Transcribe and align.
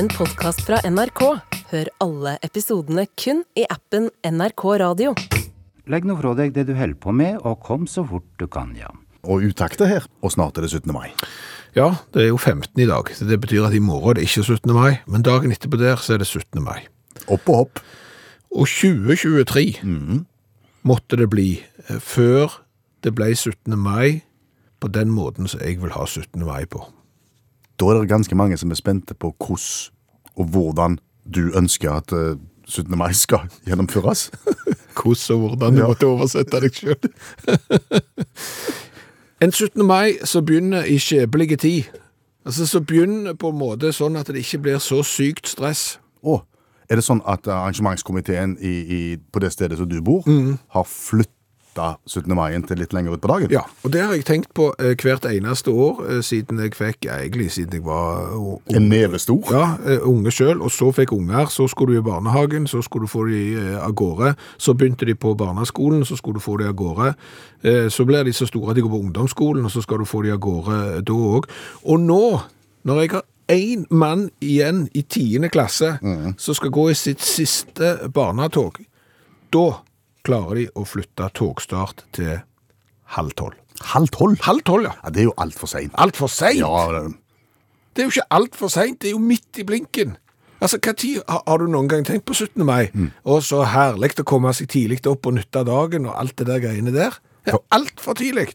en 0.00 0.08
podkast 0.08 0.62
fra 0.64 0.78
NRK. 0.88 1.20
Hør 1.68 1.88
alle 2.00 2.30
episodene 2.46 3.02
kun 3.20 3.42
i 3.58 3.66
appen 3.68 4.06
NRK 4.24 4.62
Radio. 4.80 5.10
Legg 5.92 6.06
nå 6.08 6.14
fra 6.16 6.30
deg 6.38 6.54
det 6.56 6.70
du 6.70 6.72
holder 6.78 6.96
på 6.96 7.12
med, 7.12 7.36
og 7.44 7.58
kom 7.66 7.84
så 7.90 8.06
fort 8.08 8.24
du 8.40 8.46
kan, 8.48 8.70
ja. 8.78 8.88
Og 9.28 9.44
utakter 9.50 9.90
her, 9.90 10.06
og 10.24 10.32
snart 10.32 10.56
er 10.56 10.64
det 10.64 10.70
17. 10.72 10.88
mai. 10.96 11.10
Ja, 11.76 11.90
det 12.14 12.22
er 12.22 12.30
jo 12.30 12.38
15 12.40 12.80
i 12.80 12.86
dag, 12.88 13.10
det 13.12 13.38
betyr 13.42 13.66
at 13.68 13.76
i 13.76 13.82
morgen 13.84 14.16
det 14.16 14.24
er 14.24 14.30
ikke 14.30 14.46
17. 14.56 14.72
mai, 14.72 15.02
men 15.04 15.26
dagen 15.26 15.52
etterpå 15.52 15.80
der 15.82 16.00
så 16.00 16.16
er 16.16 16.22
det 16.24 16.30
17. 16.30 16.62
mai. 16.64 16.86
Opp 17.26 17.52
og 17.52 17.58
hopp. 17.58 17.82
Og 18.56 18.70
2023 18.70 19.66
måtte 20.88 21.20
det 21.20 21.28
bli 21.28 21.50
eh, 21.60 22.00
før 22.00 22.62
det 23.04 23.12
ble 23.18 23.34
17. 23.34 23.76
mai 23.76 24.22
på 24.80 24.88
den 24.88 25.12
måten 25.12 25.50
som 25.50 25.60
jeg 25.60 25.76
vil 25.84 25.92
ha 25.92 26.08
17. 26.08 26.40
mai 26.40 26.64
på. 26.64 26.86
Da 27.80 27.86
er 27.86 28.00
det 28.00 28.08
ganske 28.10 28.34
mange 28.36 28.56
som 28.60 28.70
er 28.70 28.78
spente 28.78 29.14
på 29.14 29.32
hvordan 29.38 29.90
og 30.36 30.46
hvordan 30.52 30.98
du 31.34 31.50
ønsker 31.56 31.90
at 31.92 32.12
eh, 32.12 32.36
17. 32.68 32.98
mai 32.98 33.12
skal 33.12 33.48
gjennomføres. 33.66 34.30
Hvordan 35.00 35.34
og 35.36 35.48
hvordan 35.48 35.74
du 35.74 35.80
Ja. 35.80 35.86
måtte 35.88 36.06
oversette 36.06 36.60
deg 36.60 36.74
selv. 36.74 37.08
en 39.42 39.52
17. 39.52 39.86
mai 39.86 40.18
som 40.24 40.44
begynner 40.46 40.84
i 40.84 40.98
skjebelige 40.98 41.56
tid. 41.56 41.82
Altså 42.46 42.66
Så 42.66 42.80
begynner 42.80 43.34
på 43.34 43.48
en 43.48 43.58
måte 43.58 43.92
sånn 43.92 44.16
at 44.16 44.26
det 44.28 44.36
ikke 44.44 44.58
blir 44.58 44.78
så 44.78 45.02
sykt 45.06 45.48
stress. 45.48 45.98
Å, 46.22 46.40
er 46.90 46.96
det 47.00 47.04
sånn 47.04 47.22
at 47.26 47.46
arrangementskomiteen 47.48 48.56
i, 48.60 48.74
i, 48.96 49.00
på 49.32 49.40
det 49.40 49.52
stedet 49.52 49.78
som 49.78 49.88
du 49.88 50.00
bor, 50.04 50.24
har 50.74 50.84
flytta 50.88 51.39
17. 52.06 52.34
mai 52.36 52.54
til 52.66 52.80
litt 52.80 52.92
lenger 52.94 53.16
ut 53.16 53.22
på 53.22 53.30
dagen? 53.30 53.50
Ja, 53.52 53.62
og 53.84 53.92
det 53.94 54.02
har 54.04 54.14
jeg 54.14 54.26
tenkt 54.28 54.52
på 54.56 54.70
eh, 54.78 54.94
hvert 54.98 55.26
eneste 55.28 55.72
år 55.72 56.02
eh, 56.06 56.20
siden 56.26 56.60
jeg 56.62 56.74
fikk, 56.76 57.08
egentlig 57.10 57.50
siden 57.54 57.78
jeg 57.78 57.84
var 57.86 58.34
unge. 58.36 58.76
En 58.76 58.88
neve 58.90 59.18
stor? 59.18 59.52
Ja, 59.54 59.64
eh, 59.86 60.04
unge 60.06 60.32
selv, 60.34 60.64
og 60.66 60.70
så 60.74 60.90
fikk 60.94 61.12
unger, 61.16 61.50
så 61.52 61.68
skulle 61.70 61.94
du 61.94 62.00
i 62.02 62.06
barnehagen, 62.06 62.66
så 62.70 62.82
skulle 62.82 63.08
du 63.08 63.12
få 63.12 63.26
de 63.30 63.40
eh, 63.54 63.78
av 63.80 63.94
gårde, 63.98 64.34
så 64.58 64.74
begynte 64.74 65.08
de 65.08 65.14
på 65.14 65.34
barneskolen, 65.34 66.04
så 66.04 66.16
skulle 66.16 66.40
du 66.40 66.44
få 66.44 66.56
de 66.60 66.68
av 66.68 66.76
gårde, 66.78 67.14
eh, 67.62 67.88
så 67.88 68.04
blir 68.08 68.24
de 68.24 68.32
så 68.36 68.46
store 68.46 68.70
at 68.70 68.76
de 68.76 68.86
går 68.86 68.94
på 68.94 69.02
ungdomsskolen, 69.06 69.64
og 69.64 69.70
så 69.70 69.82
skal 69.82 70.02
du 70.02 70.08
få 70.08 70.22
de 70.26 70.34
av 70.34 70.40
gårde 70.40 70.78
eh, 70.96 71.02
da 71.02 71.12
også. 71.12 71.60
Og 71.84 72.00
nå, 72.00 72.24
når 72.84 73.00
jeg 73.00 73.14
har 73.16 73.26
en 73.50 73.86
mann 73.90 74.28
igjen 74.40 74.84
i 74.94 75.02
tiende 75.02 75.48
klasse, 75.50 75.96
som 76.38 76.54
skal 76.54 76.70
gå 76.70 76.84
i 76.92 76.94
sitt 76.94 77.22
siste 77.24 77.96
barnetog, 78.14 78.78
da 79.50 79.64
klarer 80.26 80.54
de 80.60 80.66
å 80.76 80.84
flytte 80.88 81.30
togstart 81.36 82.04
til 82.16 82.40
halv 83.16 83.34
tolv. 83.38 83.56
Halv 83.94 84.10
tolv? 84.12 84.38
Halv 84.44 84.62
tolv, 84.68 84.84
ja. 84.84 84.94
Ja, 85.04 85.10
det 85.10 85.22
er 85.22 85.28
jo 85.30 85.34
altfor 85.40 85.70
seint. 85.70 85.92
Alt 85.98 86.16
for 86.20 86.28
sent. 86.28 86.58
Ja, 86.60 86.86
det- 86.92 87.16
Det 87.94 88.02
er 88.02 88.06
jo 88.06 88.10
ikke 88.20 88.30
alt 88.30 88.54
for 88.54 88.68
seint, 88.68 89.00
det 89.00 89.08
er 89.08 89.12
jo 89.12 89.18
midt 89.18 89.58
i 89.58 89.64
blinken. 89.64 90.16
Altså, 90.62 90.78
hva 90.78 90.92
tid 90.94 91.22
har, 91.28 91.58
du 91.58 91.66
noen 91.66 91.88
gang 91.88 92.04
tenkt 92.04 92.24
på 92.24 92.34
17. 92.34 92.64
mai? 92.64 92.90
Og 93.24 93.42
så 93.42 93.64
herlig 93.66 94.14
å 94.20 94.24
komme 94.24 94.52
seg 94.54 94.68
tidlig 94.68 95.04
opp 95.06 95.26
og 95.26 95.34
nytte 95.34 95.64
dagen 95.64 96.06
og 96.06 96.14
alt 96.16 96.36
det 96.36 96.46
der 96.46 96.60
greiene 96.60 96.92
der. 96.92 97.10
Det 97.44 97.54
er 97.54 97.58
altfor 97.72 98.14
tidlig. 98.14 98.54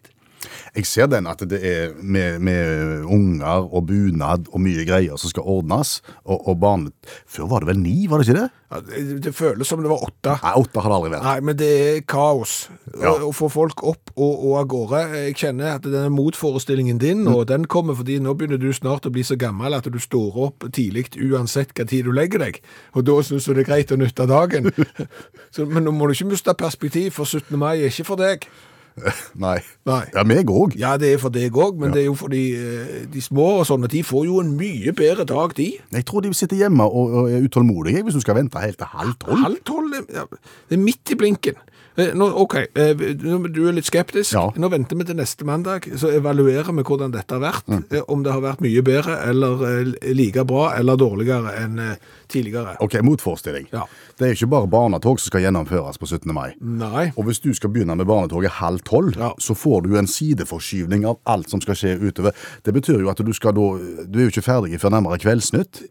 Jeg 0.76 0.86
ser 0.90 1.10
den 1.12 1.28
at 1.32 1.42
det 1.50 1.62
er 1.66 1.96
med, 2.02 2.40
med 2.44 3.06
unger 3.06 3.66
og 3.70 3.88
bunad 3.90 4.50
og 4.52 4.62
mye 4.66 4.86
greier 4.88 5.18
som 5.22 5.32
skal 5.32 5.46
ordnes. 5.46 5.98
Og, 6.26 6.48
og 6.48 6.60
barnet 6.62 6.94
Før 7.30 7.50
var 7.52 7.64
det 7.66 7.74
vel 7.74 7.82
ni, 7.84 8.06
var 8.10 8.22
det 8.22 8.28
ikke 8.30 8.40
det? 8.44 8.50
Ja, 8.74 8.80
det, 8.82 9.02
det 9.24 9.32
føles 9.38 9.70
som 9.70 9.82
det 9.84 9.90
var 9.92 10.02
åtte. 10.04 10.34
Nei, 10.42 10.54
åtte 10.58 10.82
har 10.82 10.90
det 10.92 10.96
aldri 10.98 11.12
vært. 11.14 11.26
Nei, 11.28 11.36
men 11.46 11.58
det 11.60 11.70
er 11.86 12.00
kaos 12.10 12.56
Ja. 12.96 13.12
å, 13.12 13.30
å 13.30 13.32
få 13.36 13.50
folk 13.54 13.84
opp 13.86 14.12
og, 14.16 14.34
og 14.50 14.56
av 14.62 14.68
gårde. 14.72 15.02
Jeg 15.28 15.36
kjenner 15.42 15.76
at 15.78 15.86
denne 15.86 16.10
motforestillingen 16.14 16.98
din, 17.02 17.26
og 17.30 17.46
den 17.52 17.68
kommer 17.72 17.98
fordi 17.98 18.18
nå 18.24 18.34
begynner 18.38 18.60
du 18.62 18.70
snart 18.76 19.06
å 19.08 19.14
bli 19.14 19.24
så 19.28 19.38
gammel 19.40 19.76
at 19.78 19.88
du 19.92 20.00
står 20.02 20.38
opp 20.48 20.66
tidlig 20.76 21.06
uansett 21.22 21.74
hva 21.78 21.86
tid 21.88 22.08
du 22.10 22.14
legger 22.16 22.42
deg. 22.48 22.60
Og 22.98 23.06
da 23.08 23.20
syns 23.26 23.46
du 23.46 23.54
det 23.54 23.66
er 23.66 23.70
greit 23.72 23.94
å 23.94 24.00
nytte 24.02 24.26
dagen. 24.30 24.72
så, 25.54 25.66
men 25.70 25.86
nå 25.86 25.94
må 25.96 26.08
du 26.10 26.16
ikke 26.18 26.32
miste 26.34 26.56
perspektiv, 26.58 27.12
for 27.16 27.30
17. 27.30 27.54
mai 27.62 27.76
er 27.84 27.92
ikke 27.92 28.08
for 28.10 28.20
deg. 28.22 28.48
Nei. 29.46 29.58
Nei. 29.88 30.02
Ja, 30.14 30.24
meg 30.28 30.50
òg. 30.52 30.76
Ja, 30.80 30.96
det 31.00 31.12
er 31.14 31.22
for 31.22 31.34
deg 31.34 31.56
òg, 31.60 31.80
men 31.82 31.92
det 31.94 32.04
er 32.04 32.08
jo 32.08 32.16
fordi 32.18 32.44
de, 32.56 32.74
eh, 32.80 33.06
de 33.12 33.24
små 33.24 33.48
og 33.60 33.66
sånne. 33.68 33.90
De 33.92 34.04
får 34.06 34.26
jo 34.30 34.40
en 34.44 34.54
mye 34.60 34.94
bedre 34.96 35.28
dag, 35.28 35.56
de. 35.58 35.68
Jeg 35.98 36.08
tror 36.08 36.24
de 36.24 36.32
sitter 36.38 36.64
hjemme 36.64 36.88
og, 36.88 37.16
og 37.20 37.32
er 37.32 37.46
utålmodige 37.46 38.06
hvis 38.06 38.18
du 38.18 38.24
skal 38.24 38.40
vente 38.40 38.62
helt 38.62 38.80
til 38.80 38.92
halv 38.96 39.18
tolv. 39.22 39.42
Halv 39.44 39.64
tolv, 39.68 39.98
ja, 40.14 40.28
det 40.70 40.80
er 40.80 40.84
midt 40.84 41.12
i 41.12 41.20
blinken. 41.20 41.60
Eh, 41.98 42.12
Nå, 42.14 42.26
ok, 42.44 42.56
eh, 42.76 42.94
du 42.96 43.62
er 43.70 43.76
litt 43.78 43.88
skeptisk. 43.88 44.34
Ja. 44.36 44.50
Nå 44.60 44.70
venter 44.72 44.98
vi 45.00 45.06
til 45.08 45.16
neste 45.16 45.46
mandag, 45.48 45.88
så 45.98 46.10
evaluerer 46.12 46.74
vi 46.76 46.84
hvordan 46.84 47.14
dette 47.14 47.38
har 47.38 47.44
vært. 47.44 47.68
Mm. 47.72 47.84
eh, 47.92 48.02
Om 48.12 48.24
det 48.26 48.34
har 48.36 48.42
vært 48.44 48.62
mye 48.66 48.82
bedre, 48.84 49.16
eller 49.30 49.94
like 50.14 50.44
bra, 50.46 50.74
eller 50.76 50.98
dårligere 51.00 51.54
enn 51.64 51.80
tidligere. 52.28 52.76
Ok, 52.84 52.98
motforestilling. 53.06 53.68
Ja. 53.72 53.86
Det 54.18 54.28
er 54.28 54.34
ikke 54.36 54.50
bare 54.52 54.68
barnetog 54.68 55.20
som 55.20 55.30
skal 55.32 55.46
gjennomføres 55.46 55.98
på 56.02 56.08
17. 56.10 56.34
mai. 56.34 56.54
Nei. 56.60 57.12
Og 57.16 57.26
hvis 57.30 57.40
du 57.44 57.54
skal 57.54 57.70
begynne 57.72 57.96
med 57.96 58.08
barnetoget 58.08 58.60
halv 58.60 58.84
tolv, 58.84 59.16
Ja. 59.18 59.32
så 59.40 59.56
får 59.56 59.84
du 59.88 59.96
en 59.98 60.08
sideforskyvning 60.08 61.06
av 61.06 61.20
alt 61.26 61.50
som 61.50 61.62
skal 61.62 61.76
skje 61.76 61.96
utover. 62.02 62.34
Det 62.64 62.74
betyr 62.74 63.00
jo 63.00 63.10
at 63.10 63.18
du 63.24 63.32
skal 63.34 63.54
da 63.54 63.62
Du 64.06 64.20
er 64.20 64.28
jo 64.28 64.32
ikke 64.34 64.44
ferdig 64.46 64.80
før 64.82 64.92
nærmere 64.92 65.18
Kveldsnytt 65.20 65.84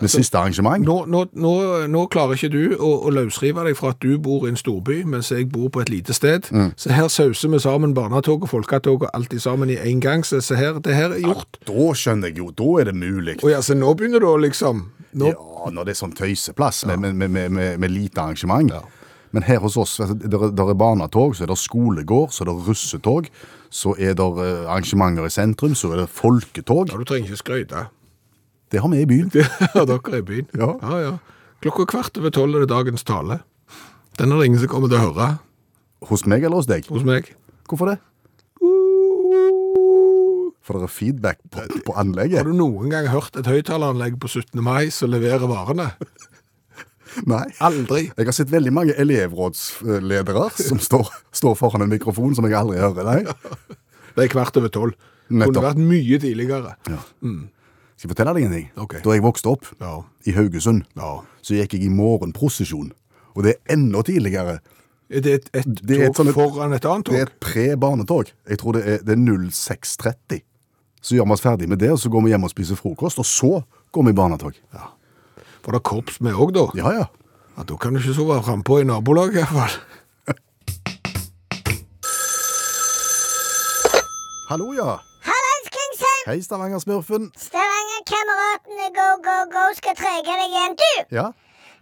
med 0.00 0.10
siste 0.12 0.38
arrangement. 0.38 0.84
Nå, 0.86 0.96
nå, 1.10 1.24
nå, 1.34 1.52
nå 1.90 2.02
klarer 2.12 2.36
ikke 2.38 2.50
du 2.52 2.76
å, 2.78 2.90
å 3.08 3.10
løsrive 3.14 3.64
deg 3.66 3.76
fra 3.78 3.90
at 3.94 3.98
du 4.04 4.18
bor 4.22 4.46
i 4.46 4.52
en 4.52 4.58
storby, 4.60 5.00
mens 5.04 5.30
jeg 5.34 5.48
bor 5.50 5.68
på 5.74 5.80
et 5.82 5.90
lite 5.90 6.14
sted. 6.14 6.46
Mm. 6.54 6.70
Så 6.78 6.92
her 6.94 7.08
sauser 7.10 7.50
vi 7.52 7.58
sammen 7.64 7.94
barnetog 7.96 8.46
og 8.46 8.52
folketog 8.52 9.02
og 9.08 9.10
alt 9.14 9.34
sammen 9.42 9.70
i 9.74 9.78
en 9.80 10.00
gang. 10.04 10.22
Så, 10.24 10.40
så 10.44 10.54
her, 10.58 10.78
det 10.84 10.94
her 10.94 11.16
er 11.16 11.24
gjort. 11.24 11.58
Ja, 11.64 11.72
Da 11.72 11.88
skjønner 11.98 12.30
jeg 12.30 12.38
jo, 12.38 12.50
da 12.54 12.68
er 12.80 12.92
det 12.92 12.94
mulig. 12.98 13.38
Og 13.42 13.50
ja, 13.50 13.58
så 13.64 13.74
nå 13.74 13.90
begynner 13.98 14.22
du 14.22 14.28
å 14.30 14.36
liksom 14.38 14.86
nå, 15.18 15.32
Ja, 15.34 15.70
når 15.72 15.88
det 15.88 15.96
er 15.96 16.00
sånn 16.04 16.14
tøyseplass 16.14 16.84
med, 16.86 17.00
med, 17.02 17.14
med, 17.18 17.30
med, 17.34 17.52
med, 17.58 17.78
med 17.82 17.90
lite 17.94 18.22
arrangement. 18.22 18.70
Men 19.34 19.44
her 19.44 19.58
hos 19.60 19.74
oss, 19.76 19.98
vet 20.00 20.14
der, 20.24 20.40
er- 20.46 20.52
der 20.56 20.70
er 20.72 20.76
barnetog, 20.78 21.34
så 21.36 21.44
er 21.44 21.50
det 21.50 21.58
skolegård, 21.60 22.30
så 22.32 22.44
er 22.44 22.48
det 22.48 22.54
russetog, 22.68 23.26
så 23.68 23.92
er 24.00 24.14
det 24.16 24.24
eh, 24.40 24.62
arrangementer 24.70 25.26
i 25.28 25.32
sentrum, 25.34 25.74
så 25.76 25.90
er 25.92 26.04
det 26.04 26.08
folketog. 26.08 26.88
Ja, 26.94 26.96
du 26.96 27.04
trenger 27.08 27.28
ikke 27.34 27.42
skryte. 27.42 27.82
Det 28.72 28.80
har 28.84 28.90
vi 28.92 29.00
i 29.02 29.08
byen. 29.08 29.30
Det 29.34 29.46
har 29.74 29.86
dere 29.88 30.18
i 30.20 30.26
byen. 30.26 30.48
Ja. 30.58 30.74
ja, 30.82 30.98
ja. 31.06 31.12
Klokka 31.64 31.86
kvart 31.90 32.18
over 32.20 32.30
tolv 32.34 32.54
er 32.58 32.64
det 32.66 32.70
dagens 32.70 33.04
tale. 33.08 33.40
Den 34.18 34.32
er 34.34 34.40
det 34.40 34.46
ingen 34.50 34.60
som 34.62 34.70
kommer 34.70 34.90
til 34.90 34.98
å 34.98 35.08
høre 35.08 35.28
Hos 36.08 36.24
meg 36.30 36.44
eller 36.44 36.60
hos 36.60 36.68
deg? 36.70 36.86
hos 36.90 37.02
meg. 37.06 37.32
Hvorfor 37.66 37.90
det? 37.90 37.96
For 40.68 40.76
det 40.78 40.84
er 40.86 40.92
feedback 40.92 41.38
på, 41.50 41.64
på 41.86 41.94
anlegget. 41.98 42.42
Har 42.42 42.46
du 42.50 42.54
noen 42.58 42.92
gang 42.92 43.08
hørt 43.10 43.34
et 43.40 43.48
høyttaleranlegg 43.48 44.18
på 44.20 44.28
17. 44.30 44.60
mai 44.62 44.90
som 44.94 45.10
leverer 45.10 45.48
varene? 45.50 45.88
Nei. 47.32 47.46
Aldri. 47.64 48.10
Jeg 48.12 48.28
har 48.28 48.36
sett 48.36 48.52
veldig 48.52 48.72
mange 48.76 48.94
elevrådsledere 49.00 50.44
som 50.60 50.78
står, 50.82 51.08
står 51.34 51.56
foran 51.58 51.86
en 51.86 51.90
mikrofon 51.94 52.36
som 52.36 52.46
jeg 52.46 52.58
aldri 52.58 52.82
hører. 52.82 53.08
Nei. 53.08 53.22
Det 54.18 54.26
er 54.26 54.32
kvart 54.34 54.56
over 54.60 54.70
tolv. 54.74 54.94
Kunne 55.30 55.62
vært 55.62 55.80
mye 55.80 56.18
tidligere. 56.20 56.76
Skal 57.98 58.06
jeg 58.08 58.14
fortelle 58.14 58.34
deg 58.36 58.44
en 58.46 58.52
ting? 58.54 58.66
Okay. 58.78 59.00
Da 59.02 59.10
jeg 59.16 59.22
vokste 59.24 59.50
opp 59.50 59.64
Ja. 59.82 60.02
i 60.26 60.32
Haugesund, 60.36 60.84
Ja. 60.96 61.20
så 61.42 61.54
gikk 61.58 61.72
jeg 61.74 61.82
i 61.84 61.88
morgenprosesjon. 61.88 62.92
Og 63.34 63.42
det 63.42 63.56
er 63.56 63.72
enda 63.74 64.02
tidligere. 64.02 64.58
Er 65.10 65.20
det 65.20 65.26
et, 65.34 65.50
et 65.54 65.64
Det 65.86 65.98
er 65.98 66.04
et 66.06 66.14
tog 66.14 66.26
sånn 66.26 66.28
et- 66.28 66.34
foran 66.34 66.72
et 66.74 66.84
annet 66.84 67.04
tog? 67.06 67.14
Det 67.14 67.20
er 67.20 67.26
et 67.26 67.40
pre-barnetog. 67.40 68.30
Jeg 68.48 68.58
tror 68.58 68.72
det 68.74 68.86
er, 68.86 68.98
det 68.98 69.08
er 69.08 69.16
0630. 69.16 70.42
Så 71.02 71.14
gjør 71.16 71.24
vi 71.26 71.32
oss 71.32 71.40
ferdig 71.40 71.68
med 71.68 71.78
det, 71.78 71.90
og 71.90 71.98
så 71.98 72.08
går 72.10 72.22
vi 72.24 72.28
hjem 72.30 72.44
og 72.44 72.50
spiser 72.50 72.76
frokost, 72.76 73.18
og 73.18 73.24
så 73.24 73.64
går 73.92 74.04
vi 74.04 74.10
i 74.10 74.12
barnetog. 74.14 74.54
Var 75.64 75.72
det 75.72 75.82
korps 75.82 76.20
med 76.20 76.34
òg, 76.34 76.52
da? 76.52 76.66
Ja, 76.74 76.90
ja. 76.90 77.04
Ja, 77.56 77.62
Da 77.64 77.76
kan 77.76 77.92
du 77.94 77.98
ikke 77.98 78.14
sove 78.14 78.42
frampå 78.44 78.78
i 78.80 78.84
nabolaget, 78.84 79.34
i 79.34 79.38
hvert 79.42 79.48
fall. 79.48 79.70
Hallo, 84.48 84.72
ja. 84.72 84.98
Hallais, 85.22 85.68
Klingsheim! 85.70 86.24
Hei, 86.26 86.40
Stavanger-smurfen. 86.40 87.30
Stavanger-kameratene 88.58 88.94
go, 88.94 89.22
go, 89.22 89.36
go 89.52 89.72
skal 89.74 89.94
trege 89.94 90.24
deg 90.24 90.50
igjen. 90.50 90.74
Du, 90.76 91.16
Ja. 91.16 91.32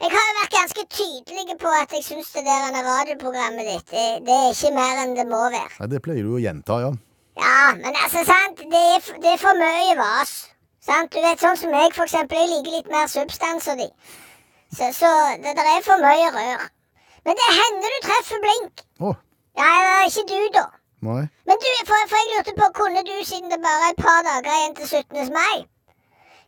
jeg 0.01 0.11
har 0.11 0.27
jo 0.29 0.35
vært 0.41 0.51
ganske 0.57 0.85
tydelig 0.89 1.59
på 1.59 1.69
at 1.69 1.91
jeg 1.93 2.05
syns 2.05 2.33
det 2.33 2.45
der 2.45 2.83
radioprogrammet 2.85 3.67
ditt, 3.67 3.91
det, 3.91 4.27
det 4.27 4.35
er 4.35 4.53
ikke 4.53 4.75
mer 4.75 5.03
enn 5.03 5.15
det 5.17 5.27
må 5.27 5.41
være. 5.51 5.71
Nei, 5.81 5.87
det 5.89 6.03
pleier 6.03 6.23
du 6.23 6.35
å 6.37 6.43
gjenta, 6.43 6.81
ja. 6.81 6.93
Ja, 7.37 7.75
men 7.77 7.95
altså, 7.97 8.25
sant, 8.25 8.59
det 8.71 8.83
er, 8.97 9.01
det 9.23 9.33
er 9.33 9.39
for 9.41 9.57
mye 9.61 9.97
vas. 9.99 10.49
Sant? 10.81 11.13
Du 11.13 11.21
vet, 11.21 11.41
sånn 11.41 11.57
som 11.57 11.73
jeg, 11.75 11.93
for 11.93 12.05
eksempel, 12.07 12.39
jeg 12.39 12.49
liker 12.53 12.77
litt 12.79 12.89
mer 12.93 13.09
substans 13.11 13.67
og 13.69 13.79
de. 13.81 13.89
Så, 14.73 14.93
så 14.95 15.11
det 15.43 15.53
der 15.59 15.69
er 15.77 15.83
for 15.85 16.01
mye 16.01 16.31
rør. 16.33 16.67
Men 17.27 17.35
det 17.37 17.49
hender 17.59 17.93
du 17.97 17.99
treffer 18.07 18.41
blink. 18.45 18.85
Oh. 19.01 19.17
Ja, 19.59 19.67
ja, 19.67 19.97
ikke 20.07 20.25
du, 20.31 20.39
da. 20.55 20.67
nei. 21.03 21.25
Men 21.49 21.59
du, 21.61 21.67
for, 21.89 22.07
for 22.09 22.21
jeg 22.23 22.33
lurte 22.37 22.55
på, 22.61 22.69
kunne 22.79 23.03
du, 23.09 23.17
siden 23.25 23.51
det 23.51 23.59
bare 23.65 23.89
er 23.91 23.97
et 23.97 24.05
par 24.05 24.23
dager 24.25 24.53
igjen 24.61 24.77
til 24.79 24.89
17. 24.89 25.33
mai 25.35 25.67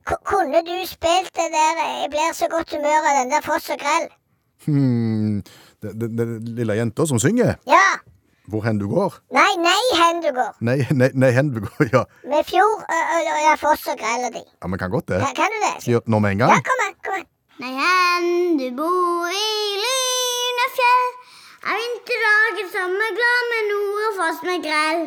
Kunne 0.04 0.62
du 0.64 0.76
spilt 0.86 1.32
det 1.36 1.48
der 1.52 1.74
eh, 1.84 2.00
'Jeg 2.02 2.10
blir 2.10 2.32
så 2.34 2.46
godt 2.48 2.70
humør 2.74 3.08
av 3.10 3.14
den 3.20 3.30
der 3.30 3.40
Foss 3.44 3.70
og 3.70 3.78
Grell'? 3.80 4.08
Hmm, 4.66 5.42
det, 5.82 5.92
det, 6.00 6.08
det 6.18 6.26
lille 6.58 6.74
jenta 6.74 7.06
som 7.06 7.18
synger? 7.18 7.54
Ja. 7.66 7.88
Hvor 8.48 8.62
hen 8.64 8.78
du 8.78 8.88
går? 8.88 9.12
Nei, 9.32 9.52
nei, 9.60 9.82
hen 10.00 10.22
du 10.24 10.30
går. 10.32 10.52
Nei, 10.60 10.78
nei, 10.90 11.10
nei 11.14 11.30
hen 11.36 11.50
du 11.54 11.60
går, 11.60 11.88
ja. 11.96 12.02
Med 12.24 12.44
fjord 12.48 12.80
og, 12.88 13.58
foss 13.60 13.84
og 13.92 13.98
grell 14.00 14.24
og 14.28 14.32
de. 14.36 14.42
Ja, 14.62 14.66
men 14.72 14.78
kan 14.80 14.90
godt 14.90 15.08
det. 15.08 15.20
Kan, 15.20 15.34
kan 15.36 15.52
du 15.52 15.58
det? 15.66 15.74
Skal 15.82 15.90
jeg 15.90 15.94
gjøre 15.98 16.06
det 16.06 16.14
nå 16.14 16.18
med 16.24 16.30
en 16.32 16.38
gang? 16.44 16.50
Ja, 16.56 16.60
kom 16.70 16.84
an, 16.86 16.94
kom 17.04 17.18
an. 17.20 17.26
Nei, 17.58 17.72
hen 17.82 18.56
du 18.60 18.66
bor 18.78 19.28
i 19.34 19.52
Lynefjell, 19.84 21.06
er 21.68 21.78
vinterdagen 21.82 22.68
som 22.74 22.96
er 23.08 23.12
glad 23.18 23.40
med 23.52 23.62
nord 23.72 24.02
og 24.08 24.12
foss 24.22 24.40
med 24.48 24.64
grell. 24.66 25.02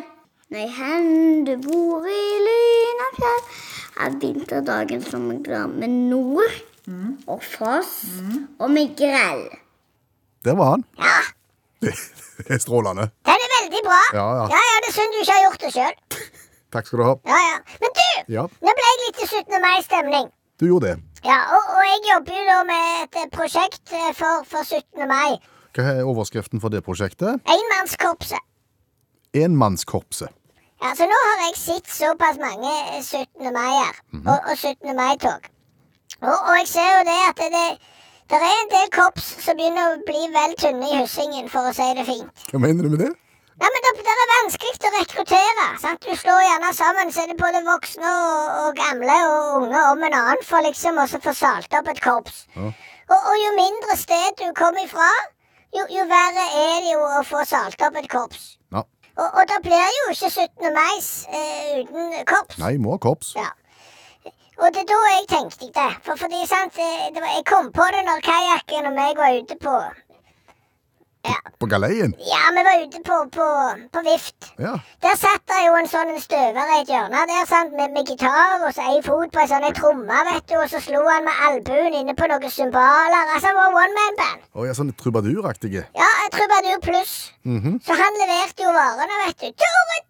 Nei, 0.52 0.66
hen 0.78 1.44
du 1.48 1.54
bor 1.66 2.06
i 2.06 2.24
Lynefjell, 2.46 3.42
er 4.00 4.14
vinterdagen 4.22 5.02
som 5.04 5.30
er 5.34 5.40
glad 5.44 5.74
med 5.78 5.88
nord 6.10 6.60
og 7.30 7.42
foss 7.44 7.92
og 8.58 8.70
med 8.70 8.96
grell. 8.98 9.44
Der 10.44 10.56
var 10.58 10.70
han. 10.76 10.84
Ja, 10.98 11.20
Det 12.42 12.50
er 12.56 12.58
strålende. 12.62 13.08
den 13.26 13.42
er 13.46 13.50
veldig 13.60 13.80
bra. 13.86 14.00
Ja, 14.16 14.24
ja. 14.38 14.44
ja, 14.50 14.58
ja 14.66 14.76
det 14.82 14.88
er 14.90 14.94
synd 14.96 15.12
du 15.14 15.18
ikke 15.22 15.34
har 15.36 15.42
gjort 15.46 15.62
det 15.62 15.72
sjøl. 15.76 15.96
Takk 16.72 16.86
skal 16.88 16.98
du 16.98 17.04
ha. 17.04 17.14
Ja, 17.28 17.38
ja. 17.50 17.56
Men 17.82 17.90
du, 17.98 18.04
Ja, 18.32 18.44
nå 18.64 18.74
ble 18.78 18.86
jeg 18.88 19.00
litt 19.02 19.18
i 19.22 19.26
17. 19.28 19.56
mai-stemning. 19.66 20.28
du 20.60 20.66
gjorde 20.66 20.92
det. 20.92 20.96
Ja, 21.26 21.36
og, 21.54 21.68
og 21.76 21.82
jeg 21.86 22.00
jobber 22.08 22.38
jo 22.38 22.44
da 22.48 22.58
med 22.66 23.02
et 23.04 23.18
eh, 23.20 23.28
prosjekt 23.34 23.92
eh, 23.94 24.08
for, 24.18 24.42
for 24.50 24.64
17. 24.66 25.04
mai. 25.10 25.36
Hva 25.76 25.84
er 25.92 26.02
overskriften 26.08 26.60
for 26.62 26.72
det 26.74 26.82
prosjektet? 26.86 27.42
Enmannskorpset. 27.46 28.42
Enmannskorpset. 29.38 30.32
Ja, 30.82 30.90
så 30.98 31.06
nå 31.06 31.18
har 31.24 31.42
jeg 31.46 31.58
sett 31.58 31.90
såpass 31.94 32.38
mange 32.42 32.70
eh, 32.96 33.02
17. 33.02 33.26
-hmm. 33.46 34.22
og, 34.30 34.38
og 34.50 34.54
17. 34.58 34.96
mai-tog. 34.96 35.42
Og, 36.20 36.38
og 36.48 36.54
jeg 36.60 36.68
ser 36.68 36.90
jo 36.96 37.02
det 37.10 37.20
at 37.30 37.36
det, 37.42 37.50
det, 37.56 37.68
det 38.30 38.36
er 38.38 38.56
en 38.62 38.72
del 38.76 38.88
korps 38.98 39.26
som 39.44 39.56
begynner 39.58 39.84
å 39.90 40.00
bli 40.10 40.22
vel 40.38 40.54
tynne 40.62 40.86
i 40.90 40.96
hyssingen, 41.00 41.50
for 41.52 41.68
å 41.68 41.74
si 41.76 41.86
det 41.98 42.06
fint. 42.06 42.46
Hva 42.50 42.58
mener 42.64 42.82
du 42.82 42.90
med 42.94 43.02
det? 43.04 43.12
Ja, 43.62 43.68
men 43.72 43.84
det, 43.84 43.90
det 44.06 44.14
er 44.14 44.30
vanskelig 44.32 44.88
å 44.88 44.92
rekruttere. 44.94 45.66
sant? 45.82 46.06
Du 46.08 46.16
slår 46.22 46.40
gjerne 46.46 46.72
sammen, 46.74 47.12
så 47.12 47.22
er 47.22 47.28
det 47.30 47.38
både 47.44 47.60
voksne 47.66 48.14
og, 48.22 48.40
og 48.62 48.80
gamle 48.80 49.18
og 49.28 49.60
unge 49.60 49.84
om 49.92 50.02
en 50.08 50.18
annen 50.20 50.42
for 50.48 50.66
liksom 50.66 50.98
å 50.98 51.06
få 51.12 51.34
salt 51.42 51.78
opp 51.78 51.92
et 51.92 52.02
korps. 52.02 52.42
Ja. 52.56 52.72
Og, 53.12 53.20
og 53.20 53.36
jo 53.44 53.54
mindre 53.60 53.98
sted 54.00 54.34
du 54.42 54.48
kommer 54.58 54.82
ifra, 54.82 55.12
jo, 55.78 55.86
jo 55.98 56.08
verre 56.10 56.48
er 56.64 56.74
det 56.82 56.90
jo 56.96 57.06
å 57.20 57.22
få 57.28 57.44
salt 57.46 57.86
opp 57.86 58.02
et 58.02 58.10
korps. 58.10 58.56
Og, 59.20 59.28
og 59.28 59.42
det 59.50 59.58
blir 59.66 59.88
jo 59.98 60.12
ikke 60.14 60.30
17. 60.30 60.70
mai 60.76 60.94
uh, 61.36 61.80
uten 61.80 62.14
korps. 62.26 62.58
Nei, 62.62 62.76
må 62.80 62.94
ha 62.96 63.02
korps. 63.08 63.34
Ja. 63.36 63.50
Og 64.62 64.68
det 64.74 64.82
er 64.84 64.88
da 64.92 64.98
jeg 65.08 65.28
tenkte 65.28 65.68
det. 65.74 65.90
For 66.06 66.20
fordi, 66.20 66.40
sant, 66.46 66.76
eh, 66.78 67.08
det 67.14 67.22
var, 67.24 67.32
jeg 67.34 67.44
kom 67.48 67.72
på 67.74 67.86
det 67.94 68.02
når 68.06 68.20
kajakken 68.26 68.88
og 68.90 68.94
meg 68.98 69.16
var 69.18 69.38
ute 69.40 69.56
på 69.64 69.72
På 71.62 71.68
galeien. 71.70 72.14
Ja, 72.18 72.40
vi 72.56 72.62
var 72.66 72.80
ute 72.82 73.00
på, 73.06 73.16
på, 73.36 73.46
på 73.94 74.00
vift. 74.02 74.48
Ja. 74.58 74.72
Der 75.04 75.18
satt 75.20 75.44
det 75.46 75.60
jo 75.66 75.76
en 75.78 75.90
sånn 75.90 76.10
støver 76.18 76.72
i 76.74 76.80
et 76.80 76.90
hjørne 76.90 77.22
der, 77.30 77.44
sant, 77.46 77.76
med, 77.78 77.94
med 77.94 78.10
gitar 78.10 78.64
og 78.66 78.72
så 78.74 78.88
ei 78.90 78.98
fot 79.06 79.30
på 79.30 79.44
ei 79.44 79.50
sånn 79.52 79.68
tromme, 79.78 80.22
vet 80.32 80.48
du, 80.50 80.56
og 80.58 80.66
så 80.72 80.82
slo 80.82 81.04
han 81.06 81.28
med 81.28 81.44
albuen 81.48 81.94
inne 82.00 82.16
på 82.18 82.26
noen 82.26 82.50
cymbaler. 82.50 83.34
Altså, 83.36 83.52
det 83.52 83.58
var 83.60 83.78
one 83.78 83.98
man 83.98 84.18
band. 84.18 84.48
Oh, 84.58 84.66
ja, 84.66 84.74
sånn 84.74 84.90
trubaduraktige. 84.98 85.86
Ja, 85.94 86.10
trubadur 86.34 86.82
pluss. 86.88 87.14
Mhm. 87.46 87.78
Så 87.86 87.94
han 87.98 88.22
leverte 88.24 88.66
jo 88.66 88.74
varene, 88.74 89.22
vet 89.26 89.46
du. 89.46 89.62
Tore 89.62 90.02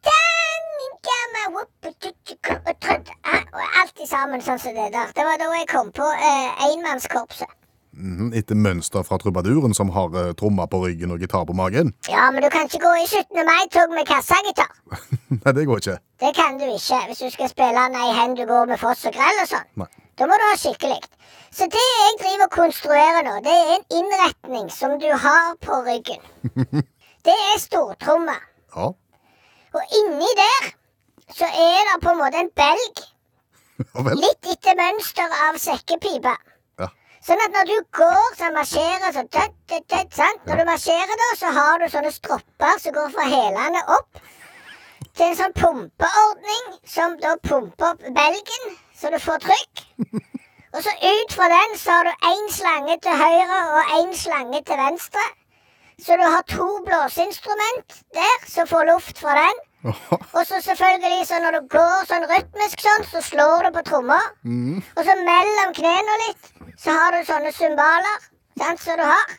Tang! 2.80 3.04
og 3.52 3.60
ah, 3.60 3.80
Alt 3.82 4.00
sammen 4.08 4.42
sånn 4.44 4.60
som 4.62 4.76
det 4.76 4.92
der. 4.94 5.10
Det 5.16 5.24
var 5.26 5.40
da 5.40 5.50
jeg 5.56 5.68
kom 5.70 5.90
på 5.94 6.06
eh, 6.12 6.68
enmannskorpset. 6.68 7.50
Mhm, 8.02 8.32
Etter 8.34 8.58
mønster 8.58 9.04
fra 9.06 9.18
trubaduren 9.22 9.74
som 9.78 9.92
har 9.94 10.10
uh, 10.16 10.32
tromma 10.34 10.66
på 10.66 10.80
ryggen 10.82 11.12
og 11.14 11.22
gitar 11.22 11.44
på 11.46 11.54
magen. 11.54 11.92
Ja, 12.10 12.30
men 12.34 12.42
du 12.42 12.48
kan 12.50 12.66
ikke 12.66 12.80
gå 12.82 12.92
i 12.98 13.06
17. 13.06 13.44
mai-tog 13.46 13.94
med 13.94 14.08
kassagitar. 14.08 14.70
Nei, 15.30 15.52
det 15.54 15.66
går 15.68 15.82
ikke. 15.82 15.98
Det 16.22 16.32
kan 16.36 16.58
du 16.58 16.66
ikke 16.66 16.98
hvis 17.08 17.22
du 17.22 17.30
skal 17.30 17.50
spille 17.52 17.84
Nei 17.94 18.08
hen 18.18 18.34
du 18.38 18.42
går 18.48 18.66
med 18.72 18.80
foss 18.82 19.06
og 19.06 19.14
grell 19.14 19.42
og 19.44 19.50
sånn. 19.52 19.68
Nei. 19.84 19.88
Da 20.18 20.26
må 20.28 20.36
du 20.36 20.44
ha 20.48 20.58
skikkelig. 20.58 20.98
Så 21.54 21.68
det 21.72 21.84
jeg 21.84 22.18
driver 22.20 22.48
og 22.48 22.54
konstruerer 22.58 23.24
nå, 23.26 23.38
det 23.46 23.54
er 23.54 23.72
en 23.78 23.86
innretning 24.00 24.68
som 24.72 24.98
du 25.00 25.08
har 25.24 25.54
på 25.62 25.78
ryggen. 25.86 26.22
Det 27.22 27.30
er 27.30 27.58
stortromme. 27.62 28.32
Ja. 28.74 28.88
Og 29.78 29.92
inni 29.94 30.30
der 30.40 30.72
så 31.30 31.46
er 31.46 31.84
det 31.86 32.00
på 32.02 32.10
en 32.10 32.18
måte 32.18 32.40
en 32.42 32.50
belg, 32.58 33.02
Ja 33.94 34.16
litt 34.18 34.48
etter 34.50 34.74
mønster 34.78 35.36
av 35.46 35.60
sekkepipe. 35.62 36.34
Sånn 37.22 37.38
at 37.38 37.52
når 37.54 37.68
du 37.70 37.76
går, 37.94 38.22
så 38.34 38.48
marsjerer 38.50 39.12
så 39.14 39.22
tøtt, 39.30 39.54
tøtt, 39.70 39.84
tøtt, 39.92 40.14
sant? 40.16 40.40
Når 40.48 40.58
du 40.58 40.64
marsjerer 40.66 41.20
da, 41.20 41.28
så 41.38 41.52
har 41.54 41.78
du 41.78 41.84
sånne 41.92 42.10
stropper 42.10 42.80
som 42.82 42.96
går 42.96 43.12
fra 43.14 43.26
hælene 43.30 43.82
opp 43.94 44.18
til 45.12 45.28
en 45.28 45.38
sånn 45.38 45.54
pumpeordning 45.54 46.72
som 46.88 47.14
da 47.22 47.36
pumper 47.46 47.92
opp 47.92 48.02
belgen, 48.16 48.74
så 48.98 49.12
du 49.12 49.20
får 49.22 49.38
trykk. 49.46 49.84
Og 50.72 50.80
så 50.82 50.92
ut 50.98 51.34
fra 51.36 51.46
den 51.52 51.78
så 51.78 51.94
har 51.98 52.08
du 52.08 52.26
én 52.32 52.46
slange 52.56 52.98
til 53.04 53.22
høyre 53.22 53.58
og 53.76 53.94
én 54.00 54.14
slange 54.16 54.62
til 54.66 54.80
venstre. 54.80 55.24
Så 56.02 56.16
du 56.18 56.24
har 56.24 56.42
to 56.48 56.68
blåseinstrument 56.86 58.00
der 58.16 58.46
som 58.48 58.66
får 58.66 58.88
luft 58.88 59.20
fra 59.22 59.36
den. 59.36 59.60
Og 59.84 60.42
så 60.46 60.60
selvfølgelig, 60.62 61.26
så 61.26 61.38
når 61.42 61.56
du 61.58 61.68
går 61.74 62.04
sånn 62.10 62.26
rytmisk 62.30 62.82
sånn, 62.84 63.06
så 63.10 63.22
slår 63.26 63.66
du 63.66 63.70
på 63.78 63.82
tromma. 63.88 64.18
Og 64.96 65.02
så 65.08 65.16
mellom 65.26 65.72
knærne 65.78 66.18
litt, 66.26 66.52
så 66.78 66.94
har 66.94 67.16
du 67.16 67.24
sånne 67.26 67.50
cymbaler, 67.56 68.28
sant, 68.62 68.80
som 68.84 69.00
du 69.00 69.04
har. 69.08 69.32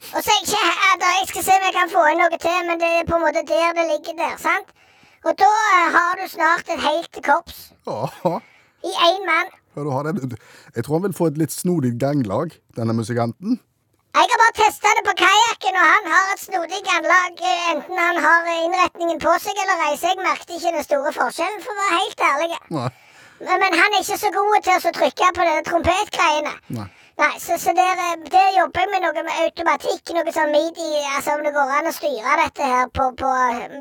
Og 0.00 0.20
så 0.24 0.32
er 0.32 0.36
jeg 0.36 0.46
ikke 0.48 0.60
her, 0.66 0.98
da, 1.00 1.08
jeg 1.20 1.28
skal 1.30 1.44
se 1.46 1.56
om 1.56 1.64
jeg 1.68 1.74
kan 1.76 1.90
få 1.92 2.04
inn 2.12 2.20
noe 2.24 2.38
til, 2.40 2.60
men 2.68 2.80
det 2.80 2.90
er 2.98 3.08
på 3.08 3.16
en 3.18 3.24
måte 3.24 3.42
der 3.48 3.74
det 3.76 3.86
ligger 3.90 4.16
der, 4.20 4.36
sant. 4.40 4.70
Og 5.28 5.34
da 5.36 5.48
eh, 5.48 5.88
har 5.96 6.14
du 6.16 6.24
snart 6.32 6.70
et 6.72 6.80
helt 6.80 7.18
korps 7.26 7.58
Ja. 7.86 8.38
i 8.84 8.92
én 9.08 9.26
mann. 9.28 9.50
Jeg 9.76 10.84
tror 10.84 10.94
han 10.96 11.02
vil 11.04 11.12
få 11.16 11.26
et 11.28 11.36
litt 11.38 11.52
snodig 11.52 11.92
ganglag, 12.00 12.54
denne 12.76 12.96
musikanten. 12.96 13.58
Jeg 14.10 14.26
har 14.30 14.38
bare 14.42 14.54
testa 14.58 14.90
det 14.98 15.04
på 15.06 15.12
kajakken, 15.22 15.76
og 15.80 15.86
han 15.94 16.08
har 16.12 16.30
et 16.34 16.40
snodig 16.42 16.80
anlag, 16.96 17.42
enten 17.72 17.98
han 18.04 18.16
har 18.24 18.48
innretningen 18.54 19.20
på 19.22 19.34
seg 19.44 19.60
eller 19.62 19.84
ei, 19.86 19.92
så 20.00 20.10
jeg 20.10 20.24
merket 20.24 20.56
ikke 20.56 20.72
den 20.76 20.86
store 20.86 21.12
forskjellen, 21.14 21.60
for 21.62 21.74
å 21.74 21.82
være 21.82 22.00
helt 22.00 22.24
ærlig. 22.30 22.58
Men, 22.74 23.54
men 23.62 23.76
han 23.80 23.94
er 23.94 24.02
ikke 24.02 24.18
så 24.24 24.32
god 24.34 24.56
til 24.66 24.88
å 24.90 24.94
trykke 24.98 25.30
på 25.36 25.46
de 25.48 25.54
trompetgreiene. 25.68 26.56
Nei. 26.78 26.88
Nei, 27.20 27.34
så, 27.36 27.56
så 27.60 27.74
der, 27.76 27.98
der 28.32 28.48
jobber 28.56 28.80
jeg 28.80 28.90
med 28.94 29.02
noe 29.04 29.22
med 29.26 29.40
automatikk, 29.44 30.12
noe 30.16 30.32
sånn 30.32 30.54
midi, 30.54 30.90
altså 31.14 31.34
om 31.36 31.42
det 31.44 31.52
går 31.52 31.72
an 31.76 31.90
å 31.90 31.92
styre 31.92 32.36
dette 32.40 32.68
her 32.72 32.90
på, 32.96 33.10
på, 33.20 33.32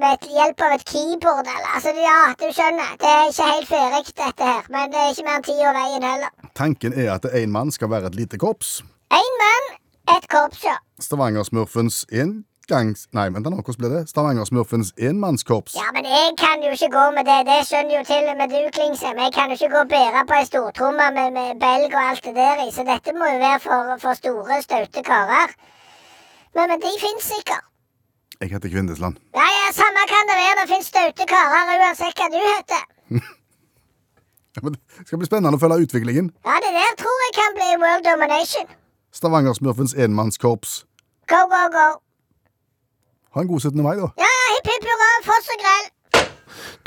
med 0.01 0.27
hjelp 0.35 0.63
av 0.67 0.75
et 0.75 0.83
keyboard, 0.91 1.47
eller 1.47 1.69
altså 1.77 1.93
ja, 1.95 2.17
du 2.35 2.49
skjønner, 2.51 2.93
det 2.99 3.13
er 3.15 3.31
ikke 3.31 3.49
helt 3.53 3.69
ferdig 3.71 4.03
dette 4.11 4.49
her, 4.51 4.67
men 4.75 4.91
det 4.91 4.99
er 4.99 5.13
ikke 5.15 5.27
mer 5.29 5.39
enn 5.39 5.47
tid 5.47 5.61
og 5.63 5.77
veien 5.79 6.07
heller. 6.11 6.33
Tanken 6.59 6.99
er 6.99 7.13
at 7.15 7.29
én 7.31 7.55
mann 7.55 7.71
skal 7.71 7.93
være 7.95 8.11
et 8.11 8.19
lite 8.19 8.41
korps. 8.43 8.81
Én 9.15 9.39
mann, 9.39 9.71
ett 10.15 10.27
korps, 10.31 10.63
ja. 10.63 10.75
Stavanger-smurfens 11.01 12.03
inngangs... 12.11 13.07
Nei, 13.17 13.27
vent 13.35 13.47
nå, 13.47 13.61
hvordan 13.61 13.79
blir 13.81 13.93
det? 13.95 14.01
Stavanger-smurfens 14.11 14.91
enmannskorps. 15.09 15.77
Ja, 15.79 15.87
men 15.95 16.07
jeg 16.09 16.35
kan 16.41 16.65
jo 16.65 16.73
ikke 16.75 16.91
gå 16.97 17.05
med 17.17 17.29
det, 17.29 17.39
det 17.49 17.59
skjønner 17.69 17.97
jo 17.99 18.03
til 18.09 18.29
og 18.33 18.37
med 18.41 18.53
du, 18.53 18.59
Klingsheim. 18.75 19.23
Jeg 19.25 19.33
kan 19.37 19.53
jo 19.53 19.57
ikke 19.59 19.71
gå 19.75 19.81
og 19.85 19.91
bære 19.95 20.25
på 20.29 20.37
ei 20.39 20.45
stortromme 20.51 21.09
med, 21.17 21.33
med 21.37 21.63
belg 21.63 21.89
og 21.95 22.03
alt 22.09 22.23
det 22.27 22.35
der 22.37 22.63
i, 22.67 22.69
så 22.75 22.85
dette 22.91 23.15
må 23.17 23.31
jo 23.33 23.41
være 23.45 23.63
for, 23.65 23.95
for 24.03 24.21
store, 24.21 24.61
staute 24.67 25.05
karer. 25.09 25.57
Men, 26.55 26.71
men 26.73 26.79
de 26.85 26.93
fins 27.01 27.31
sikkert. 27.33 27.65
Jeg 28.39 28.53
heter 28.53 28.71
Kvindesland. 28.71 29.15
Ja, 29.35 29.47
ja, 29.59 29.65
samme 29.75 30.05
kan 30.13 30.29
det 30.29 30.37
være. 30.43 30.61
Det 30.61 30.69
fins 30.73 30.87
staute 30.93 31.25
karer 31.27 31.73
uansett 31.75 32.21
hva 32.21 32.31
du 32.31 32.39
heter. 32.39 32.87
Ja, 34.57 34.63
men 34.65 34.73
det 34.73 35.05
skal 35.05 35.19
bli 35.21 35.27
spennende 35.29 35.55
å 35.55 35.61
følge 35.61 35.85
utviklingen. 35.85 36.31
Ja, 36.43 36.55
det 36.63 36.71
der 36.73 36.95
tror 36.99 37.19
jeg 37.23 37.33
kan 37.37 37.53
bli 37.57 37.67
world 37.83 38.07
domination. 38.07 38.71
Stavanger-smurfens 39.15 39.95
enmannskorps. 39.97 40.83
Go, 41.29 41.39
go, 41.49 41.63
go. 41.73 41.87
Ha 43.35 43.41
en 43.43 43.47
god 43.49 43.61
17. 43.61 43.81
mai, 43.85 43.95
da. 43.99 44.09
Ja, 44.17 44.29
ja, 44.29 44.55
hipp, 44.55 44.69
hipp 44.73 44.87
hurra, 44.89 45.09
foss 45.27 45.49
og 45.53 45.63
grell. 45.63 45.89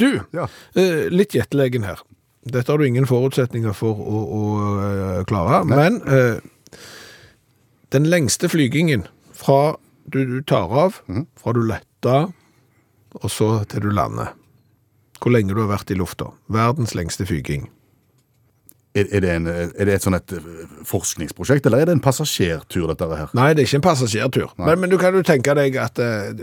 Du, 0.00 0.09
Ja. 0.35 0.49
eh, 0.76 1.09
litt 1.12 1.35
gjettelegen 1.37 1.85
her. 1.87 2.00
Dette 2.45 2.73
har 2.73 2.79
du 2.79 2.87
ingen 2.87 3.07
forutsetninger 3.07 3.73
for 3.79 3.95
å, 3.95 4.23
å 4.38 4.41
eh, 4.83 5.25
klare, 5.31 5.61
men 5.69 6.00
eh, 6.11 6.41
den 7.95 8.09
lengste 8.11 8.49
flygingen 8.50 9.05
fra 9.37 9.76
du, 10.11 10.25
du 10.26 10.41
tar 10.43 10.73
av, 10.75 10.99
fra 11.38 11.52
du 11.55 11.61
letter, 11.69 12.33
og 13.23 13.31
så 13.31 13.52
til 13.71 13.85
du 13.87 13.91
lander. 13.95 14.33
Hvor 15.23 15.31
lenge 15.37 15.55
du 15.55 15.61
har 15.62 15.71
vært 15.71 15.93
i 15.95 15.95
lufta. 15.95 16.33
Verdens 16.50 16.97
lengste 16.99 17.26
flyging. 17.29 17.69
Er, 18.92 19.06
er, 19.08 19.22
det 19.25 19.30
en, 19.32 19.46
er 19.49 19.88
det 19.88 19.94
et 19.94 20.04
sånn 20.04 20.16
et 20.18 20.34
eh, 20.37 20.49
forskningsprosjekt, 20.84 21.64
eller 21.68 21.80
er 21.80 21.88
det 21.88 21.94
en 21.96 22.02
passasjertur, 22.04 22.90
dette 22.90 23.06
her? 23.08 23.30
Nei, 23.38 23.46
det 23.56 23.62
er 23.62 23.70
ikke 23.70 23.78
en 23.80 23.84
passasjertur. 23.87 24.50
Men, 24.61 24.82
men 24.82 24.92
du 24.92 24.99
kan 25.00 25.16
jo 25.16 25.22
tenke 25.25 25.54
deg 25.56 25.78
at 25.80 26.00
eh, 26.02 26.34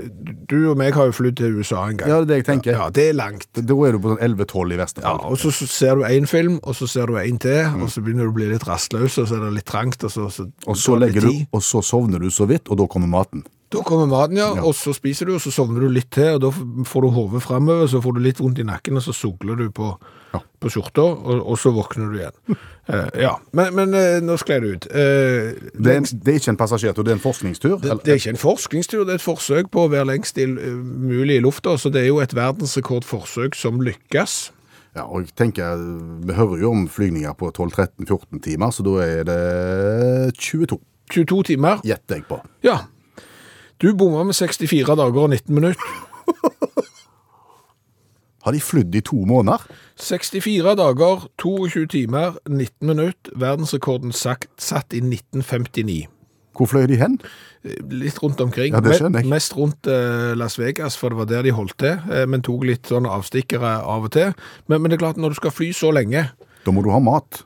du 0.50 0.58
og 0.72 0.80
meg 0.80 0.98
har 0.98 1.12
jo 1.12 1.14
flydd 1.20 1.38
til 1.38 1.60
USA 1.60 1.84
en 1.92 2.00
gang. 2.00 2.10
Ja, 2.10 2.18
det 2.18 2.26
er 2.26 2.32
det 2.32 2.40
jeg 2.40 2.48
tenker. 2.48 2.74
Ja, 2.74 2.88
det 2.94 3.06
er 3.12 3.20
langt. 3.20 3.46
Da 3.54 3.78
er 3.86 3.94
du 3.94 4.02
på 4.02 4.16
sånn 4.16 4.24
11-12 4.26 4.74
i 4.74 4.82
verste 4.82 5.06
Ja, 5.06 5.14
og 5.30 5.38
så, 5.42 5.54
så 5.54 5.70
ser 5.70 6.02
du 6.02 6.08
en 6.10 6.30
film, 6.32 6.58
og 6.64 6.78
så 6.80 6.90
ser 6.90 7.14
du 7.14 7.20
en 7.22 7.40
til, 7.46 7.62
og 7.78 7.94
så 7.94 8.02
begynner 8.06 8.26
du 8.26 8.34
å 8.34 8.38
bli 8.40 8.50
litt 8.50 8.66
rastløs, 8.66 9.20
og 9.22 9.30
så 9.30 9.38
er 9.38 9.46
det 9.46 9.54
litt 9.60 9.70
trangt, 9.70 10.10
og 10.10 10.14
så, 10.16 10.26
så, 10.34 10.50
Og 10.66 10.80
så, 10.80 10.98
legger 10.98 11.30
du, 11.30 11.32
og 11.54 11.66
så 11.66 11.86
sovner 11.86 12.24
du 12.24 12.32
så 12.34 12.50
vidt, 12.50 12.70
og 12.74 12.82
da 12.82 12.90
kommer 12.90 13.12
maten. 13.12 13.46
Da 13.70 13.84
kommer 13.86 14.10
maten, 14.10 14.40
ja, 14.42 14.50
og 14.66 14.74
så 14.74 14.96
spiser 14.98 15.30
du, 15.30 15.36
og 15.38 15.44
så 15.44 15.54
sovner 15.54 15.86
du 15.86 15.94
litt 15.94 16.10
til, 16.16 16.40
og 16.40 16.42
da 16.48 16.50
får 16.90 17.06
du 17.06 17.14
hodet 17.14 17.44
fremover, 17.46 17.86
så 17.92 18.02
får 18.02 18.18
du 18.18 18.24
litt 18.26 18.42
vondt 18.42 18.64
i 18.64 18.66
nakken, 18.66 18.98
og 18.98 19.06
så 19.06 19.14
sugler 19.14 19.60
du 19.60 19.68
på, 19.70 19.92
på 20.34 20.70
skjorta, 20.74 21.02
og, 21.02 21.40
og 21.50 21.58
så 21.60 21.72
våkner 21.74 22.12
du 22.12 22.18
igjen. 22.20 22.58
Uh, 22.90 23.08
ja, 23.26 23.34
men, 23.56 23.72
men 23.78 23.94
uh, 23.96 24.20
nå 24.26 24.36
skled 24.42 24.66
det 24.66 24.72
ut. 24.76 24.88
Uh, 24.92 25.72
Det 25.74 25.94
er, 25.94 25.98
en, 26.02 26.08
det 26.10 26.34
er 26.34 26.40
ikke 26.42 26.54
en 26.54 26.60
passasjertur, 26.60 27.06
det 27.08 27.14
er 27.14 27.18
en 27.20 27.24
forskningstur. 27.24 27.78
det, 27.84 27.98
det 28.06 28.14
er 28.14 28.20
ikke 28.22 28.34
en 28.36 28.42
forskningstur, 28.44 29.04
det 29.08 29.16
er 29.16 29.20
et 29.22 29.26
forsøk 29.26 29.72
på 29.74 29.86
å 29.86 29.92
være 29.92 30.10
lengst 30.12 30.38
i, 30.42 30.46
mulig 30.50 31.40
i 31.40 31.44
lufta, 31.44 31.76
så 31.80 31.92
det 31.94 32.04
er 32.06 32.10
jo 32.12 32.22
et 32.24 32.36
verdensrekordforsøk 32.38 33.58
som 33.58 33.82
lykkes. 33.86 34.40
Ja, 34.98 35.04
og 35.06 35.22
jeg 35.22 35.36
tenker, 35.38 35.78
Vi 36.26 36.34
hører 36.34 36.58
jo 36.64 36.72
om 36.74 36.88
flygninger 36.90 37.34
på 37.38 37.52
12-13-14 37.54 38.42
timer, 38.44 38.72
så 38.74 38.84
da 38.84 38.96
er 39.06 39.24
det 39.30 39.42
22, 40.38 40.80
22 41.14 41.44
timer. 41.54 41.84
gjetter 41.86 42.20
jeg 42.20 42.26
på. 42.30 42.42
Ja. 42.66 42.82
Du 43.80 43.94
bomma 43.96 44.26
med 44.28 44.36
64 44.36 44.98
dager 45.00 45.22
og 45.24 45.30
19 45.30 45.56
minutter. 45.56 45.80
Har 48.44 48.56
de 48.56 48.60
flydd 48.64 48.96
i 48.96 49.02
to 49.06 49.20
måneder? 49.28 49.64
64 50.00 50.76
dager, 50.80 51.28
22 51.42 51.86
timer, 51.92 52.38
19 52.48 52.88
minutter. 52.88 53.34
Verdensrekorden 53.36 54.12
sagt, 54.16 54.50
satt 54.62 54.94
i 54.96 55.02
1959. 55.04 56.08
Hvor 56.60 56.68
fløy 56.68 56.88
de 56.92 56.98
hen? 57.00 57.18
Litt 57.92 58.18
rundt 58.24 58.42
omkring. 58.44 58.74
Ja, 58.76 58.82
det 58.84 58.98
skjønner 59.00 59.24
jeg. 59.24 59.30
Mest 59.32 59.56
rundt 59.56 59.88
eh, 59.92 60.32
Las 60.40 60.58
Vegas, 60.60 60.98
for 61.00 61.12
det 61.12 61.20
var 61.20 61.30
der 61.30 61.46
de 61.48 61.54
holdt 61.56 61.78
til, 61.80 62.00
eh, 62.12 62.26
men 62.28 62.44
tok 62.44 62.66
litt 62.68 62.90
sånn 62.92 63.08
avstikkere 63.08 63.78
av 63.84 64.08
og 64.10 64.14
til. 64.16 64.34
Men, 64.68 64.82
men 64.82 64.92
det 64.92 65.00
er 65.00 65.06
klart, 65.06 65.20
når 65.20 65.36
du 65.36 65.40
skal 65.40 65.56
fly 65.56 65.72
så 65.76 65.94
lenge, 65.96 66.30
Da 66.66 66.74
må 66.76 66.84
du 66.84 66.92
ha 66.92 67.00
mat. 67.00 67.44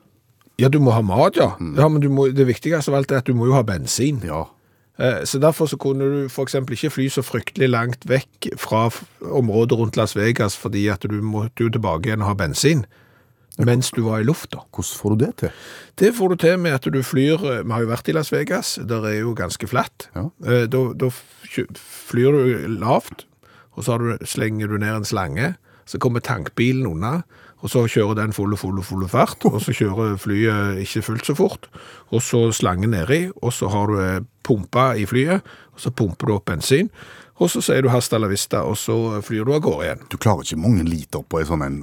ja, 0.57 0.69
du 0.69 0.79
må 0.81 0.91
ha 0.93 1.01
mat, 1.05 1.38
ja. 1.38 1.51
Mm. 1.60 1.75
ja 1.77 1.88
men 1.89 2.07
må, 2.13 2.27
det 2.33 2.48
viktigste 2.50 2.89
av 2.91 3.01
alt 3.01 3.12
er 3.12 3.22
at 3.22 3.29
du 3.29 3.33
må 3.38 3.45
jo 3.50 3.53
ha 3.57 3.62
bensin. 3.65 4.22
Ja. 4.25 4.48
Eh, 5.00 5.24
Så 5.26 5.40
derfor 5.40 5.66
så 5.66 5.78
kunne 5.78 6.04
du 6.06 6.28
eksempel 6.42 6.74
ikke 6.74 6.90
fly 6.94 7.08
så 7.10 7.22
fryktelig 7.26 7.70
langt 7.70 8.06
vekk 8.10 8.52
fra 8.58 8.90
området 9.22 9.78
rundt 9.80 9.98
Las 9.98 10.16
Vegas, 10.16 10.56
fordi 10.58 10.88
at 10.88 11.02
du 11.10 11.22
måtte 11.22 11.64
jo 11.64 11.70
tilbake 11.70 12.06
igjen 12.12 12.22
og 12.22 12.28
ha 12.28 12.34
bensin, 12.34 12.86
mens 13.58 13.92
du 13.92 14.02
var 14.04 14.20
i 14.20 14.24
lufta. 14.24 14.58
Hvordan 14.74 14.98
får 15.02 15.10
du 15.10 15.26
det 15.26 15.36
til? 15.38 15.50
Det 16.00 16.14
får 16.16 16.30
du 16.30 16.36
til 16.36 16.60
med 16.60 16.72
at 16.74 16.84
du 16.94 17.02
flyr, 17.04 17.34
eh, 17.46 17.64
vi 17.66 17.72
har 17.72 17.82
jo 17.82 17.88
vært 17.90 18.08
i 18.10 18.12
Las 18.14 18.32
Vegas, 18.32 18.76
der 18.88 19.02
er 19.06 19.20
jo 19.20 19.34
ganske 19.34 19.68
flatt. 19.68 20.10
Ja. 20.16 20.30
Eh, 20.46 20.66
Da, 20.68 20.94
da 20.94 21.10
flyr 21.10 22.32
du 22.32 22.68
lavt, 22.80 23.26
og 23.76 23.84
så 23.84 23.92
har 23.92 23.98
du, 24.00 24.26
slenger 24.26 24.68
du 24.68 24.78
ned 24.78 24.96
en 24.96 25.06
slange, 25.06 25.56
så 25.86 25.98
kommer 26.00 26.20
tankbilen 26.20 26.86
unna, 26.88 27.24
og 27.64 27.70
så 27.70 27.86
kjører 27.88 28.16
den 28.16 28.34
full 28.34 28.54
og 28.54 28.60
full 28.60 28.78
og 28.78 28.86
full 28.86 29.08
fart, 29.08 29.44
og 29.46 29.62
så 29.62 29.72
kjører 29.74 30.18
flyet 30.20 30.78
ikke 30.84 31.02
fullt 31.02 31.26
så 31.26 31.36
fort, 31.36 31.68
og 32.12 32.22
så 32.22 32.52
slangen 32.52 32.92
nedi, 32.92 33.32
og 33.42 33.54
så 33.54 33.70
har 33.72 33.88
du 33.88 34.26
pumpa 34.44 34.94
i 35.00 35.06
flyet, 35.10 35.44
og 35.74 35.84
så 35.84 35.92
pumper 35.92 36.30
du 36.30 36.38
opp 36.38 36.50
bensin, 36.52 36.92
og 37.42 37.50
så 37.50 37.64
sier 37.66 37.84
du 37.84 37.90
hasta 37.90 38.20
la 38.22 38.30
vista, 38.30 38.62
og 38.68 38.78
så 38.78 39.22
flyr 39.26 39.48
du 39.48 39.54
av 39.56 39.64
gårde 39.66 39.88
igjen. 39.88 40.04
Du 40.12 40.20
klarer 40.22 40.46
ikke 40.46 40.62
mange 40.62 40.86
liter 40.88 41.24
på 41.26 41.42
en 41.42 41.50
sånn 41.50 41.66
en 41.66 41.80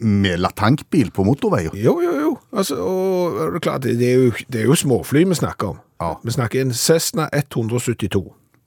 med 0.00 0.40
latankbil 0.40 1.10
på 1.12 1.24
motorveier. 1.24 1.74
Jo, 1.76 1.98
jo, 2.00 2.12
jo. 2.16 2.30
Altså, 2.56 2.78
og 2.80 3.40
er 3.44 3.50
det 3.52 3.62
klart, 3.66 3.84
det 3.84 4.00
er, 4.00 4.14
jo, 4.16 4.32
det 4.48 4.62
er 4.62 4.70
jo 4.70 4.76
småfly 4.78 5.26
vi 5.28 5.36
snakker 5.36 5.74
om. 5.74 5.80
Ja. 6.00 6.14
Vi 6.24 6.32
snakker 6.32 6.62
en 6.62 6.72
Cessna 6.72 7.28
172. 7.36 8.22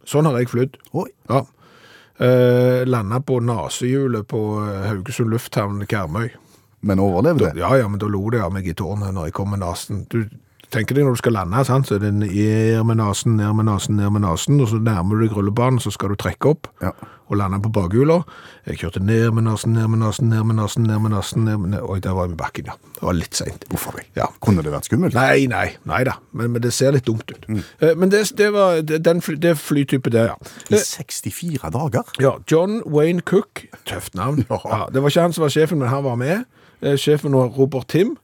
Sånn 0.05 0.29
har 0.29 0.37
jeg 0.37 0.51
flydd. 0.51 0.77
Ja. 0.93 1.41
Eh, 2.21 2.83
Landa 2.85 3.17
på 3.25 3.39
nasehjulet 3.41 4.27
på 4.29 4.43
eh, 4.61 4.85
Haugesund 4.91 5.33
lufthavn 5.33 5.81
Karmøy. 5.89 6.29
Men 6.85 7.01
overlevde. 7.01 7.53
Ja, 7.57 7.71
ja, 7.79 7.87
men 7.89 8.01
da 8.01 8.09
lo 8.11 8.27
de 8.29 8.43
av 8.43 8.53
meg 8.53 8.67
i 8.67 8.75
tårnet 8.77 9.15
når 9.15 9.31
jeg 9.31 9.37
kom 9.39 9.53
med 9.55 9.63
nasen. 9.63 10.03
Du 10.11 10.27
tenker 10.73 10.97
deg 10.97 11.05
når 11.07 11.15
du 11.17 11.21
skal 11.21 11.35
lande, 11.37 11.61
sant? 11.67 11.87
så 11.87 11.95
er 11.95 12.03
det 12.03 12.13
ned 12.17 12.83
med 12.89 12.97
nasen, 12.99 13.35
ned 13.39 13.53
med 13.57 13.67
nasen, 13.69 13.95
ned 13.99 14.09
med 14.15 14.23
nasen, 14.25 14.59
og 14.63 14.69
så 14.71 14.79
nærmer 14.81 15.19
du 15.19 15.27
deg 15.27 15.35
rullebanen, 15.37 15.79
så 15.83 15.91
skal 15.93 16.09
du 16.13 16.17
trekke 16.19 16.49
opp 16.53 16.67
Ja. 16.83 16.91
og 17.29 17.37
lande 17.39 17.59
på 17.63 17.71
bakhjula. 17.73 18.17
Jeg 18.67 18.77
kjørte 18.81 19.01
ned 19.03 19.31
med 19.37 19.45
nasen, 19.47 19.73
ned 19.77 19.87
med 19.93 19.99
nasen, 20.03 20.29
ned 20.29 20.43
med 20.49 20.55
nasen, 20.59 20.83
ned 20.89 20.99
med 21.05 21.11
nasen, 21.15 21.45
ned 21.45 21.57
med. 21.63 21.79
Oi, 21.81 21.99
der 22.03 22.13
var 22.17 22.25
jeg 22.27 22.33
i 22.35 22.39
bakken, 22.41 22.65
ja. 22.71 22.75
Det 22.97 23.03
var 23.07 23.13
litt 23.17 23.35
sent. 23.37 23.65
Uff 23.73 23.87
a 23.89 23.93
meg. 23.95 24.05
Ja. 24.19 24.27
Kunne 24.43 24.63
det 24.65 24.73
vært 24.73 24.89
skummelt? 24.89 25.13
Nei, 25.17 25.45
nei, 25.51 25.65
nei 25.89 26.01
da, 26.07 26.17
men, 26.33 26.51
men 26.55 26.61
det 26.65 26.73
ser 26.73 26.91
litt 26.95 27.05
dumt 27.07 27.29
ut. 27.31 27.47
Mm. 27.49 27.61
Men 27.99 28.09
det, 28.13 28.23
det 28.37 28.49
var 28.53 28.81
den 28.83 29.21
fly, 29.23 29.35
det 29.43 29.55
flytype 29.61 30.09
der, 30.13 30.33
ja. 30.33 30.51
I 30.69 30.77
Eh, 30.79 30.83
64 30.83 31.69
dager? 31.73 32.03
Ja, 32.21 32.35
John 32.51 32.81
Wayne 32.85 33.21
Cook, 33.21 33.65
tøft 33.85 34.15
navn. 34.19 34.45
Ja. 34.53 34.59
Ja, 34.69 34.81
det 34.93 35.01
var 35.01 35.09
ikke 35.09 35.21
han 35.29 35.33
som 35.33 35.43
var 35.47 35.53
sjefen, 35.53 35.79
men 35.81 35.89
han 35.89 36.03
var 36.05 36.15
med. 36.19 36.45
Eh, 36.83 36.97
Sjefen 36.99 37.31
var 37.31 37.47
Robert 37.55 37.87
Tim. 37.87 38.17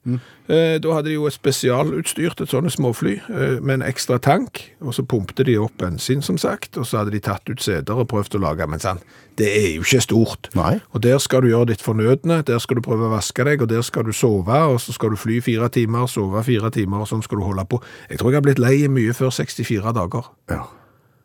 Eh, 0.49 0.79
Da 0.81 0.93
hadde 0.93 1.07
de 1.07 1.13
jo 1.13 1.27
et 1.29 1.33
spesialutstyrt, 1.33 2.41
et 2.41 2.49
sånne 2.51 2.69
småfly, 2.73 3.13
eh, 3.29 3.59
med 3.61 3.79
en 3.79 3.85
ekstra 3.87 4.17
tank, 4.19 4.59
og 4.81 4.93
så 4.93 5.03
pumpte 5.07 5.45
de 5.45 5.55
opp 5.57 5.77
bensin, 5.77 6.21
som 6.21 6.37
sagt, 6.37 6.77
og 6.77 6.85
så 6.85 6.97
hadde 6.99 7.11
de 7.11 7.19
tatt 7.19 7.47
ut 7.49 7.61
seter 7.61 7.93
og 7.95 8.07
prøvd 8.09 8.35
å 8.35 8.41
lage, 8.41 8.67
men 8.67 8.79
sant, 8.79 9.01
det 9.37 9.47
er 9.47 9.75
jo 9.77 9.81
ikke 9.85 10.01
stort. 10.01 10.49
Nei. 10.55 10.81
Og 10.93 11.01
der 11.01 11.17
skal 11.19 11.41
du 11.41 11.47
gjøre 11.47 11.67
ditt 11.67 11.81
fornødne, 11.81 12.41
der 12.43 12.59
skal 12.59 12.75
du 12.75 12.81
prøve 12.81 13.07
å 13.07 13.13
vaske 13.15 13.45
deg, 13.45 13.61
og 13.61 13.69
der 13.69 13.81
skal 13.81 14.03
du 14.03 14.11
sove, 14.11 14.49
og 14.73 14.79
så 14.79 14.91
skal 14.93 15.09
du 15.11 15.15
fly 15.15 15.39
fire 15.41 15.69
timer, 15.69 16.07
sove 16.07 16.43
fire 16.43 16.69
timer, 16.71 16.99
og 17.05 17.07
sånn 17.07 17.23
skal 17.23 17.37
du 17.39 17.43
holde 17.45 17.63
på. 17.69 17.81
Jeg 18.09 18.19
tror 18.19 18.31
jeg 18.31 18.41
har 18.41 18.47
blitt 18.49 18.59
lei 18.59 18.87
mye 18.87 19.13
før 19.13 19.29
64 19.31 19.93
dager. 19.93 20.29
Ja. 20.49 20.63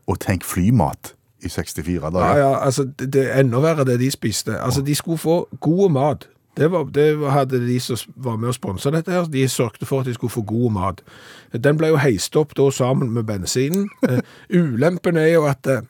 Og 0.06 0.18
tenk 0.20 0.44
flymat 0.44 1.14
i 1.42 1.48
64 1.48 1.94
Ja, 2.04 2.10
dager. 2.10 2.38
ja, 2.38 2.52
altså, 2.64 2.84
det, 2.84 3.10
det 3.12 3.24
er 3.30 3.40
enda 3.40 3.58
verre 3.60 3.84
det 3.84 3.98
de 4.00 4.10
spiste. 4.10 4.54
Altså, 4.60 4.82
de 4.84 4.94
skulle 4.94 5.18
få 5.18 5.48
god 5.60 5.90
mat. 5.90 6.28
Det, 6.56 6.70
var, 6.70 6.84
det 6.94 7.06
hadde 7.30 7.60
de 7.66 7.76
som 7.82 7.98
var 8.16 8.38
med 8.38 8.52
å 8.52 8.56
sponse 8.56 8.92
dette 8.94 9.10
her. 9.10 9.26
De 9.30 9.44
sørgte 9.50 9.88
for 9.88 10.02
at 10.02 10.08
de 10.08 10.14
skulle 10.14 10.34
få 10.34 10.44
god 10.46 10.74
mat. 10.76 11.04
Den 11.52 11.78
ble 11.80 11.90
jo 11.90 12.00
heist 12.02 12.36
opp 12.38 12.54
da 12.58 12.68
sammen 12.74 13.14
med 13.16 13.28
bensinen. 13.30 13.88
Eh, 14.04 14.20
ulempen 14.52 15.16
er 15.16 15.30
jo 15.32 15.46
at 15.48 15.66
eh, 15.70 15.80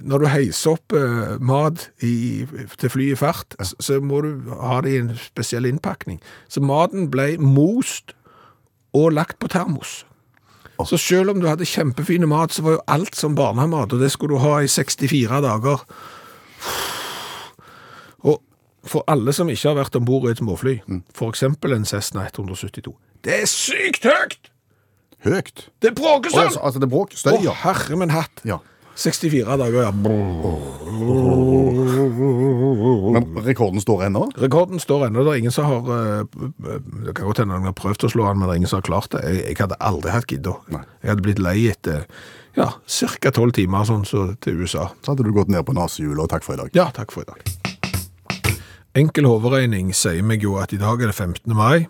når 0.00 0.22
du 0.22 0.26
heiser 0.32 0.72
opp 0.72 0.94
eh, 0.96 1.34
mat 1.44 1.90
i, 2.02 2.46
til 2.80 2.90
fly 2.90 3.10
i 3.12 3.18
fart, 3.18 3.54
så, 3.60 3.76
så 3.82 3.98
må 4.00 4.22
du 4.24 4.48
ha 4.56 4.80
det 4.82 4.94
i 4.94 5.00
en 5.02 5.12
spesiell 5.20 5.68
innpakning. 5.68 6.18
Så 6.48 6.62
maten 6.64 7.10
ble 7.12 7.34
most 7.42 8.16
og 8.96 9.12
lagt 9.18 9.38
på 9.38 9.50
termos. 9.52 10.02
Så 10.86 10.96
selv 10.96 11.34
om 11.34 11.42
du 11.42 11.48
hadde 11.50 11.66
kjempefine 11.66 12.28
mat, 12.30 12.54
så 12.54 12.62
var 12.62 12.76
jo 12.78 12.84
alt 12.86 13.16
som 13.18 13.34
barnemat, 13.34 13.92
og 13.92 14.00
det 14.00 14.12
skulle 14.14 14.38
du 14.38 14.44
ha 14.44 14.60
i 14.62 14.70
64 14.70 15.42
dager. 15.44 15.84
For 18.86 19.04
alle 19.10 19.34
som 19.34 19.50
ikke 19.50 19.72
har 19.72 19.78
vært 19.80 19.98
om 19.98 20.06
bord 20.06 20.28
i 20.28 20.32
et 20.32 20.40
småfly, 20.42 20.78
for 21.16 21.34
eksempel 21.34 21.74
en 21.74 21.86
Cessna 21.88 22.28
172, 22.28 22.94
det 23.26 23.42
er 23.42 23.50
sykt 23.50 24.06
høyt! 24.06 24.50
Høyt. 25.26 25.68
Det 25.82 25.90
bråker 25.98 26.30
sånn! 26.30 26.46
altså, 26.46 26.62
altså 26.62 26.82
det 26.82 26.90
bråk. 26.92 27.16
Å, 27.16 27.22
Støy, 27.24 27.40
ja. 27.42 27.54
herre 27.64 27.98
min 27.98 28.14
hatt! 28.14 28.44
ja. 28.46 28.60
64 28.98 29.56
dager, 29.56 29.82
ja. 29.82 29.92
Men 33.12 33.38
rekorden 33.46 33.80
står 33.80 34.08
ennå? 34.08 34.24
Rekorden 34.42 34.82
står 34.82 35.06
ennå. 35.06 35.22
Det 35.22 35.30
er 35.36 35.38
ingen 35.38 35.54
som 35.54 35.68
har 35.70 35.92
eh, 35.94 36.24
Det 37.06 37.14
kan 37.14 37.28
godt 37.28 37.38
hende 37.44 37.54
noen 37.54 37.70
har 37.70 37.76
prøvd 37.78 38.08
å 38.08 38.10
slå 38.10 38.26
den, 38.26 38.40
men 38.40 38.50
det 38.50 38.56
er 38.56 38.60
ingen 38.64 38.72
som 38.72 38.80
har 38.80 38.88
klart 38.90 39.12
det. 39.14 39.22
Jeg, 39.22 39.44
jeg 39.52 39.60
hadde 39.62 39.78
aldri 39.90 40.10
hatt 40.16 40.26
gidda. 40.34 40.56
Jeg 40.74 41.12
hadde 41.12 41.26
blitt 41.28 41.42
lei 41.42 41.58
etter 41.70 42.10
ja, 42.58 42.72
ca. 42.74 43.30
tolv 43.30 43.54
timer 43.54 43.86
sånn 43.86 44.02
så 44.08 44.32
til 44.42 44.64
USA. 44.64 44.90
Så 45.04 45.14
hadde 45.14 45.28
du 45.28 45.30
gått 45.36 45.54
ned 45.54 45.62
på 45.68 45.78
nesehjulet, 45.78 46.24
og 46.26 46.32
takk 46.34 46.42
for 46.48 46.58
i 46.58 46.62
dag. 46.64 46.74
Ja, 46.74 46.90
takk 46.94 47.14
for 47.14 47.22
i 47.22 47.30
dag. 47.30 47.57
Enkel 48.98 49.28
hovedregning 49.28 49.92
sier 49.94 50.24
meg 50.26 50.42
jo 50.42 50.56
at 50.58 50.72
i 50.74 50.78
dag 50.80 51.02
er 51.02 51.12
det 51.12 51.14
15. 51.14 51.54
mai, 51.54 51.86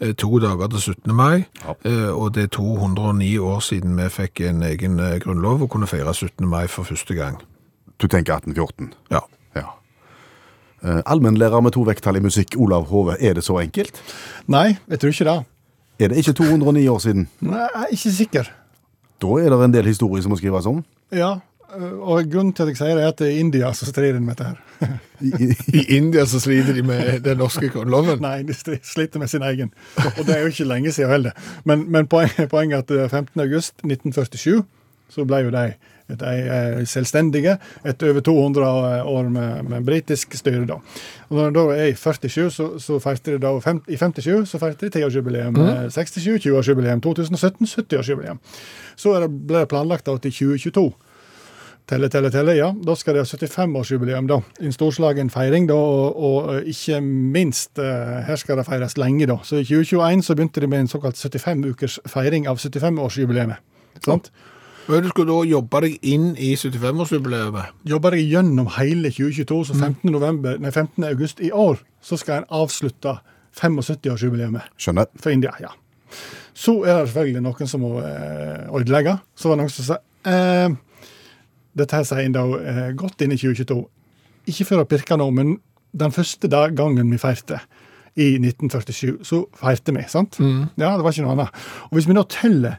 eh, 0.00 0.14
to 0.18 0.38
dager 0.42 0.66
til 0.72 0.80
17. 0.94 1.14
mai, 1.14 1.44
ja. 1.62 1.74
og 2.10 2.34
det 2.34 2.42
er 2.48 2.50
209 2.56 3.28
år 3.38 3.60
siden 3.62 3.94
vi 3.98 4.08
fikk 4.10 4.40
en 4.48 4.64
egen 4.66 4.98
eh, 4.98 5.18
grunnlov 5.22 5.62
og 5.62 5.70
kunne 5.70 5.86
feire 5.86 6.14
17. 6.14 6.48
mai 6.48 6.66
for 6.66 6.88
første 6.88 7.14
gang. 7.14 7.38
Du 7.98 8.08
tenker 8.08 8.40
1814? 8.40 8.92
Ja. 9.10 9.20
Ja. 9.54 9.66
Eh, 10.82 11.02
Allmennlærer 11.06 11.60
med 11.60 11.76
to 11.76 11.84
vekttall 11.86 12.16
i 12.18 12.24
musikk, 12.24 12.56
Olav 12.58 12.88
Hove, 12.90 13.16
er 13.20 13.38
det 13.38 13.44
så 13.44 13.60
enkelt? 13.62 14.02
Nei, 14.46 14.78
jeg 14.88 15.00
tror 15.00 15.14
ikke 15.14 15.28
det. 15.30 15.38
Er 15.98 16.08
det 16.08 16.16
ikke 16.16 16.32
209 16.32 16.88
år 16.88 16.98
siden? 16.98 17.28
Nei, 17.40 17.58
jeg 17.58 17.84
er 17.84 17.94
ikke 17.94 18.14
sikker. 18.18 18.50
Da 19.22 19.38
er 19.38 19.50
det 19.50 19.64
en 19.64 19.74
del 19.74 19.86
historie 19.90 20.22
som 20.22 20.30
må 20.34 20.38
skrives 20.38 20.66
om. 20.66 20.82
Ja, 21.14 21.36
og 21.76 22.30
grunnen 22.32 22.54
til 22.56 22.64
at 22.64 22.70
jeg 22.72 22.78
sier 22.80 22.94
det, 22.96 23.02
er 23.04 23.12
at 23.12 23.18
det 23.20 23.26
er 23.28 23.40
India 23.42 23.72
som 23.76 23.90
strir 23.90 24.16
med 24.20 24.36
dette 24.38 24.46
her. 24.48 24.94
I, 25.26 25.32
i, 25.42 25.48
I 25.74 25.82
India 25.98 26.24
så 26.30 26.40
sliter 26.40 26.72
de 26.76 26.82
med 26.86 27.20
den 27.26 27.38
norske 27.42 27.68
grunnloven. 27.74 28.22
Nei, 28.24 28.42
de 28.48 28.54
sliter 28.86 29.20
med 29.20 29.28
sin 29.28 29.42
egen. 29.44 29.72
Og 30.14 30.22
det 30.24 30.36
er 30.36 30.44
jo 30.46 30.52
ikke 30.54 30.68
lenge 30.70 30.92
siden 30.94 31.10
heller. 31.12 31.36
Men, 31.68 31.84
men 31.92 32.06
poenget, 32.08 32.48
poenget 32.52 32.90
er 32.90 33.04
at 33.04 33.12
eh, 33.12 33.20
15. 33.20 33.40
august 33.44 33.74
1947 33.84 34.62
så 35.08 35.24
ble 35.24 35.38
jo 35.46 35.50
de, 35.52 35.62
de 36.20 36.32
eh, 36.52 36.78
selvstendige 36.88 37.54
etter 37.88 38.10
over 38.12 38.20
200 38.26 39.04
år 39.08 39.28
med, 39.32 39.68
med 39.72 39.84
britisk 39.88 40.36
styre. 40.36 40.66
da. 40.68 40.78
Og 41.28 41.36
Når 41.36 41.50
de 41.50 41.56
da 41.58 41.76
er 41.80 41.90
i 41.92 41.96
47, 41.96 42.50
så, 42.52 42.68
så 42.80 42.98
feirte 43.02 43.34
de 43.34 43.42
da 43.44 43.52
fem, 43.64 43.82
I 43.88 43.96
57 44.00 44.48
så 44.52 44.60
feirte 44.62 44.88
de 44.88 45.00
10-årsjubileum. 45.02 45.58
eh, 45.64 45.90
67, 45.92 46.46
20-årsjubileum. 46.46 47.00
2017, 47.04 47.66
70-årsjubileum. 47.74 48.40
Så 48.96 49.12
er 49.16 49.26
det, 49.26 49.30
ble 49.48 49.64
det 49.64 49.70
planlagt 49.72 50.06
da 50.08 50.16
til 50.20 50.32
2022. 50.38 50.86
Telle, 51.88 52.10
telle, 52.12 52.28
telle, 52.30 52.52
ja. 52.52 52.68
Da 52.84 52.92
skal 53.00 53.16
de 53.16 53.22
ha 53.22 53.24
75-årsjubileum, 53.24 54.26
da. 54.28 54.36
En 54.60 54.74
storslagen 54.74 55.30
feiring, 55.32 55.68
da, 55.70 55.76
og, 55.78 56.18
og 56.20 56.68
ikke 56.68 56.98
minst 57.00 57.80
eh, 57.80 58.18
Her 58.26 58.36
skal 58.36 58.60
det 58.60 58.66
feires 58.68 58.98
lenge, 59.00 59.24
da. 59.30 59.38
Så 59.42 59.62
i 59.62 59.64
2021 59.64 60.26
så 60.26 60.36
begynte 60.36 60.60
de 60.60 60.68
med 60.68 60.84
en 60.84 60.90
såkalt 60.92 61.16
75-ukers 61.16 61.96
feiring 62.12 62.48
av 62.50 62.60
75-årsjubileet. 62.60 63.56
Sant? 64.04 64.28
Ja. 64.88 65.00
du 65.00 65.08
skulle 65.08 65.32
da 65.32 65.48
jobbe 65.48 65.80
deg 65.86 66.04
inn 66.12 66.34
i 66.36 66.50
75-årsjubileet? 66.60 67.72
Jobber 67.88 68.16
jeg 68.18 68.28
gjennom 68.34 68.68
hele 68.76 69.08
2022, 69.08 69.62
så 69.70 69.76
15. 69.78 70.12
November, 70.12 70.58
nei, 70.60 70.70
15. 70.74 71.06
august 71.08 71.40
i 71.40 71.48
år 71.52 71.80
så 72.04 72.18
skal 72.20 72.42
en 72.42 72.50
avslutte 72.60 73.16
75-årsjubileet 73.56 74.76
Skjønner. 74.76 75.08
for 75.16 75.32
India. 75.32 75.56
ja. 75.60 75.72
Så 76.58 76.82
er 76.82 76.98
det 76.98 77.08
selvfølgelig 77.08 77.42
noen 77.44 77.70
som 77.70 77.80
må 77.84 77.94
eh, 78.02 78.68
ødelegge. 78.74 79.16
Så 79.38 79.48
var 79.48 79.56
det 79.56 79.62
noen 79.64 79.72
som 79.72 79.86
sa 79.86 79.98
eh, 80.28 80.76
Dette 81.78 82.02
sier 82.06 82.24
en 82.26 82.34
da 82.36 82.44
eh, 82.58 82.84
godt 82.98 83.24
inn 83.24 83.34
i 83.34 83.38
2022. 83.40 83.78
Ikke 84.52 84.66
for 84.68 84.82
å 84.82 84.88
pirke 84.88 85.18
nå, 85.20 85.28
men 85.34 85.56
den 85.98 86.12
første 86.14 86.50
dag, 86.52 86.74
gangen 86.78 87.10
vi 87.12 87.18
feirte 87.20 87.60
i 88.18 88.32
1947, 88.40 89.20
så 89.26 89.44
feirte 89.56 89.94
vi, 89.94 90.02
sant? 90.10 90.40
Ja, 90.40 90.94
det 90.98 91.04
var 91.06 91.14
ikke 91.14 91.24
noe 91.26 91.36
annet. 91.36 91.64
Og 91.88 91.98
hvis 91.98 92.08
vi 92.10 92.16
nå 92.16 92.24
teller 92.32 92.78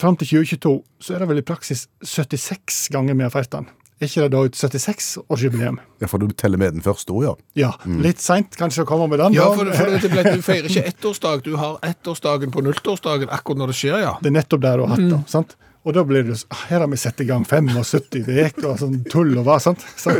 fram 0.00 0.16
til 0.20 0.28
2022, 0.40 0.72
så 1.04 1.14
er 1.16 1.22
det 1.22 1.28
vel 1.30 1.40
i 1.42 1.46
praksis 1.46 1.86
76 2.04 2.86
ganger 2.94 3.16
vi 3.18 3.24
har 3.26 3.32
feirt 3.34 3.52
den. 3.54 3.68
Er 4.00 4.08
ikke 4.08 4.22
det 4.24 4.32
da 4.32 4.42
et 4.48 4.56
76-årsjubileum? 4.56 5.76
Ja, 6.00 6.08
for 6.08 6.22
du 6.22 6.30
teller 6.32 6.60
med 6.60 6.72
den 6.72 6.84
første 6.84 7.12
òg, 7.12 7.24
ja. 7.26 7.32
Ja. 7.60 7.70
Litt 8.00 8.22
seint 8.24 8.56
kanskje 8.56 8.86
å 8.86 8.88
komme 8.88 9.10
med 9.12 9.20
den. 9.20 9.36
Ja, 9.36 9.50
for, 9.52 9.68
for 9.76 9.92
det 9.92 10.08
ble, 10.12 10.22
du 10.38 10.44
feirer 10.44 10.70
ikke 10.70 10.86
ettårsdag, 10.88 11.42
du 11.44 11.52
har 11.60 11.76
ettårsdagen 11.84 12.54
på 12.54 12.62
nulltårsdagen 12.64 13.28
akkurat 13.28 13.60
når 13.60 13.74
det 13.74 13.76
skjer, 13.82 13.98
ja. 14.06 14.14
Det 14.24 14.32
er 14.32 14.36
nettopp 14.38 14.64
der 14.64 14.80
du 14.80 14.86
har 14.86 14.94
hatt 14.94 15.04
det. 15.04 15.20
sant? 15.28 15.52
Og 15.88 15.94
da 15.96 16.02
blir 16.04 16.26
det 16.28 16.34
så, 16.36 16.46
ah, 16.52 16.64
Her 16.68 16.82
har 16.84 16.90
vi 16.92 16.98
satt 17.00 17.20
i 17.22 17.26
gang 17.28 17.46
75 17.48 18.26
uker 18.28 18.66
og 18.68 18.78
sånn 18.82 18.98
tull 19.08 19.32
og 19.40 19.46
hva, 19.46 19.56
sant? 19.64 19.80
Så, 20.02 20.12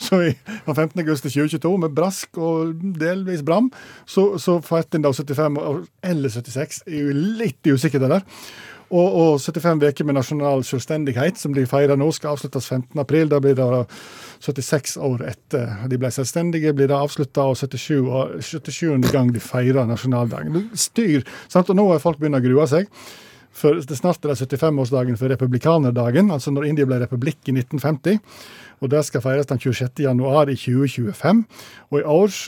så 0.00 0.20
i 0.24 0.30
fra 0.64 0.72
15. 0.74 0.96
august 1.02 1.26
2022, 1.28 1.74
med 1.82 1.92
brask 1.96 2.40
og 2.40 2.74
delvis 3.00 3.42
bram, 3.44 3.68
så, 4.08 4.30
så 4.40 4.58
fikk 4.64 4.96
en 4.96 5.04
da 5.04 5.12
75 5.12 5.60
eller 6.08 6.32
76. 6.32 6.82
Jeg 6.88 7.06
er 7.12 7.20
litt 7.40 7.68
usikker 7.68 8.00
det 8.02 8.10
der. 8.16 8.24
Og, 8.90 9.06
og 9.22 9.36
75 9.38 9.84
uker 9.86 10.06
med 10.08 10.16
nasjonal 10.18 10.64
selvstendighet, 10.66 11.38
som 11.38 11.52
de 11.54 11.62
feirer 11.70 11.98
nå, 12.00 12.08
skal 12.16 12.32
avsluttes 12.34 12.66
15. 12.72 12.98
april. 12.98 13.28
Da 13.30 13.38
blir 13.44 13.54
det 13.54 13.68
76 14.42 14.96
år 15.06 15.22
etter 15.30 15.84
de 15.92 16.00
ble 16.00 16.10
selvstendige, 16.10 16.72
blir 16.74 16.90
det 16.90 16.96
avslutta, 16.98 17.44
og 17.52 17.60
77, 17.60 18.00
år- 18.08 18.38
77. 18.42 19.12
gang 19.12 19.30
de 19.36 19.42
feirer 19.44 19.86
nasjonaldagen. 19.86 20.70
Styr, 20.74 21.22
sant? 21.52 21.70
Og 21.70 21.78
nå 21.78 21.86
har 21.92 22.02
folk 22.02 22.18
begynt 22.18 22.40
å 22.40 22.42
grue 22.48 22.66
seg. 22.72 22.90
For 23.52 23.80
det 23.82 23.98
snart 23.98 24.24
er 24.24 24.32
det 24.32 24.46
75-årsdagen 24.46 25.18
for 25.18 25.32
republikanerdagen, 25.32 26.30
altså 26.30 26.52
når 26.54 26.68
India 26.70 26.86
ble 26.88 27.00
republikk 27.02 27.50
i 27.50 27.56
1950. 27.56 28.20
Og 28.80 28.92
det 28.92 29.02
skal 29.04 29.24
feires 29.24 29.50
den 29.50 29.60
26. 29.60 30.04
januar 30.06 30.48
i 30.48 30.56
2025. 30.56 31.44
Og 31.90 31.98
i 32.00 32.06
år, 32.06 32.38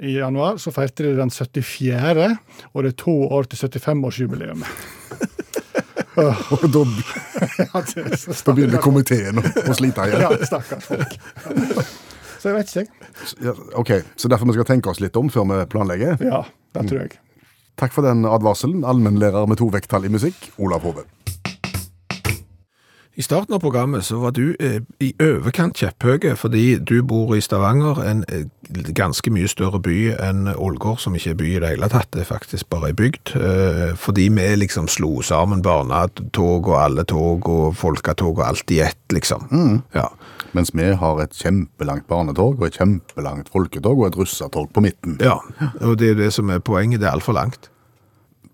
i 0.00 0.16
januar, 0.18 0.60
så 0.62 0.72
feirte 0.72 1.08
de 1.08 1.16
den 1.18 1.32
74., 1.32 2.36
og 2.72 2.84
det 2.84 2.92
er 2.92 2.98
to 3.02 3.16
år 3.28 3.48
til 3.50 3.66
75-årsjubileum. 3.66 4.64
Og 6.20 6.64
da, 6.74 6.80
da 8.44 8.52
begynner 8.52 8.82
komiteen 8.82 9.38
å, 9.40 9.74
slite 9.78 10.08
igjen. 10.10 10.24
Ja, 10.26 10.30
stakkars 10.44 10.88
folk. 10.90 11.14
Så 12.40 12.50
jeg 12.50 12.56
vet 12.56 12.72
ikke, 12.72 13.06
jeg. 13.46 13.54
Ok, 13.78 13.92
Så 14.18 14.28
derfor 14.28 14.50
vi 14.50 14.56
skal 14.58 14.68
tenke 14.68 14.92
oss 14.92 15.00
litt 15.00 15.16
om 15.16 15.30
før 15.32 15.46
vi 15.48 15.60
planlegger. 15.70 16.20
Ja, 16.24 16.42
det 16.76 16.86
tror 16.90 17.02
jeg. 17.04 17.18
Takk 17.80 17.94
for 17.96 18.04
den 18.04 18.26
advarselen, 18.28 18.82
allmennlærer 18.84 19.46
med 19.48 19.56
to 19.56 19.70
vekttall 19.72 20.04
i 20.04 20.10
musikk, 20.12 20.50
Olav 20.60 20.84
Hove. 20.84 21.06
I 23.20 23.22
starten 23.22 23.52
av 23.54 23.60
programmet 23.60 24.04
så 24.04 24.16
var 24.16 24.32
du 24.32 24.54
eh, 24.64 24.78
i 25.04 25.10
overkant 25.20 25.76
kjepphøy 25.76 26.30
fordi 26.40 26.78
du 26.88 27.02
bor 27.04 27.34
i 27.36 27.42
Stavanger, 27.44 27.98
en 28.00 28.22
eh, 28.32 28.46
ganske 28.96 29.28
mye 29.34 29.48
større 29.50 29.76
by 29.84 29.96
enn 30.14 30.48
Ålgård, 30.54 31.02
som 31.02 31.18
ikke 31.18 31.34
er 31.34 31.36
by 31.36 31.48
i 31.50 31.58
det 31.60 31.72
hele 31.74 31.90
tatt, 31.92 32.08
det 32.14 32.22
er 32.22 32.30
faktisk 32.30 32.70
bare 32.72 32.88
ei 32.88 32.96
bygd. 32.96 33.34
Eh, 33.36 33.82
fordi 34.00 34.30
vi 34.32 34.46
liksom 34.62 34.88
slo 34.88 35.18
sammen 35.26 35.60
barnetog 35.60 36.70
og 36.70 36.78
alle 36.80 37.04
tog 37.04 37.50
og 37.52 37.76
folketog 37.76 38.38
og 38.38 38.46
alt 38.46 38.72
i 38.72 38.80
ett, 38.86 39.02
liksom. 39.12 39.50
Ja. 39.92 40.06
Mens 40.56 40.72
vi 40.72 40.88
har 41.02 41.20
et 41.20 41.36
kjempelangt 41.36 42.08
barnetog 42.08 42.56
og 42.56 42.70
et 42.70 42.80
kjempelangt 42.80 43.52
folketog 43.52 44.00
og 44.00 44.08
et 44.08 44.16
russetog 44.22 44.72
på 44.72 44.86
midten. 44.86 45.20
ja, 45.20 45.36
og 45.82 46.00
det 46.00 46.14
er 46.14 46.22
det 46.24 46.32
som 46.32 46.48
er 46.48 46.64
poenget, 46.64 47.02
det 47.04 47.10
er 47.10 47.18
altfor 47.18 47.36
langt. 47.36 47.68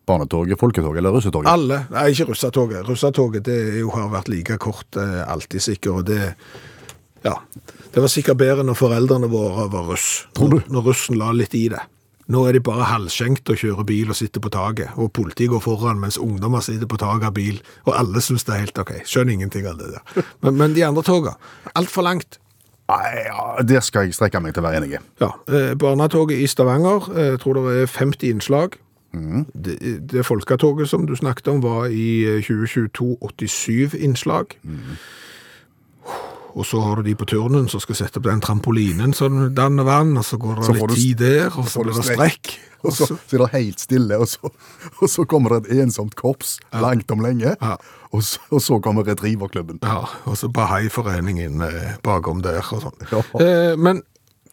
Barnetoget, 0.06 0.58
folketoget 0.60 1.00
eller 1.02 1.16
russetoget? 1.16 1.50
Alle, 1.50 1.80
nei 1.90 2.06
ikke 2.12 2.28
russetoget. 2.30 2.86
Russetoget 2.86 3.46
det 3.48 3.58
jo, 3.80 3.90
har 3.95 4.12
vært 4.12 4.30
like 4.30 4.58
kort 4.62 4.99
eh, 5.02 5.21
alltid 5.26 5.64
sikkert, 5.64 5.92
og 5.99 6.06
det, 6.06 6.30
ja, 7.26 7.34
det 7.95 8.04
var 8.04 8.12
sikkert 8.12 8.38
bedre 8.38 8.66
når 8.66 8.78
foreldrene 8.78 9.30
våre 9.32 9.66
var 9.73 9.90
russ. 9.90 10.26
Tror 10.38 10.54
du? 10.54 10.58
Når 10.71 10.90
russen 10.92 11.19
la 11.19 11.32
litt 11.34 11.56
i 11.58 11.66
det. 11.75 11.82
Nå 12.30 12.42
er 12.49 12.56
de 12.56 12.62
bare 12.66 12.88
halvskjenkt 12.90 13.50
og 13.54 13.58
kjører 13.60 13.86
bil 13.86 14.10
og 14.10 14.19
sitter 14.19 14.42
på 14.42 14.50
taket, 14.50 14.95
og 14.99 15.12
politiet 15.14 15.52
går 15.52 15.62
foran 15.62 16.00
mens 16.02 16.19
ungdommer 16.19 16.64
sitter 16.64 16.88
på 16.90 16.99
taket 16.99 17.28
av 17.28 17.36
bil, 17.36 17.60
og 17.86 17.95
alle 17.99 18.23
synes 18.23 18.47
det 18.47 18.54
er 18.54 18.64
helt 18.64 18.80
ok. 18.82 18.97
Skjønner 19.06 19.36
ingenting 19.36 19.69
av 19.71 19.78
det 19.78 19.92
der. 19.95 20.26
Men, 20.42 20.58
men 20.58 20.75
de 20.75 20.82
andre 20.86 21.06
toga, 21.06 21.36
alt 21.78 21.92
for 21.92 22.06
langt. 22.06 22.40
Nei, 22.90 23.26
ja, 23.26 23.45
Der 23.66 23.82
skal 23.82 24.06
jeg 24.06 24.14
strekke 24.14 24.38
meg 24.42 24.54
til 24.54 24.62
å 24.62 24.66
være 24.69 24.82
enig. 24.82 24.99
Ja, 25.23 25.32
eh, 25.50 25.73
barnetoget 25.78 26.42
i 26.42 26.50
Stavanger, 26.50 27.08
eh, 27.14 27.30
jeg 27.34 27.40
tror 27.42 27.58
det 27.58 27.78
er 27.82 27.90
50 27.90 28.34
innslag. 28.34 28.76
Det, 29.12 29.76
det 30.12 30.26
folketoget 30.26 30.88
som 30.90 31.06
du 31.06 31.14
snakket 31.16 31.49
om 31.49 31.62
var 31.64 31.86
i 31.88 32.25
eh, 32.36 32.42
2022 32.45 33.16
87 33.23 33.95
innslag. 33.95 34.56
Og 36.56 36.64
så 36.64 36.80
har 36.80 36.97
du 36.97 37.02
de 37.10 37.14
på 37.21 37.26
turnen 37.28 37.66
som 37.69 37.80
skal 37.84 37.99
sette 37.99 38.16
opp 38.21 38.25
den 38.30 38.40
trampolinen 38.40 39.12
som 39.16 39.50
danner 39.56 39.84
vann, 39.84 40.14
og 40.16 40.25
så 40.25 40.38
går 40.40 40.56
det 40.62 40.64
Så 40.64 40.73
litt 40.73 40.88
du- 40.88 40.95
tid 40.95 41.16
der, 41.21 41.47
og 41.52 41.66
så 41.69 41.71
så 41.75 41.82
blir 41.84 41.99
det 41.99 42.04
strekk. 42.12 42.54
Og 42.86 42.92
så, 42.92 43.06
så 43.08 43.34
er 43.34 43.40
det 43.40 43.49
helt 43.50 43.80
stille, 43.80 44.14
og 44.21 44.28
så, 44.28 44.47
og 45.02 45.08
så 45.10 45.25
kommer 45.26 45.56
det 45.56 45.73
et 45.73 45.80
ensomt 45.82 46.12
korps 46.14 46.60
langt 46.71 47.10
om 47.10 47.19
lenge. 47.25 47.56
Ja. 47.58 47.73
Og, 48.14 48.23
så, 48.23 48.38
og 48.52 48.60
så 48.62 48.76
kommer 48.84 49.02
Retrieverklubben. 49.08 49.80
Ja, 49.82 50.04
og 50.28 50.36
så 50.38 50.47
Bahai-foreningen 50.54 51.64
eh, 51.66 51.97
bakom 52.06 52.45
der 52.45 52.60
og 52.62 52.84
sånn. 52.84 53.08
Ja. 53.10 53.25
Eh, 53.42 53.73
men 53.80 54.04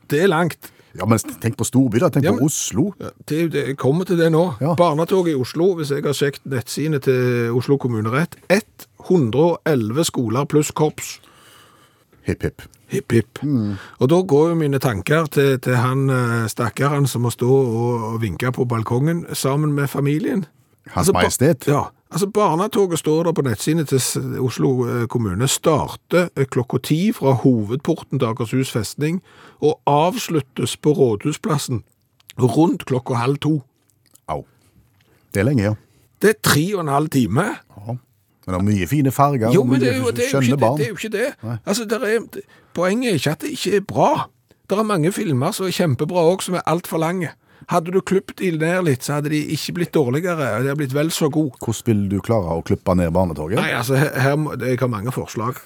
det 0.09 0.23
er 0.23 0.31
langt. 0.33 0.71
Ja, 0.99 1.05
men 1.09 1.17
tenk 1.41 1.55
på 1.57 1.65
storby, 1.65 1.97
da. 2.03 2.09
Tenk 2.13 2.25
Ja, 2.27 2.31
på 2.37 2.45
Oslo. 2.45 2.91
Det, 3.25 3.39
det 3.53 3.63
jeg 3.71 3.77
kommer 3.81 4.05
til 4.05 4.17
det 4.19 4.27
nå. 4.31 4.43
Ja. 4.61 4.75
Barnetoget 4.77 5.33
i 5.33 5.39
Oslo, 5.41 5.71
hvis 5.79 5.89
jeg 5.89 6.03
har 6.05 6.13
sjekket 6.13 6.45
nettsidene 6.53 6.99
til 7.01 7.49
Oslo 7.57 7.79
kommune 7.81 8.11
rett, 8.13 8.37
111 9.09 10.03
skoler 10.05 10.45
pluss 10.49 10.69
korps. 10.71 11.15
Hipp, 12.27 12.43
hipp. 12.45 12.61
Hipp, 12.93 13.11
hipp. 13.11 13.39
Og 13.99 14.09
da 14.11 14.19
går 14.21 14.51
jo 14.51 14.55
mine 14.59 14.79
tanker 14.79 15.25
til, 15.33 15.55
til 15.65 15.75
han 15.81 16.05
eh, 16.13 16.45
stakkaren 16.51 17.07
som 17.09 17.25
må 17.25 17.31
stå 17.33 17.49
og, 17.49 18.03
og 18.13 18.19
vinke 18.21 18.51
på 18.53 18.67
balkongen 18.69 19.25
sammen 19.35 19.73
med 19.73 19.89
familien. 19.89 20.45
Hans 20.93 21.09
ba- 21.09 21.23
Majestet. 21.23 21.65
Ja. 21.67 21.87
Altså, 22.13 22.27
Barnetoget 22.29 22.99
står 22.99 23.23
der 23.23 23.33
på 23.33 23.41
nettsidene 23.41 23.83
til 23.89 23.99
Oslo 24.39 24.85
eh, 24.85 25.07
kommune. 25.09 25.47
Starter 25.49 26.27
eh, 26.37 26.45
klokka 26.45 26.77
ti 26.85 27.11
fra 27.11 27.33
hovedporten 27.41 28.21
til 28.21 28.29
Akershus 28.29 28.71
festning 28.71 29.21
og 29.61 29.79
avsluttes 29.89 30.77
på 30.77 30.93
Rådhusplassen 30.93 31.81
rundt 32.37 32.85
klokka 32.85 33.17
halv 33.17 33.37
to. 33.41 33.63
Au. 34.27 34.43
Det 35.33 35.41
er 35.41 35.49
lenge, 35.49 35.63
ja. 35.63 35.73
Det 36.21 36.29
er 36.29 36.39
tre 36.43 36.75
og 36.75 36.81
en 36.81 36.93
halv 36.93 37.09
time. 37.09 37.41
ja. 37.41 37.97
Men 38.45 38.53
det 38.53 38.59
er 38.59 38.63
mye 38.67 38.87
fine 38.87 39.11
farger 39.11 39.53
Jo, 39.53 39.61
og 39.61 39.67
men 39.67 39.81
det 39.81 39.93
er 39.93 39.97
jo, 39.97 40.11
det 40.11 40.19
er 40.19 40.23
jo, 40.23 40.41
skjønne 40.41 40.45
ikke, 40.45 40.65
det, 40.65 40.77
det 40.77 40.85
er 40.85 40.89
jo 40.89 40.95
ikke 40.95 41.17
det. 41.17 41.59
Altså, 41.65 41.85
der 41.85 41.99
er, 41.99 42.19
poenget 42.73 43.09
er 43.09 43.13
ikke 43.13 43.31
at 43.31 43.41
det 43.41 43.51
ikke 43.55 43.75
er 43.75 43.85
bra. 43.87 44.29
Det 44.69 44.77
er 44.77 44.83
mange 44.83 45.11
filmer 45.11 45.51
som 45.51 45.65
er 45.65 45.71
kjempebra 45.71 46.25
også, 46.27 46.45
som 46.45 46.55
er 46.59 46.61
alt 46.67 46.87
for 46.87 46.97
lange. 46.97 47.29
Hadde 47.71 47.93
du 47.95 48.01
klippet 48.01 48.39
de 48.39 48.51
ned 48.57 48.83
litt, 48.87 49.03
så 49.05 49.17
hadde 49.17 49.31
de 49.33 49.39
ikke 49.55 49.73
blitt 49.77 49.93
dårligere. 49.93 50.49
De 50.61 50.71
hadde 50.71 50.79
blitt 50.79 50.95
vel 50.95 51.11
så 51.11 51.29
gode. 51.29 51.55
Hvordan 51.63 51.85
vil 51.87 52.09
du 52.11 52.17
klare 52.21 52.57
å 52.57 52.63
klippe 52.65 52.95
ned 52.95 53.13
barnetoget? 53.15 53.61
Nei, 53.61 53.71
altså, 53.77 53.95
her, 53.99 54.11
her 54.19 54.67
jeg 54.67 54.79
har 54.81 54.91
mange 54.91 55.13
forslag. 55.15 55.61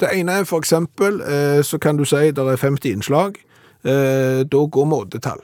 Det 0.00 0.10
ene 0.12 0.32
er 0.40 0.44
for 0.44 0.62
eksempel, 0.62 1.20
eh, 1.22 1.62
så 1.62 1.78
kan 1.78 1.96
du 1.96 2.04
si 2.04 2.30
det 2.34 2.38
er 2.38 2.56
50 2.56 2.92
innslag. 2.92 3.36
Eh, 3.84 4.42
da 4.46 4.62
går 4.66 4.86
vi 4.86 5.00
oddetall. 5.00 5.42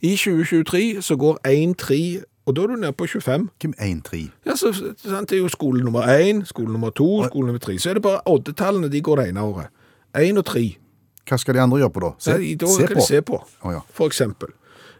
I 0.00 0.16
2023 0.16 1.02
så 1.02 1.16
går 1.16 1.38
1-3, 1.48 2.22
og 2.46 2.56
da 2.56 2.62
er 2.62 2.66
du 2.66 2.76
nede 2.76 2.92
på 2.92 3.06
25. 3.06 3.48
Hvem 3.60 3.74
1-3? 3.78 4.20
Ja, 4.46 4.56
så, 4.56 4.72
sant, 4.72 5.30
det 5.30 5.36
er 5.36 5.42
jo 5.42 5.48
skole 5.48 5.84
nummer 5.84 6.06
1, 6.08 6.46
skole 6.48 6.72
nummer 6.72 6.90
2, 6.90 7.24
skole 7.28 7.46
nummer 7.46 7.58
3. 7.58 7.78
Så 7.78 7.90
er 7.90 7.98
det 7.98 8.02
bare 8.02 8.20
oddetallene 8.26 8.88
de 8.92 9.00
går 9.00 9.16
det 9.16 9.28
ene 9.28 9.42
året. 9.42 9.72
1 10.16 10.38
og 10.38 10.44
3. 10.44 10.68
Hva 11.28 11.36
skal 11.36 11.54
de 11.58 11.60
andre 11.60 11.82
gjøre 11.82 11.92
på 11.92 12.04
da? 12.04 12.12
Se, 12.18 12.36
Nei, 12.38 12.54
da 12.56 12.70
se 12.72 12.86
kan 12.86 12.96
på. 12.96 13.00
de 13.00 13.06
se 13.06 13.20
på, 13.22 13.40
oh, 13.62 13.72
ja. 13.72 13.80
for 13.92 14.08
eksempel. 14.08 14.54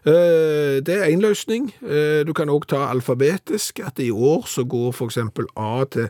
Eh, 0.07 0.79
det 0.85 0.95
er 0.95 1.07
en 1.09 1.21
løsning. 1.21 1.71
Eh, 1.83 2.25
du 2.27 2.33
kan 2.33 2.49
også 2.49 2.75
ta 2.75 2.83
alfabetisk, 2.89 3.79
at 3.83 3.99
i 3.99 4.11
år 4.11 4.47
så 4.47 4.63
går 4.63 4.93
eksempel 5.05 5.47
A 5.57 5.83
til 5.91 6.09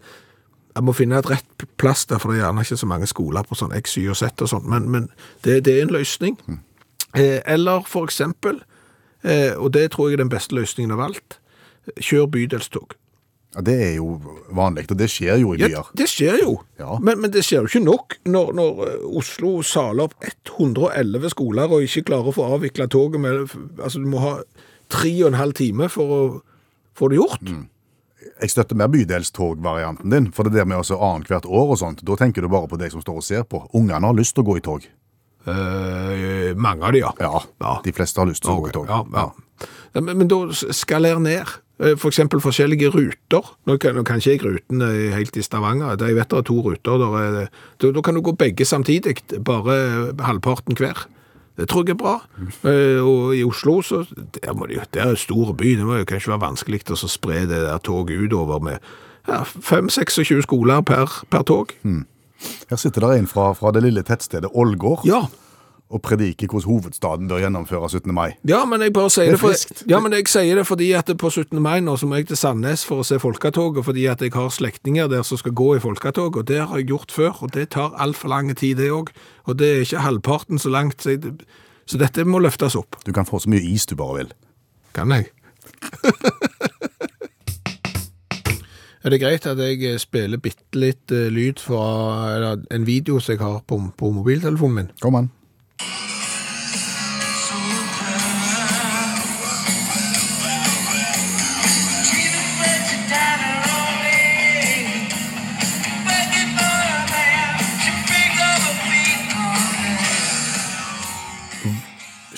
jeg 0.76 0.86
må 0.86 0.94
finne 0.94 1.18
et 1.20 1.28
rett 1.28 1.66
plass 1.82 2.06
der, 2.06 2.22
for 2.22 2.32
det 2.32 2.40
er 2.40 2.46
gjerne 2.46 2.64
ikke 2.64 2.78
så 2.80 2.88
mange 2.88 3.08
skoler 3.10 3.44
på 3.44 3.58
sånn 3.58 3.74
X, 3.76 3.98
Y 3.98 4.06
og 4.14 4.16
Z 4.16 4.44
og 4.46 4.52
sånn, 4.52 4.68
men, 4.70 4.86
men 4.94 5.10
det, 5.44 5.64
det 5.66 5.74
er 5.76 5.82
en 5.84 5.92
løsning. 5.92 6.38
Eh, 7.18 7.42
eller 7.50 7.84
for 7.90 8.08
eksempel, 8.08 8.62
eh, 9.24 9.58
og 9.58 9.74
det 9.74 9.90
tror 9.92 10.10
jeg 10.10 10.20
er 10.20 10.24
den 10.24 10.32
beste 10.32 10.56
løsningen 10.56 10.94
av 10.96 11.02
alt, 11.10 11.40
kjør 11.98 12.30
bydelstog. 12.32 12.96
Ja, 13.56 13.64
det 13.66 13.74
er 13.82 13.96
jo 13.98 14.20
vanlig, 14.54 14.84
og 14.94 14.98
det 15.00 15.08
skjer 15.10 15.40
jo 15.42 15.56
i 15.56 15.64
Ja, 15.64 15.82
det 15.98 16.06
skjer 16.12 16.36
jo, 16.44 16.52
Ja. 16.78 17.00
men, 17.02 17.18
men 17.24 17.32
det 17.34 17.42
skjer 17.48 17.64
jo 17.64 17.70
ikke 17.72 17.82
nok 17.82 18.18
når, 18.30 18.52
når 18.54 18.82
eh, 18.86 19.08
Oslo 19.18 19.56
saler 19.66 20.04
opp 20.06 20.14
111 20.22 21.32
skoler 21.34 21.72
og 21.74 21.82
ikke 21.88 22.04
klarer 22.12 22.30
å 22.30 22.36
få 22.36 22.46
avvikla 22.60 22.86
toget 22.94 23.20
med 23.24 23.48
Altså, 23.82 23.98
du 24.04 24.06
må 24.12 24.22
ha 24.22 24.36
tre 24.94 25.12
og 25.24 25.32
en 25.32 25.40
halv 25.40 25.58
time 25.58 25.90
for 25.90 26.14
å 26.14 26.22
få 27.00 27.10
det 27.10 27.18
gjort. 27.18 27.50
Jeg 28.40 28.52
støtter 28.54 28.78
mer 28.78 28.90
bydelstogvarianten 28.94 30.10
din, 30.14 30.30
for 30.36 30.46
det 30.46 30.54
der 30.60 30.66
med 30.70 30.78
også 30.84 30.98
annethvert 31.02 31.46
år 31.50 31.74
og 31.74 31.78
sånt, 31.82 32.02
da 32.06 32.16
tenker 32.20 32.42
du 32.46 32.50
bare 32.52 32.70
på 32.70 32.78
deg 32.80 32.92
som 32.94 33.02
står 33.02 33.18
og 33.22 33.26
ser 33.26 33.44
på. 33.50 33.64
Ungene 33.78 34.02
har 34.06 34.18
lyst 34.18 34.36
til 34.38 34.44
å 34.46 34.50
gå 34.52 34.58
i 34.60 34.64
tog. 34.66 34.86
Eh, 35.50 36.54
mange 36.60 36.86
av 36.86 36.94
de, 36.94 37.02
ja. 37.02 37.12
Ja, 37.20 37.74
de 37.86 37.94
fleste 37.96 38.22
har 38.22 38.30
lyst 38.30 38.44
til 38.46 38.54
å 38.54 38.60
gå 38.62 38.70
i 38.70 38.76
tog. 38.76 38.90
Ja, 38.92 39.02
ja. 39.16 39.26
Ja, 39.96 40.02
Men, 40.02 40.18
men 40.22 40.30
da 40.32 40.42
skaler 40.54 41.20
ned. 41.24 41.48
Eh, 41.80 41.96
For 41.98 42.12
forskjellige 42.12 42.90
ruter. 42.92 43.54
Nå 43.66 43.78
kan, 43.80 43.96
nå 43.96 44.04
kan 44.04 44.20
ikke 44.20 44.32
jeg 44.36 44.44
rutene 44.44 44.90
helt 45.16 45.38
i 45.38 45.42
Stavanger. 45.42 45.96
Jeg 46.00 46.16
vet 46.18 46.30
det 46.30 46.38
er 46.38 46.48
to 46.50 46.60
ruter. 46.66 46.98
Der 47.00 47.16
er, 47.20 47.48
da, 47.80 47.92
da 47.92 48.02
kan 48.02 48.16
du 48.16 48.22
gå 48.22 48.34
begge 48.36 48.66
samtidig, 48.66 49.16
bare 49.44 50.14
halvparten 50.20 50.76
hver. 50.76 51.06
Det 51.60 51.68
tror 51.68 51.84
jeg 51.88 51.96
er 51.96 52.00
bra. 52.00 52.16
Eh, 52.64 53.00
Og 53.04 53.36
i 53.36 53.44
Oslo, 53.44 53.82
så 53.82 54.06
der, 54.16 54.54
må 54.56 54.68
de, 54.68 54.80
det 54.94 55.02
er 55.02 55.10
en 55.10 55.20
stor 55.20 55.54
by, 55.54 55.76
det 55.76 55.86
må 55.88 55.98
jo 56.00 56.06
kanskje 56.08 56.32
være 56.32 56.46
vanskelig 56.46 56.84
å 56.96 57.00
spre 57.08 57.46
det 57.48 57.64
der 57.66 57.82
toget 57.84 58.20
utover 58.28 58.60
med 58.64 58.80
ja, 59.28 59.44
5-26 59.44 60.42
skoler 60.48 60.82
per, 60.88 61.12
per 61.30 61.44
tog. 61.44 61.74
Her 62.70 62.80
sitter 62.80 63.04
det 63.04 63.20
en 63.20 63.28
fra, 63.28 63.52
fra 63.54 63.72
det 63.76 63.84
lille 63.84 64.04
tettstedet 64.08 64.52
Ålgård 64.56 65.04
Ja, 65.08 65.26
og 65.90 66.02
predike 66.06 66.46
hvordan 66.46 66.70
hovedstaden 66.70 67.30
bør 67.30 67.42
gjennomføre 67.42 67.90
17. 67.90 68.14
mai. 68.14 68.36
Ja, 68.48 68.62
men 68.70 68.82
jeg 68.86 68.94
bare 68.94 69.10
sier 69.10 69.32
Det 69.32 69.40
det, 69.40 69.40
for, 69.42 69.54
ja, 69.90 70.00
men 70.00 70.14
jeg 70.14 70.28
sier 70.30 70.56
det 70.60 70.68
fordi 70.70 70.92
at 70.94 71.10
på 71.18 71.30
17. 71.30 71.62
mai 71.62 71.80
nå 71.82 71.96
så 71.98 72.06
må 72.06 72.16
jeg 72.20 72.28
til 72.30 72.38
Sandnes 72.38 72.86
for 72.86 73.02
å 73.02 73.08
se 73.08 73.18
folketog, 73.20 73.78
og 73.82 73.86
fordi 73.88 74.06
at 74.12 74.22
jeg 74.22 74.34
har 74.36 74.50
slektninger 74.54 75.10
der 75.10 75.24
som 75.26 75.38
skal 75.42 75.56
gå 75.58 75.76
i 75.76 75.82
folketog, 75.82 76.38
og 76.38 76.48
det 76.48 76.62
har 76.62 76.78
jeg 76.78 76.92
gjort 76.94 77.12
før, 77.12 77.34
og 77.42 77.54
det 77.58 77.70
tar 77.74 77.98
altfor 77.98 78.30
lang 78.30 78.54
tid 78.58 78.78
det 78.78 78.92
òg. 78.94 79.10
Og 79.50 79.58
det 79.58 79.68
er 79.72 79.82
ikke 79.88 80.06
halvparten 80.06 80.62
så 80.62 80.70
langt, 80.70 81.02
så, 81.02 81.10
jeg, 81.18 81.20
så 81.90 81.98
dette 81.98 82.26
må 82.26 82.40
løftes 82.40 82.76
opp. 82.78 82.96
Du 83.06 83.12
kan 83.12 83.26
få 83.26 83.40
så 83.42 83.50
mye 83.50 83.66
is 83.74 83.86
du 83.90 83.96
bare 83.98 84.18
vil. 84.22 84.34
Kan 84.94 85.12
jeg? 85.12 85.26
er 89.04 89.10
det 89.10 89.22
greit 89.22 89.46
at 89.50 89.58
jeg 89.58 89.82
eh, 89.90 89.98
spiller 89.98 90.38
bitte 90.38 90.78
litt 90.78 91.12
eh, 91.16 91.34
lyd 91.34 91.60
fra 91.64 91.82
eller, 92.36 92.62
en 92.70 92.86
video 92.86 93.20
som 93.20 93.34
jeg 93.34 93.42
har 93.42 93.62
på, 93.66 93.82
på 93.98 94.14
mobiltelefonen 94.14 94.76
min? 94.76 94.92
Kom 95.02 95.16
an. 95.18 95.30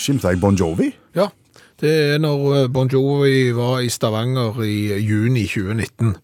Skimta 0.01 0.31
jeg 0.33 0.39
Bon 0.41 0.55
Jovi? 0.55 0.87
Ja, 1.15 1.27
det 1.81 1.91
er 2.13 2.17
når 2.17 2.45
eh, 2.55 2.69
Bon 2.73 2.89
Jovi 2.89 3.51
var 3.53 3.79
i 3.85 3.89
Stavanger 3.89 4.61
i 4.65 4.97
juni 4.97 5.43
2019. 5.45 6.15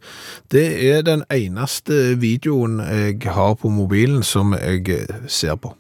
Det 0.52 0.68
er 0.90 1.02
den 1.06 1.24
eneste 1.32 2.18
videoen 2.18 2.80
jeg 2.80 3.22
har 3.22 3.54
på 3.54 3.70
mobilen 3.70 4.24
som 4.24 4.56
jeg 4.58 4.90
eh, 4.90 5.28
ser 5.28 5.56
på. 5.62 5.76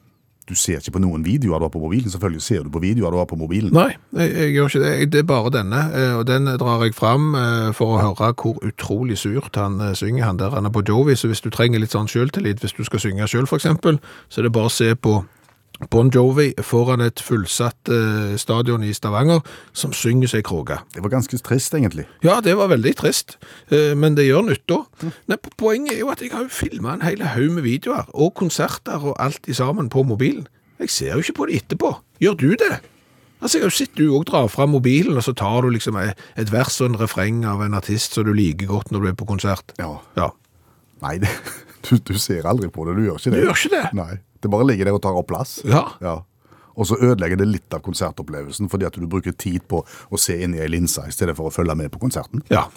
Du 0.47 0.55
ser 0.55 0.79
ikke 0.79 0.93
på 0.95 1.01
noen 1.03 1.25
videoer 1.25 1.59
du 1.59 1.65
har 1.65 1.69
på 1.73 1.79
mobilen. 1.83 2.09
Selvfølgelig 2.09 2.41
ser 2.41 2.63
du 2.63 2.69
på 2.71 2.79
videoer 2.79 3.11
du 3.11 3.17
har 3.19 3.25
på 3.27 3.35
mobilen. 3.35 3.73
Nei, 3.75 3.89
jeg, 4.15 4.31
jeg 4.37 4.53
gjør 4.55 4.69
ikke 4.71 4.79
det. 4.85 4.91
Jeg- 4.99 5.11
Det 5.11 5.19
er 5.19 5.23
bare 5.27 5.49
denne, 5.51 5.81
eh, 5.93 6.13
og 6.17 6.25
den 6.27 6.45
drar 6.57 6.83
jeg 6.83 6.95
fram 6.95 7.35
eh, 7.35 7.71
for 7.73 7.97
å 7.97 8.01
høre 8.01 8.33
hvor 8.33 8.59
utrolig 8.63 9.17
surt 9.17 9.55
han 9.59 9.79
eh, 9.81 9.93
synger, 9.93 10.23
han 10.23 10.37
der 10.37 10.49
han 10.55 10.65
er 10.65 10.69
på 10.71 10.83
Jovi. 10.87 11.15
Så 11.15 11.27
hvis 11.27 11.41
du 11.43 11.49
trenger 11.49 11.79
litt 11.79 11.91
sånn 11.91 12.07
selvtillit, 12.07 12.59
hvis 12.63 12.73
du 12.77 12.83
skal 12.83 12.99
synge 12.99 13.27
for 13.47 13.57
eksempel, 13.57 13.99
så 14.29 14.39
er 14.39 14.43
det 14.47 14.53
bare 14.53 14.65
å 14.71 14.71
se 14.71 14.93
på 14.95 15.25
Bon 15.93 16.09
Jovi 16.09 16.49
foran 16.65 17.03
et 17.05 17.21
fullsatt 17.21 17.89
eh, 17.93 18.33
stadion 18.41 18.81
i 18.83 18.93
Stavanger, 18.97 19.43
som 19.77 19.93
synger 19.93 20.31
seg 20.31 20.45
kråke. 20.47 20.79
Det 20.95 21.03
var 21.05 21.13
ganske 21.13 21.37
trist, 21.45 21.75
egentlig. 21.77 22.07
Ja, 22.25 22.39
det 22.41 22.55
var 22.57 22.71
veldig 22.71 22.95
trist, 22.97 23.37
eh, 23.69 23.93
men 23.93 24.17
det 24.17 24.25
gjør 24.25 24.47
nytta. 24.49 24.81
Nei, 25.29 25.37
Poenget 25.57 25.93
er 25.95 26.01
jo 26.01 26.09
at 26.13 26.21
jeg 26.25 26.33
har 26.33 26.47
jo 26.47 26.53
filma 26.53 26.95
en 26.97 27.05
hel 27.05 27.21
haug 27.35 27.53
med 27.59 27.65
videoer, 27.67 28.09
og 28.13 28.33
konserter 28.39 28.97
og 29.05 29.15
alt 29.21 29.45
i 29.49 29.55
sammen 29.57 29.89
på 29.93 30.01
mobilen. 30.07 30.47
Jeg 30.81 30.93
ser 30.93 31.13
jo 31.15 31.21
ikke 31.25 31.37
på 31.39 31.49
det 31.49 31.61
etterpå. 31.61 31.93
Gjør 32.21 32.37
du 32.41 32.49
det? 32.57 32.75
Altså, 33.37 33.59
jeg 33.59 33.67
har 33.67 33.69
jo 33.69 33.77
sett 33.77 33.97
du 33.97 34.07
òg 34.17 34.25
drar 34.29 34.49
fram 34.49 34.73
mobilen, 34.73 35.17
og 35.17 35.25
så 35.25 35.33
tar 35.37 35.61
du 35.61 35.69
liksom 35.73 35.97
et 36.01 36.17
et 36.41 36.49
vers 36.51 36.81
og 36.81 36.89
en 36.89 36.99
refreng 37.01 37.43
av 37.45 37.61
en 37.61 37.77
artist 37.77 38.17
som 38.17 38.25
du 38.25 38.33
liker 38.33 38.65
godt 38.69 38.89
når 38.91 39.03
du 39.03 39.09
er 39.11 39.17
på 39.17 39.29
konsert. 39.29 39.73
Ja. 39.77 39.99
Ja. 40.17 40.31
Nei, 41.05 41.19
det, 41.21 41.29
du, 41.85 41.97
du 42.01 42.17
ser 42.17 42.49
aldri 42.49 42.69
på 42.73 42.85
det. 42.87 42.97
Du 42.97 43.05
gjør 43.05 43.21
ikke 43.21 43.33
det. 43.33 43.37
Du 43.37 43.45
gjør 43.45 43.61
ikke 43.61 43.73
det? 43.75 43.83
Nei. 43.97 44.13
Det 44.41 44.51
bare 44.51 44.67
ligger 44.69 44.89
der 44.89 44.97
og 44.97 45.01
tar 45.03 45.17
opp 45.17 45.29
plass. 45.31 45.59
Ja. 45.67 45.83
Ja. 46.03 46.19
Og 46.77 46.85
så 46.85 46.97
ødelegger 47.01 47.39
det 47.41 47.47
litt 47.49 47.73
av 47.73 47.81
konsertopplevelsen, 47.85 48.69
fordi 48.69 48.85
at 48.85 48.97
du 48.97 49.07
bruker 49.09 49.33
tid 49.33 49.63
på 49.69 49.81
å 49.83 50.19
se 50.21 50.35
inn 50.45 50.53
i 50.53 50.61
ei 50.61 50.67
linse 50.69 51.01
i 51.09 51.13
stedet 51.15 51.33
for 51.37 51.49
å 51.49 51.53
følge 51.53 51.75
med 51.75 51.91
på 51.93 52.01
konserten. 52.03 52.43
ja. 52.53 52.67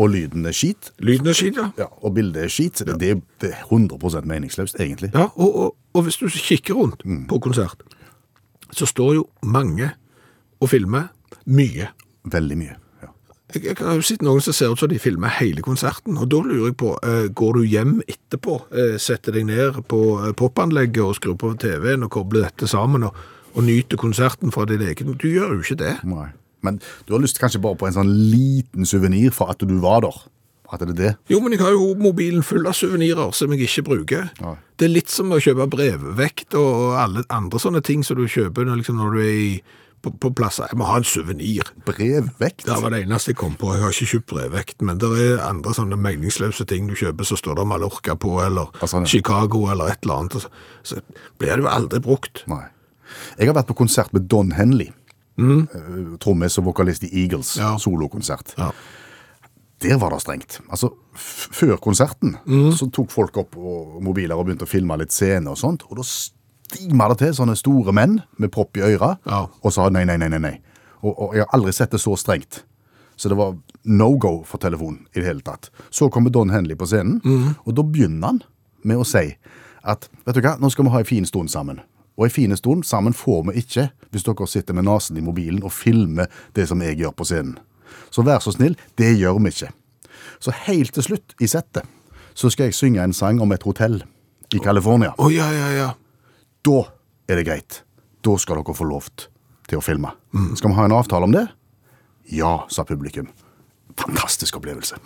Og 0.00 0.08
lyden 0.08 0.46
er 0.48 0.54
skit, 0.56 0.86
Lyden 1.04 1.26
er 1.28 1.36
skit, 1.36 1.56
ja. 1.60 1.66
ja, 1.76 1.86
og 2.00 2.14
bildet 2.16 2.46
er 2.46 2.48
skit. 2.48 2.78
så 2.80 2.84
Det, 2.88 2.94
det, 3.00 3.10
det 3.42 3.50
er 3.52 3.66
100% 3.68 4.24
meningsløst, 4.24 4.78
egentlig. 4.80 5.10
Ja, 5.12 5.26
og, 5.36 5.50
og, 5.52 5.74
og 5.92 6.06
hvis 6.06 6.16
du 6.16 6.30
kikker 6.32 6.78
rundt 6.78 7.04
på 7.28 7.38
konsert, 7.44 7.82
så 8.72 8.88
står 8.88 9.14
jo 9.18 9.26
mange 9.44 9.90
og 10.64 10.70
filmer 10.72 11.10
mye. 11.44 11.90
Veldig 12.24 12.56
mye. 12.56 12.78
Jeg, 13.52 13.64
jeg 13.66 13.76
har 13.82 13.98
jo 13.98 14.04
sett 14.06 14.22
noen 14.24 14.42
som 14.44 14.56
ser 14.56 14.72
ut 14.72 14.80
som 14.80 14.88
de 14.88 14.98
filmer 15.02 15.32
hele 15.38 15.64
konserten, 15.64 16.16
og 16.16 16.30
da 16.32 16.40
lurer 16.44 16.70
jeg 16.70 16.78
på, 16.80 16.94
eh, 17.04 17.28
går 17.28 17.58
du 17.58 17.62
hjem 17.68 17.94
etterpå, 18.06 18.58
eh, 18.72 18.96
setter 19.02 19.36
deg 19.36 19.48
ned 19.50 19.82
på 19.92 20.02
eh, 20.22 20.32
popanlegget 20.38 21.02
og 21.04 21.16
skrur 21.18 21.36
på 21.40 21.52
TV-en 21.60 22.06
og 22.06 22.12
kobler 22.16 22.46
dette 22.48 22.70
sammen 22.70 23.04
og, 23.08 23.18
og 23.52 23.66
nyter 23.66 24.00
konserten 24.00 24.54
fra 24.54 24.64
din 24.68 24.84
egen? 24.86 25.16
Du 25.20 25.28
gjør 25.28 25.58
jo 25.58 25.66
ikke 25.66 25.80
det. 25.84 25.96
Nei. 26.08 26.30
Men 26.62 26.78
du 27.06 27.16
har 27.16 27.22
lyst 27.22 27.42
kanskje 27.42 27.60
bare 27.62 27.76
på 27.76 27.88
en 27.88 27.96
sånn 27.96 28.12
liten 28.30 28.86
suvenir 28.88 29.34
for 29.34 29.52
at 29.52 29.60
du 29.66 29.74
var 29.82 30.04
der. 30.06 30.22
At 30.72 30.80
det 30.80 30.94
er 30.94 31.00
det. 31.00 31.10
Jo, 31.28 31.42
men 31.44 31.52
jeg 31.52 31.60
har 31.60 31.74
jo 31.74 31.90
mobilen 32.00 32.44
full 32.46 32.64
av 32.64 32.72
suvenirer 32.78 33.34
som 33.36 33.52
jeg 33.52 33.66
ikke 33.66 33.84
bruker. 33.90 34.30
Nei. 34.40 34.54
Det 34.80 34.86
er 34.86 34.94
litt 34.94 35.12
som 35.12 35.34
å 35.34 35.40
kjøpe 35.42 35.66
brevvekt 35.74 36.56
og 36.56 36.96
alle 36.96 37.26
andre 37.28 37.60
sånne 37.60 37.82
ting 37.84 38.00
som 38.06 38.16
du 38.16 38.24
kjøper 38.24 38.70
liksom, 38.70 39.02
når 39.02 39.12
du 39.12 39.20
er 39.20 39.34
i, 39.34 39.50
på, 40.02 40.10
på 40.18 40.30
plasser. 40.34 40.66
Jeg 40.70 40.78
må 40.80 40.86
ha 40.88 40.96
en 41.00 41.06
suvenir. 41.06 41.68
Brevvekt. 41.86 42.64
Det 42.66 42.76
var 42.82 42.90
det 42.94 43.02
eneste 43.04 43.32
jeg 43.32 43.38
kom 43.40 43.54
på. 43.58 43.72
Jeg 43.76 43.82
har 43.84 43.94
ikke 43.94 44.10
kjøpt 44.16 44.28
brevvekt, 44.32 44.82
men 44.82 44.98
det 45.02 45.10
er 45.22 45.42
andre 45.46 45.74
sånne 45.76 45.98
meningsløse 46.00 46.66
ting 46.70 46.88
du 46.90 46.94
kjøper, 46.98 47.24
så 47.28 47.38
står 47.38 47.60
det 47.60 47.66
Mallorca 47.70 48.16
på, 48.18 48.34
eller 48.44 48.72
sånn, 48.82 49.06
ja. 49.06 49.12
Chicago, 49.14 49.64
eller 49.72 49.92
et 49.94 50.02
eller 50.04 50.24
annet. 50.24 50.48
Så, 50.82 50.98
blir 51.38 51.54
det 51.54 51.62
jo 51.64 51.70
aldri 51.70 52.02
brukt. 52.04 52.42
Nei. 52.50 52.64
Jeg 53.38 53.48
har 53.50 53.56
vært 53.60 53.70
på 53.70 53.78
konsert 53.82 54.12
med 54.16 54.26
Don 54.32 54.52
Henley. 54.56 54.90
Mm. 55.40 56.16
Trommis 56.20 56.58
og 56.60 56.66
vokalist 56.70 57.04
i 57.08 57.12
Eagles. 57.24 57.54
Ja. 57.60 57.74
Solokonsert. 57.80 58.54
Ja. 58.58 58.70
Der 59.82 59.98
var 59.98 60.12
det 60.14 60.20
strengt. 60.22 60.60
Altså, 60.70 60.92
Før 61.52 61.76
konserten 61.76 62.36
Mm. 62.46 62.70
så 62.72 62.86
tok 62.90 63.10
folk 63.12 63.36
opp 63.36 63.56
og, 63.56 63.98
mobiler 64.02 64.34
og 64.38 64.46
begynte 64.46 64.64
å 64.64 64.70
filme 64.70 64.96
litt 64.96 65.12
scene 65.12 65.50
og 65.50 65.58
sånt, 65.60 65.82
og 65.90 65.98
da 65.98 66.04
stima 66.72 67.08
det 67.12 67.18
til 67.18 67.34
sånne 67.34 67.56
store 67.56 67.92
menn 67.92 68.20
med 68.38 68.50
propp 68.52 68.76
i 68.76 68.80
øra 68.80 69.16
Ja. 69.26 69.46
og 69.62 69.72
sa 69.72 69.88
nei, 69.88 70.04
nei, 70.04 70.16
nei, 70.16 70.28
nei. 70.28 70.38
nei. 70.38 70.60
Og, 71.02 71.14
og 71.18 71.34
jeg 71.34 71.42
har 71.44 71.58
aldri 71.58 71.72
sett 71.72 71.90
det 71.90 72.00
så 72.00 72.16
strengt. 72.16 72.64
Så 73.16 73.28
det 73.28 73.36
var 73.36 73.54
no 73.84 74.16
go 74.18 74.42
for 74.44 74.58
telefon 74.58 75.06
i 75.14 75.20
det 75.20 75.26
hele 75.26 75.40
tatt. 75.40 75.70
Så 75.90 76.08
kommer 76.10 76.30
Don 76.30 76.50
Henley 76.50 76.76
på 76.76 76.86
scenen, 76.86 77.20
Mm. 77.24 77.54
og 77.66 77.74
da 77.74 77.82
begynner 77.82 78.26
han 78.26 78.42
med 78.84 78.96
å 78.96 79.04
si 79.06 79.36
at 79.84 80.08
vet 80.26 80.34
du 80.34 80.40
hva, 80.40 80.56
nå 80.60 80.70
skal 80.70 80.84
vi 80.84 80.90
ha 80.90 80.98
en 80.98 81.04
fin 81.04 81.26
stund 81.26 81.50
sammen. 81.50 81.80
Og 82.18 82.24
en 82.24 82.30
fin 82.30 82.56
stund 82.56 82.84
sammen 82.84 83.12
får 83.12 83.44
vi 83.52 83.60
ikke 83.62 83.90
hvis 84.12 84.22
dere 84.24 84.46
sitter 84.46 84.74
med 84.74 84.84
nesen 84.84 85.16
i 85.16 85.20
mobilen 85.20 85.62
og 85.64 85.72
filmer 85.72 86.26
det 86.54 86.68
som 86.68 86.80
jeg 86.82 86.98
gjør 86.98 87.10
på 87.16 87.24
scenen. 87.24 87.58
Så 88.10 88.22
vær 88.22 88.38
så 88.38 88.52
snill, 88.52 88.76
det 88.98 89.18
gjør 89.18 89.38
vi 89.42 89.48
ikke. 89.48 89.70
Så 90.40 90.52
helt 90.66 90.92
til 90.94 91.02
slutt 91.02 91.34
i 91.40 91.46
settet 91.46 91.84
så 92.34 92.48
skal 92.50 92.64
jeg 92.70 92.74
synge 92.74 93.02
en 93.02 93.12
sang 93.12 93.40
om 93.42 93.52
et 93.52 93.62
hotell 93.62 94.02
i 94.54 94.58
California. 94.58 95.12
Å, 95.18 95.30
ja, 95.32 95.50
ja, 95.52 95.68
ja. 95.76 95.90
Da 96.62 96.82
er 97.30 97.40
det 97.40 97.46
greit. 97.48 97.80
Da 98.22 98.36
skal 98.38 98.60
dere 98.60 98.74
få 98.76 98.86
lov 98.86 99.08
til 99.18 99.80
å 99.80 99.82
filme. 99.82 100.12
Skal 100.58 100.70
vi 100.70 100.78
ha 100.78 100.86
en 100.86 100.94
avtale 100.94 101.26
om 101.26 101.34
det? 101.34 101.46
Ja, 102.30 102.62
sa 102.70 102.84
publikum. 102.86 103.28
Fantastisk 103.98 104.60
opplevelse. 104.60 105.00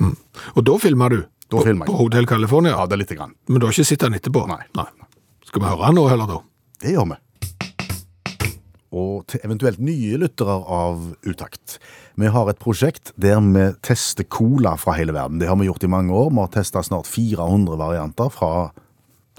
Og 0.55 0.64
da 0.66 0.77
filmer 0.83 1.14
du? 1.14 1.23
Da 1.47 1.57
på, 1.59 1.64
filmer 1.64 1.87
jeg. 1.87 1.95
På 1.95 2.03
Hotell 2.03 2.29
California? 2.29 2.75
Ja, 2.77 2.85
det 2.87 2.99
er 2.99 3.03
lite 3.05 3.16
grann. 3.19 3.33
Men 3.49 3.62
du 3.62 3.66
har 3.66 3.75
ikke 3.75 3.88
sett 3.88 4.05
den 4.05 4.19
etterpå? 4.19 4.45
Nei. 4.51 4.61
Skal 5.47 5.62
vi 5.62 5.71
høre 5.71 5.88
den 5.88 5.99
nå 5.99 6.05
heller, 6.11 6.29
da? 6.29 6.42
Det 6.83 6.92
gjør 6.92 7.09
vi. 7.14 7.21
Og 8.97 9.27
til 9.29 9.42
eventuelt 9.45 9.81
nye 9.83 10.21
lyttere 10.21 10.55
av 10.77 11.03
Utakt. 11.27 11.79
Vi 12.16 12.31
har 12.33 12.49
et 12.49 12.61
prosjekt 12.62 13.12
der 13.21 13.40
vi 13.45 13.66
tester 13.85 14.29
cola 14.29 14.77
fra 14.81 14.95
hele 14.97 15.16
verden. 15.16 15.40
Det 15.40 15.49
har 15.51 15.59
vi 15.61 15.69
gjort 15.69 15.85
i 15.85 15.92
mange 15.92 16.14
år. 16.16 16.31
Vi 16.33 16.42
har 16.42 16.53
testa 16.53 16.85
snart 16.85 17.09
400 17.11 17.81
varianter 17.81 18.33
fra 18.33 18.71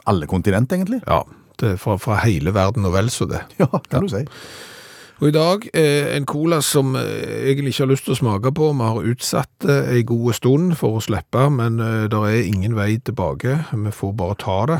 alle 0.08 0.30
kontinent, 0.30 0.72
egentlig. 0.74 1.02
Ja. 1.06 1.24
Det 1.58 1.74
er 1.74 1.78
fra, 1.82 1.98
fra 2.02 2.20
hele 2.24 2.54
verden 2.56 2.86
og 2.88 2.94
vel 2.98 3.12
så 3.14 3.30
det. 3.30 3.44
Ja, 3.62 3.70
kan 3.90 4.08
du 4.08 4.14
si. 4.14 4.26
Og 5.18 5.32
i 5.32 5.34
dag 5.34 5.64
eh, 5.74 6.12
en 6.14 6.28
cola 6.30 6.60
som 6.62 6.94
eh, 6.96 7.02
jeg 7.02 7.56
egentlig 7.56 7.74
ikke 7.74 7.84
har 7.88 7.90
lyst 7.90 8.06
til 8.06 8.14
å 8.14 8.20
smake 8.20 8.52
på. 8.54 8.68
Vi 8.78 8.90
har 8.92 9.08
utsatt 9.14 9.66
det 9.66 9.78
en 9.96 10.06
god 10.12 10.38
stund 10.38 10.76
for 10.78 11.00
å 11.00 11.02
slippe, 11.02 11.48
men 11.54 11.82
eh, 11.82 12.06
det 12.12 12.20
er 12.22 12.46
ingen 12.46 12.78
vei 12.78 13.00
tilbake. 13.02 13.64
Vi 13.74 13.96
får 13.98 14.14
bare 14.20 14.38
ta 14.44 14.60
det. 14.70 14.80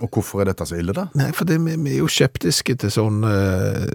Og 0.00 0.08
hvorfor 0.12 0.40
er 0.40 0.50
dette 0.50 0.66
så 0.68 0.76
ille, 0.78 0.94
da? 0.96 1.06
Nei, 1.18 1.30
for 1.36 1.44
det, 1.48 1.58
vi, 1.64 1.76
vi 1.80 1.90
er 1.96 2.00
jo 2.02 2.08
skeptiske 2.12 2.76
til 2.80 2.90
sånn 2.92 3.24
eh, 3.28 3.86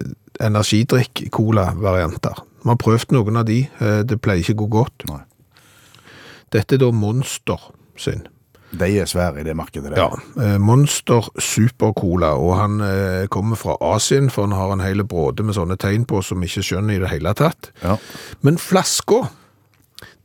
energidrikk-cola-varianter. 0.42 2.36
Vi 2.62 2.70
har 2.70 2.78
prøvd 2.82 3.14
noen 3.16 3.36
av 3.40 3.44
de. 3.48 3.60
Eh, 3.82 4.00
det 4.06 4.20
pleier 4.22 4.42
ikke 4.42 4.58
å 4.58 4.62
gå 4.64 4.68
godt. 4.82 4.98
Nei. 5.10 5.22
Dette 6.52 6.76
er 6.76 6.80
da 6.82 6.90
Monster 6.94 7.60
sin. 7.98 8.22
De 8.80 8.88
er 8.98 9.08
svære 9.08 9.42
i 9.42 9.44
det 9.44 9.54
markedet 9.56 9.92
der. 9.92 10.00
Ja, 10.00 10.44
eh, 10.44 10.58
Monster 10.60 11.28
Supercola, 11.38 12.32
og 12.40 12.56
han 12.56 12.80
eh, 12.80 13.26
kommer 13.28 13.56
fra 13.60 13.76
Asien, 13.94 14.30
for 14.30 14.46
han 14.46 14.56
har 14.56 14.72
en 14.72 14.84
hele 14.84 15.04
bråde 15.04 15.44
med 15.44 15.56
sånne 15.58 15.76
tegn 15.76 16.06
på 16.08 16.22
som 16.24 16.42
ikke 16.42 16.64
skjønner 16.64 16.96
i 16.96 17.02
det 17.02 17.12
hele 17.12 17.34
tatt. 17.36 17.72
Ja. 17.82 17.98
Men 18.40 18.58
flaska, 18.58 19.26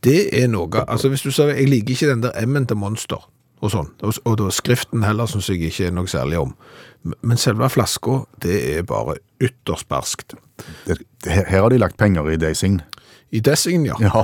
det 0.06 0.30
er 0.32 0.48
noe, 0.48 0.84
altså 0.88 1.10
hvis 1.12 1.26
du 1.26 1.30
sier, 1.30 1.52
jeg 1.52 1.68
liker 1.68 1.94
ikke 1.94 2.12
den 2.14 2.24
der 2.24 2.36
M-en 2.46 2.68
til 2.70 2.80
Monster, 2.80 3.28
og 3.58 3.72
sånn, 3.74 3.90
og, 4.06 4.14
og 4.24 4.36
da 4.40 4.52
skriften 4.54 5.02
heller 5.04 5.28
syns 5.28 5.50
jeg 5.50 5.68
ikke 5.68 5.88
er 5.90 5.96
noe 5.96 6.08
særlig 6.08 6.38
om. 6.40 6.54
Men 7.26 7.40
selve 7.40 7.68
flaska, 7.70 8.22
det 8.42 8.58
er 8.76 8.86
bare 8.86 9.18
ytterst 9.42 9.88
barskt. 9.90 10.34
Her, 10.86 11.44
her 11.44 11.66
har 11.66 11.68
de 11.70 11.80
lagt 11.82 11.98
penger 11.98 12.30
i 12.30 12.38
Dazing. 12.40 12.80
I 13.30 13.42
Dessingen, 13.44 13.84
ja. 13.86 13.96
Ja. 14.00 14.22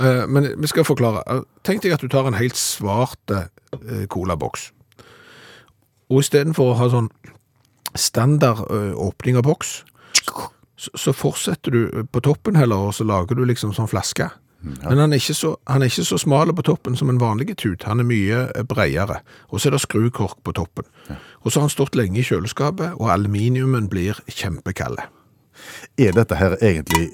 ja. 0.00 0.26
men 0.26 0.48
vi 0.56 0.70
skal 0.70 0.86
forklare. 0.88 1.20
Eh, 1.28 1.42
Tenk 1.66 1.82
deg 1.84 1.92
at 1.96 2.00
du 2.00 2.08
tar 2.08 2.28
en 2.28 2.38
helt 2.38 2.56
svart 2.56 3.34
eh, 3.34 3.50
colaboks. 4.12 4.70
Og 6.10 6.22
i 6.22 6.26
stedet 6.26 6.54
for 6.56 6.72
å 6.72 6.78
ha 6.78 6.88
sånn 6.90 7.10
standard 7.98 8.66
eh, 8.70 8.94
åpning 8.94 9.38
av 9.40 9.46
boks, 9.46 9.78
så, 10.76 11.12
fortsetter 11.16 11.74
du 11.74 11.82
eh, 11.86 12.04
på 12.04 12.22
toppen 12.24 12.58
heller, 12.58 12.88
og 12.88 12.94
så 12.94 13.06
lager 13.08 13.38
du 13.38 13.46
liksom 13.48 13.74
sånn 13.76 13.90
flaske. 13.90 14.28
Men 14.66 14.98
han 14.98 15.12
er, 15.12 15.20
ikke 15.20 15.36
så, 15.36 15.52
han 15.70 15.84
er 15.84 15.90
ikke 15.92 16.06
så 16.08 16.16
smal 16.18 16.50
på 16.56 16.64
toppen 16.66 16.96
som 16.98 17.10
en 17.12 17.20
vanlig 17.20 17.54
tut. 17.60 17.84
Han 17.86 18.00
er 18.02 18.08
mye 18.08 18.64
bredere. 18.66 19.20
Og 19.52 19.60
så 19.60 19.68
er 19.68 19.76
det 19.76 19.82
skrukork 19.84 20.40
på 20.42 20.54
toppen. 20.56 20.88
Og 21.44 21.52
så 21.52 21.60
har 21.60 21.68
han 21.68 21.74
stått 21.74 21.94
lenge 21.94 22.18
i 22.18 22.24
kjøleskapet, 22.26 22.96
og 22.98 23.12
aluminiumen 23.12 23.86
blir 23.92 24.18
kjempekald. 24.26 24.98
Er 26.02 26.16
dette 26.16 26.40
her 26.40 26.56
egentlig 26.58 27.12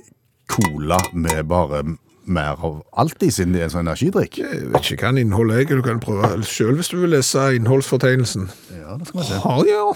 cola 0.49 1.03
med 1.13 1.45
bare 1.51 1.83
mer 2.25 2.61
av 2.63 2.83
alt 3.03 3.23
i, 3.23 3.31
siden 3.35 3.55
det 3.55 3.63
er 3.63 3.67
en 3.67 3.73
sånn 3.75 3.87
energidrikk? 3.87 4.39
Jeg 4.43 4.69
vet 4.73 4.91
ikke 4.93 5.03
hva 5.03 5.11
han 5.11 5.19
inneholder 5.23 5.59
jeg. 5.63 5.69
Du 5.73 5.83
kan 5.87 6.01
prøve 6.03 6.31
selv 6.47 6.79
hvis 6.79 6.91
du 6.93 6.99
vil 7.03 7.13
lese 7.17 7.49
innholdsfortegnelsen. 7.59 8.49
Ja, 8.77 8.97
det 9.01 9.09
skal 9.11 9.21
vi 9.21 9.27
se. 9.27 9.41
Ja, 9.41 9.57
ja, 9.67 9.81
ja. 9.83 9.89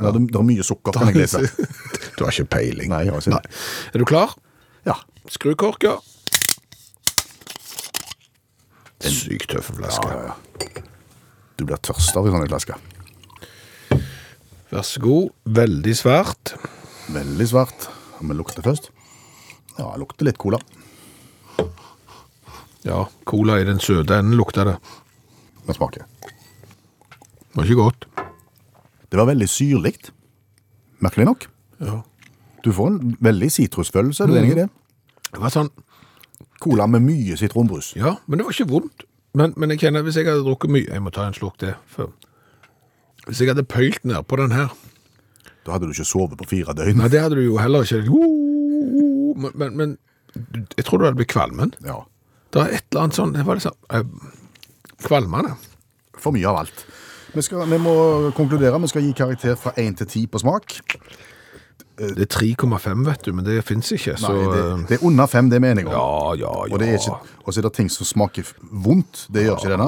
Eller 0.00 0.16
det, 0.16 0.22
det 0.32 0.40
er 0.40 0.46
mye 0.48 0.66
sukker, 0.66 0.96
kan 0.96 1.12
jeg 1.12 1.24
lese. 1.26 1.44
Du 2.16 2.24
har 2.24 2.32
ikke 2.32 2.48
peiling. 2.56 2.88
Nei, 2.88 3.02
jeg 3.04 3.12
har 3.12 3.20
ikke 3.20 3.36
det. 3.42 3.56
Er 3.92 4.00
du 4.00 4.06
klar? 4.08 4.30
Ja. 4.88 4.94
Skru 5.28 5.52
korka. 5.60 5.98
Sykt 9.04 9.50
tøffe 9.52 9.76
flaske. 9.76 10.08
Ja, 10.08 10.32
ja, 10.32 10.32
ja. 10.32 10.84
Du 11.60 11.66
blir 11.68 11.80
tørst 11.84 12.16
av 12.16 12.24
en 12.28 12.38
sånn 12.38 12.48
flaske. 12.48 12.78
Vær 14.72 14.84
så 14.84 15.00
god. 15.04 15.30
Veldig 15.60 15.94
svært. 15.96 16.56
Veldig 17.12 17.46
svært. 17.52 17.90
Vi 18.20 18.36
lukter 18.36 18.64
først. 18.64 18.90
Ja, 19.78 19.90
det 19.92 20.00
lukter 20.00 20.24
litt 20.28 20.38
cola. 20.40 20.58
Ja, 22.86 23.08
cola 23.26 23.58
i 23.60 23.64
den 23.66 23.80
søte 23.82 24.18
enden 24.20 24.36
lukter 24.38 24.64
det. 24.68 24.76
Men 25.66 25.74
smaker. 25.74 26.04
Det 26.22 27.56
var 27.56 27.64
ikke 27.66 27.80
godt. 27.80 28.06
Det 29.10 29.18
var 29.18 29.26
veldig 29.30 29.48
syrligt. 29.50 30.12
Merkelig 31.02 31.26
nok. 31.26 31.48
Ja. 31.80 31.98
Du 32.64 32.70
får 32.74 32.86
en 32.92 33.16
veldig 33.22 33.50
sitrusfølelse, 33.52 34.24
er 34.24 34.30
du 34.32 34.38
enig 34.40 34.54
i 34.54 34.60
det? 34.62 34.68
Det 35.32 35.42
var 35.42 35.52
sånn, 35.54 35.70
Cola 36.60 36.86
med 36.88 37.02
mye 37.04 37.36
sitronbrus. 37.36 37.90
ja, 37.98 38.14
men 38.26 38.38
det 38.40 38.46
var 38.46 38.54
ikke 38.54 38.70
vondt. 38.70 39.02
Men, 39.36 39.52
men 39.60 39.70
jeg 39.74 39.82
kjenner, 39.82 40.00
hvis 40.06 40.16
jeg 40.16 40.24
hadde 40.24 40.40
drukket 40.46 40.72
mye, 40.72 40.86
jeg 40.88 41.02
må 41.04 41.10
ta 41.12 41.26
en 41.28 41.34
slurk 41.36 41.58
til. 41.60 41.74
før. 41.92 42.08
Hvis 43.26 43.42
jeg 43.42 43.50
hadde 43.50 43.64
pølt 43.68 44.04
ned 44.08 44.22
på 44.24 44.38
den 44.40 44.52
her, 44.56 44.72
Da 45.66 45.72
hadde 45.74 45.88
du 45.90 45.92
ikke 45.92 46.06
sovet 46.06 46.38
på 46.38 46.46
fire 46.48 46.72
døgn. 46.78 46.96
nei, 46.96 47.08
det 47.12 47.20
hadde 47.20 47.34
du 47.36 47.42
jo 47.42 47.56
heller 47.58 47.82
ikke. 47.84 47.98
Men, 48.06 48.12
men, 49.36 49.76
men 49.76 49.96
jeg 50.76 50.84
tror 50.84 51.04
det 51.04 51.14
blir 51.16 51.28
kvalmen. 51.30 51.74
Ja, 51.84 52.02
Det 52.52 52.62
er 52.62 52.76
et 52.78 52.84
eller 52.90 53.02
annet 53.06 53.16
sånn, 53.18 53.32
det 53.34 53.44
var 53.46 53.58
liksom, 53.58 53.74
eh, 53.92 54.04
kvalmende. 55.06 55.56
for 56.16 56.32
mye 56.32 56.48
av 56.48 56.56
alt. 56.64 56.84
Vi, 57.36 57.42
skal, 57.44 57.66
vi 57.68 57.78
må 57.78 57.92
konkludere. 58.34 58.78
Vi 58.80 58.88
skal 58.88 59.02
gi 59.04 59.12
karakter 59.12 59.56
fra 59.60 59.72
1 59.76 59.98
til 60.00 60.06
10 60.06 60.26
på 60.32 60.40
smak. 60.40 60.78
Det 61.96 62.24
er 62.24 62.28
3,5 62.28 63.04
vet 63.06 63.22
du, 63.24 63.32
men 63.32 63.44
det 63.44 63.62
finnes 63.64 63.88
ikke, 63.92 64.16
så... 64.20 64.28
Nei, 64.32 64.48
det, 64.52 64.64
det 64.88 64.96
er 64.98 65.04
under 65.08 65.26
5, 65.32 65.46
det 65.52 65.60
mener 65.64 65.80
jeg. 65.82 65.92
Ja, 65.92 66.34
ja, 66.36 66.50
ja. 66.68 66.72
Og, 66.72 66.78
det 66.80 66.88
ikke, 66.98 67.14
og 67.40 67.54
så 67.54 67.60
er 67.60 67.64
det 67.68 67.72
ting 67.78 67.88
som 67.92 68.04
smaker 68.08 68.48
vondt. 68.84 69.22
Det 69.32 69.46
gjør 69.46 69.56
ikke 69.56 69.70
denne. 69.72 69.86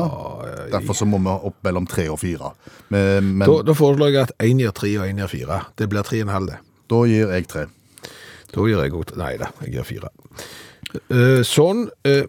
Derfor 0.72 0.96
så 0.96 1.08
må 1.08 1.20
vi 1.20 1.34
opp 1.50 1.58
mellom 1.68 1.88
3 1.88 2.06
og 2.12 2.16
4. 2.22 2.52
Men, 2.94 3.28
men 3.40 3.44
Da, 3.48 3.58
da 3.68 3.76
foreslår 3.76 4.12
jeg 4.14 4.22
at 4.22 4.32
1 4.40 4.62
gir 4.64 4.72
3 4.80 4.94
og 5.02 5.04
1 5.08 5.20
gir 5.20 5.32
4. 5.34 5.58
Det 5.76 5.88
blir 5.92 6.08
3,5 6.08 6.48
det. 6.48 6.58
da 6.88 7.02
gir 7.12 7.34
jeg 7.36 7.48
3. 7.52 7.66
Da 8.54 8.64
gir 8.64 8.80
jeg 8.80 8.94
godt. 8.94 9.14
Nei 9.20 9.36
da, 9.40 9.52
jeg 9.64 9.76
gir 9.76 9.88
fire. 9.88 10.10
Eh, 11.12 11.40
sånn, 11.44 11.88
eh, 12.08 12.24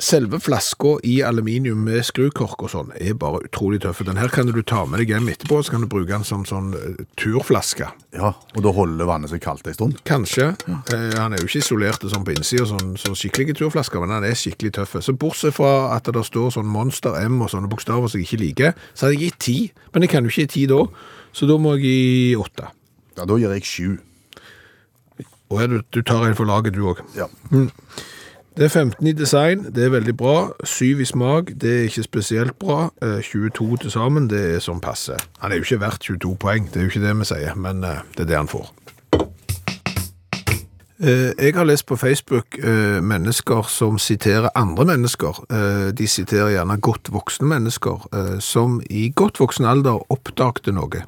selve 0.00 0.38
flaska 0.40 0.94
i 1.04 1.18
aluminium 1.26 1.82
med 1.84 2.04
skrukork 2.06 2.62
og 2.64 2.70
sånn 2.72 2.92
er 2.96 3.16
bare 3.20 3.42
utrolig 3.44 3.80
tøff. 3.84 4.00
Den 4.06 4.16
her 4.20 4.30
kan 4.32 4.48
du 4.48 4.62
ta 4.62 4.84
med 4.88 5.02
deg 5.02 5.12
hjem 5.12 5.28
etterpå, 5.32 5.60
så 5.64 5.74
kan 5.74 5.84
du 5.84 5.88
bruke 5.90 6.08
den 6.12 6.24
som 6.24 6.46
sånn 6.48 6.72
eh, 6.76 7.04
turflaske. 7.20 7.90
Ja, 8.16 8.32
og 8.56 8.64
da 8.64 8.72
holder 8.76 9.08
vannet 9.08 9.32
seg 9.32 9.42
kaldt 9.44 9.68
en 9.68 9.76
stund. 9.76 10.00
Kanskje. 10.08 10.50
Eh, 10.70 11.16
han 11.18 11.36
er 11.36 11.42
jo 11.42 11.50
ikke 11.50 11.62
isolert 11.62 12.04
sånn 12.08 12.26
på 12.26 12.34
innsida, 12.36 12.66
sånn, 12.70 12.94
så 13.00 13.14
skikkelige 13.18 13.58
turflasker, 13.60 14.00
men 14.02 14.14
han 14.16 14.28
er 14.28 14.38
skikkelig 14.38 14.74
tøff. 14.78 14.96
Så 15.04 15.16
bortsett 15.16 15.56
fra 15.56 15.94
at 15.96 16.08
det 16.08 16.24
står 16.26 16.54
sånn 16.56 16.70
Monster 16.70 17.18
M 17.20 17.40
og 17.44 17.52
sånne 17.52 17.70
bokstaver 17.70 18.10
som 18.10 18.20
jeg 18.20 18.30
ikke 18.30 18.44
liker, 18.44 18.84
så 18.94 19.08
hadde 19.08 19.18
jeg 19.18 19.30
gitt 19.30 19.42
ti. 19.46 19.58
Men 19.94 20.06
jeg 20.06 20.14
kan 20.14 20.24
jo 20.24 20.32
ikke 20.32 20.46
gi 20.46 20.54
ti 20.56 20.68
da, 20.70 20.84
så 21.36 21.50
da 21.50 21.58
må 21.60 21.76
jeg 21.76 21.84
gi 21.88 22.38
åtte. 22.40 22.70
Ja, 23.18 23.26
da 23.28 23.36
gir 23.36 23.52
jeg 23.52 23.66
7. 23.68 23.98
Og 25.50 25.68
du, 25.70 25.80
du 25.94 26.02
tar 26.02 26.24
en 26.28 26.34
for 26.38 26.44
laget, 26.46 26.74
du 26.74 26.84
òg. 26.88 27.00
Ja. 27.16 27.26
Det 28.56 28.64
er 28.66 28.68
15 28.68 29.06
i 29.06 29.12
design, 29.12 29.64
det 29.74 29.84
er 29.84 29.90
veldig 29.94 30.16
bra. 30.16 30.50
7 30.64 31.00
i 31.00 31.04
smak, 31.04 31.50
det 31.60 31.70
er 31.76 31.82
ikke 31.88 32.02
spesielt 32.02 32.58
bra. 32.58 32.90
Eh, 33.02 33.20
22 33.22 33.76
til 33.84 33.90
sammen, 33.94 34.28
det 34.30 34.40
er 34.54 34.62
sånn 34.62 34.80
passe. 34.82 35.16
Han 35.40 35.52
er 35.52 35.60
jo 35.60 35.66
ikke 35.66 35.80
verdt 35.80 36.00
22 36.06 36.34
poeng, 36.42 36.66
det 36.70 36.76
er 36.76 36.86
jo 36.86 36.92
ikke 36.92 37.02
det 37.06 37.14
vi 37.22 37.28
sier, 37.30 37.54
men 37.56 37.82
eh, 37.86 38.02
det 38.16 38.26
er 38.26 38.30
det 38.32 38.36
han 38.40 38.50
får. 38.50 38.68
Eh, 41.00 41.32
Jeg 41.38 41.54
har 41.56 41.64
lest 41.64 41.86
på 41.86 41.96
Facebook 41.96 42.58
eh, 42.58 43.00
mennesker 43.02 43.62
som 43.72 43.98
siterer 43.98 44.50
andre 44.54 44.84
mennesker. 44.84 45.44
Eh, 45.50 45.92
De 45.96 46.06
siterer 46.06 46.50
gjerne 46.58 46.76
godt 46.80 47.08
voksne 47.14 47.46
mennesker, 47.48 48.06
eh, 48.12 48.38
som 48.40 48.80
i 48.90 49.08
godt 49.16 49.40
voksen 49.40 49.64
alder 49.64 50.02
oppdagte 50.12 50.72
noe. 50.76 51.02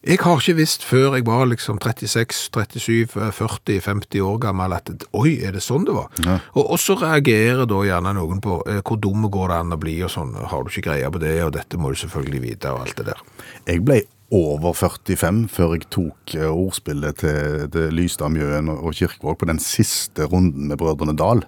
Jeg 0.00 0.16
har 0.22 0.38
ikke 0.40 0.54
visst 0.56 0.84
før 0.88 1.12
jeg 1.18 1.26
var 1.26 1.42
liksom 1.50 1.76
36, 1.76 2.32
37, 2.54 3.02
40, 3.36 3.80
50 3.84 4.22
år 4.24 4.38
gammel 4.40 4.72
at 4.72 4.88
oi, 5.12 5.34
er 5.44 5.52
det 5.52 5.60
sånn 5.60 5.84
det 5.84 5.92
var? 5.92 6.06
Og, 6.54 6.62
og 6.72 6.78
så 6.80 6.94
reagerer 6.96 7.66
da 7.68 7.80
gjerne 7.84 8.14
noen 8.16 8.38
på 8.40 8.62
eh, 8.64 8.78
hvor 8.80 8.96
dumme 8.96 9.28
går 9.28 9.52
det 9.52 9.58
an 9.60 9.74
å 9.76 9.78
bli 9.82 9.98
og 10.06 10.08
sånn, 10.14 10.32
har 10.48 10.64
du 10.64 10.70
ikke 10.72 10.86
greie 10.88 11.10
på 11.12 11.20
det, 11.20 11.34
og 11.44 11.52
dette 11.58 11.76
må 11.76 11.90
du 11.92 11.98
selvfølgelig 12.00 12.40
vite 12.46 12.72
og 12.72 12.86
alt 12.86 12.96
det 12.96 13.10
der. 13.10 13.20
Jeg 13.68 13.82
ble 13.84 13.98
over 14.32 14.72
45 14.78 15.42
før 15.52 15.74
jeg 15.76 15.88
tok 15.92 16.34
eh, 16.38 16.46
ordspillet 16.48 17.18
til, 17.20 17.66
til 17.74 17.92
Lystad, 17.98 18.32
Mjøen 18.32 18.70
og 18.72 18.94
Kirkevåg 18.96 19.36
på 19.42 19.48
den 19.50 19.60
siste 19.60 20.30
runden 20.32 20.70
med 20.70 20.80
Brødrene 20.80 21.12
Dal. 21.18 21.44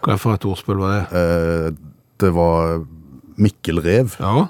Hva 0.00 0.16
for 0.16 0.38
et 0.38 0.46
ordspill 0.48 0.80
var 0.80 0.96
det? 0.96 1.20
Eh, 1.20 1.76
Det 2.20 2.32
var 2.36 2.80
Mikkel 3.40 3.80
Rev 3.84 4.16
Ja, 4.20 4.46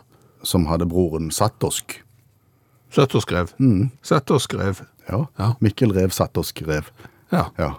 som 0.47 0.65
hadde 0.71 0.87
broren 0.91 1.33
Sattosk. 1.35 1.99
Satt 2.95 3.15
og 3.15 3.23
skrev. 3.25 3.53
Satt 4.03 4.31
og 4.35 4.41
skrev. 4.45 4.83
Ja. 5.11 5.25
Ja. 5.39 5.53
Mikkel 5.65 5.93
Rev 5.97 6.11
satt 6.15 6.37
og 6.41 6.47
skrev. 6.49 6.91
Ja. 7.33 7.47
Ja. 7.59 7.73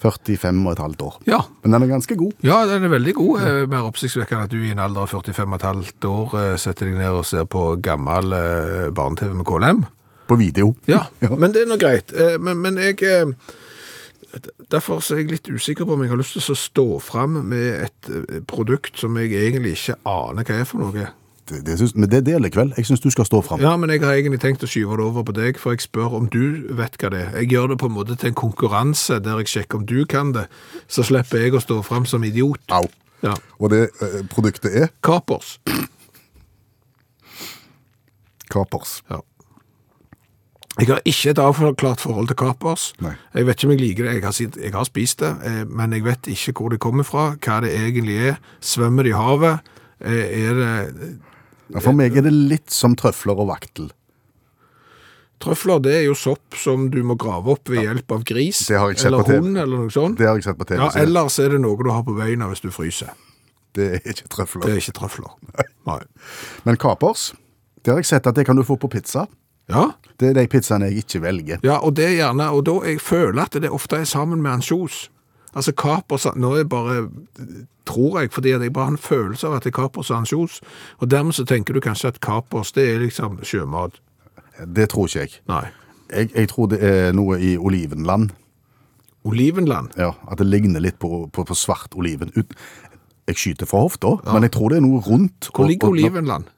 45 0.00 0.62
og 0.64 0.72
et 0.72 0.78
halvt 0.80 1.02
år. 1.04 1.16
Ja. 1.28 1.38
Men 1.62 1.74
den 1.74 1.82
er 1.84 1.90
ganske 1.92 2.16
god. 2.16 2.32
Ja, 2.46 2.62
den 2.68 2.84
er 2.86 2.92
veldig 2.94 3.12
god. 3.18 3.40
Ja. 3.44 3.66
Mer 3.68 3.88
oppsiktsvekkende 3.90 4.46
at 4.48 4.52
du 4.54 4.62
i 4.64 4.70
en 4.72 4.80
alder 4.80 5.04
av 5.04 5.10
45 5.12 5.44
og 5.52 5.58
et 5.58 5.66
halvt 5.68 6.06
år 6.08 6.36
eh, 6.40 6.54
setter 6.62 6.88
deg 6.88 6.96
ned 7.02 7.18
og 7.18 7.26
ser 7.28 7.44
på 7.52 7.64
gammel 7.84 8.32
eh, 8.32 8.86
barne-TV 8.96 9.34
med 9.36 9.44
KLM. 9.48 9.82
På 10.30 10.38
video. 10.40 10.70
Ja, 10.88 11.02
men 11.34 11.52
det 11.52 11.64
er 11.66 11.68
nå 11.72 11.76
greit. 11.82 12.14
Eh, 12.16 12.38
Men, 12.40 12.62
men 12.64 12.78
jeg 12.80 13.02
eh, 13.04 13.34
Derfor 14.70 15.00
er 15.02 15.18
jeg 15.24 15.30
litt 15.32 15.48
usikker 15.50 15.84
på 15.88 15.96
om 15.96 16.02
jeg 16.04 16.12
har 16.12 16.20
lyst 16.20 16.36
til 16.38 16.54
å 16.54 16.58
stå 16.58 16.84
fram 17.02 17.40
med 17.50 17.80
et 17.88 18.10
eh, 18.14 18.36
produkt 18.46 18.96
som 19.00 19.16
jeg 19.18 19.32
egentlig 19.34 19.72
ikke 19.74 19.96
aner 20.06 20.46
hva 20.46 20.60
er 20.62 20.68
for 20.70 20.84
noe. 20.86 21.08
Det, 21.50 21.60
det, 21.66 21.76
syns- 21.80 21.96
men 21.98 22.08
det 22.12 22.20
deler 22.26 22.52
vel. 22.54 22.72
Jeg 22.78 22.86
syns 22.86 23.00
du 23.02 23.10
skal 23.10 23.26
stå 23.26 23.40
fram. 23.42 23.60
Ja, 23.60 23.72
men 23.76 23.90
jeg 23.90 24.00
har 24.04 24.14
egentlig 24.14 24.38
tenkt 24.40 24.62
å 24.62 24.68
skyve 24.70 24.96
det 25.00 25.04
over 25.08 25.24
på 25.26 25.34
deg, 25.34 25.58
for 25.58 25.74
jeg 25.74 25.82
spør 25.82 26.14
om 26.20 26.28
du 26.30 26.68
vet 26.78 26.94
hva 27.02 27.10
det 27.10 27.20
er. 27.26 27.30
Jeg 27.42 27.50
gjør 27.56 27.72
det 27.74 27.78
på 27.82 27.90
en 27.90 27.96
måte 27.98 28.16
til 28.16 28.30
en 28.30 28.38
konkurranse 28.38 29.18
der 29.24 29.42
jeg 29.42 29.50
sjekker 29.56 29.80
om 29.82 29.86
du 29.90 30.04
kan 30.06 30.30
det, 30.36 30.46
så 30.88 31.02
slipper 31.02 31.42
jeg 31.42 31.54
å 31.58 31.62
stå 31.64 31.80
fram 31.86 32.06
som 32.06 32.22
idiot. 32.24 32.62
Au. 32.70 32.86
Ja. 33.26 33.34
Og 33.58 33.74
det 33.74 33.88
eh, 34.00 34.20
produktet 34.32 34.70
er 34.84 34.88
Kapers. 35.04 35.58
Kapers. 38.50 39.02
Ja. 39.10 39.20
Jeg 40.80 40.86
har 40.88 41.00
ikke 41.04 41.30
et 41.34 41.38
avklart 41.42 42.00
forhold 42.00 42.30
til 42.30 42.36
kapers. 42.40 42.92
Nei. 43.04 43.12
Jeg 43.34 43.46
vet 43.46 43.58
ikke 43.58 43.68
om 43.68 43.72
jeg 43.74 43.80
liker 43.82 44.06
det. 44.06 44.14
Jeg 44.16 44.24
har, 44.24 44.32
sitt- 44.32 44.56
jeg 44.62 44.72
har 44.72 44.84
spist 44.88 45.20
det, 45.20 45.32
eh, 45.44 45.64
men 45.68 45.92
jeg 45.92 46.04
vet 46.06 46.26
ikke 46.30 46.52
hvor 46.56 46.70
det 46.72 46.80
kommer 46.80 47.04
fra, 47.04 47.34
hva 47.36 47.60
det 47.60 47.74
egentlig 47.76 48.16
er. 48.30 48.38
Svømmer 48.60 49.02
det 49.04 49.12
i 49.12 49.18
havet? 49.18 49.60
Eh, 50.00 50.48
Er 50.48 50.54
det 50.54 51.18
Ja, 51.74 51.80
For 51.80 51.92
meg 51.94 52.16
er 52.18 52.22
det 52.26 52.32
litt 52.34 52.70
som 52.74 52.96
trøfler 52.98 53.38
og 53.38 53.48
vaktel. 53.52 53.90
Trøfler 55.40 55.78
det 55.80 55.92
er 55.96 56.02
jo 56.04 56.14
sopp 56.18 56.56
som 56.60 56.88
du 56.92 56.98
må 57.06 57.14
grave 57.20 57.54
opp 57.54 57.70
ved 57.72 57.80
hjelp 57.86 58.12
av 58.12 58.24
gris 58.28 58.58
Det 58.68 58.76
har 58.76 58.90
jeg 58.92 58.98
sett 59.00 59.08
eller 59.08 59.24
TV. 59.24 59.38
hund 59.40 59.56
eller 59.62 59.84
noe 59.86 59.92
sånt. 59.94 60.18
Det 60.18 60.26
har 60.28 60.36
jeg 60.36 60.44
sett 60.50 60.58
på 60.60 60.66
TV. 60.68 60.80
Ja, 60.82 60.90
så 60.92 61.00
ellers 61.06 61.38
er 61.40 61.54
det 61.54 61.60
noe 61.64 61.80
du 61.80 61.88
har 61.94 62.02
på 62.04 62.16
beina 62.18 62.48
hvis 62.50 62.60
du 62.60 62.68
fryser. 62.74 63.14
Det 63.72 63.86
er 63.96 64.00
ikke 64.12 64.28
trøfler. 64.34 64.66
Det 64.66 64.74
er 64.74 64.82
ikke 64.82 64.96
trøfler. 64.98 65.30
Nei. 65.88 66.00
Men 66.66 66.76
kapers, 66.82 67.30
det 67.84 67.94
har 67.94 68.02
jeg 68.02 68.10
sett 68.10 68.26
at 68.28 68.36
det 68.36 68.44
kan 68.50 68.58
du 68.58 68.64
få 68.66 68.76
på 68.82 68.90
pizza. 68.92 69.24
Ja, 69.70 69.92
Det 70.18 70.32
er 70.32 70.34
de 70.34 70.46
pizzaene 70.50 70.90
jeg 70.90 71.04
ikke 71.06 71.22
velger. 71.22 71.60
ja, 71.64 71.78
og 71.78 71.94
det 71.96 72.04
er 72.04 72.16
gjerne, 72.18 72.50
og 72.52 72.64
da 72.66 72.74
jeg 72.90 73.00
føler 73.00 73.42
at 73.46 73.52
det 73.62 73.70
ofte 73.70 73.96
er 74.02 74.04
sammen 74.04 74.42
med 74.42 74.58
ansjos. 74.58 75.08
Altså 75.54 75.72
kapers, 75.72 76.26
nå 76.36 76.52
er 76.60 76.64
bare, 76.70 77.08
tror 77.86 78.20
jeg, 78.20 78.30
fordi 78.32 78.52
jeg 78.52 78.72
bare 78.72 78.84
har 78.84 78.92
en 78.94 78.98
følelse 79.02 79.46
av 79.48 79.56
at 79.58 79.64
det 79.66 79.72
er 79.72 79.78
kapers 79.80 80.10
ansjos, 80.14 80.60
og 81.00 81.10
dermed 81.10 81.34
så 81.34 81.44
tenker 81.44 81.74
du 81.74 81.80
kanskje 81.82 82.08
at 82.12 82.20
kapers, 82.22 82.70
det 82.76 82.84
er 82.94 83.00
liksom 83.02 83.40
sjømat. 83.42 83.98
Det 84.66 84.88
tror 84.92 85.08
ikke 85.08 85.24
jeg. 85.24 85.40
Nei. 85.50 85.64
Jeg, 86.10 86.30
jeg 86.34 86.48
tror 86.52 86.66
det 86.70 86.78
er 86.86 87.12
noe 87.16 87.38
i 87.42 87.56
olivenland. 87.58 88.30
Olivenland. 89.24 89.90
Ja, 90.00 90.12
At 90.30 90.38
det 90.40 90.46
ligner 90.48 90.80
litt 90.80 90.98
på, 91.02 91.26
på, 91.32 91.44
på 91.44 91.54
svart 91.58 91.92
oliven. 91.98 92.30
Ut, 92.36 92.54
jeg 93.28 93.36
skyter 93.36 93.68
for 93.68 93.86
hofta, 93.88 94.14
men 94.32 94.46
jeg 94.46 94.54
tror 94.56 94.72
det 94.72 94.80
er 94.80 94.86
noe 94.86 95.02
rundt. 95.04 95.50
Hvor 95.54 95.68
ligger 95.68 95.92
Olivenland? 95.92 96.48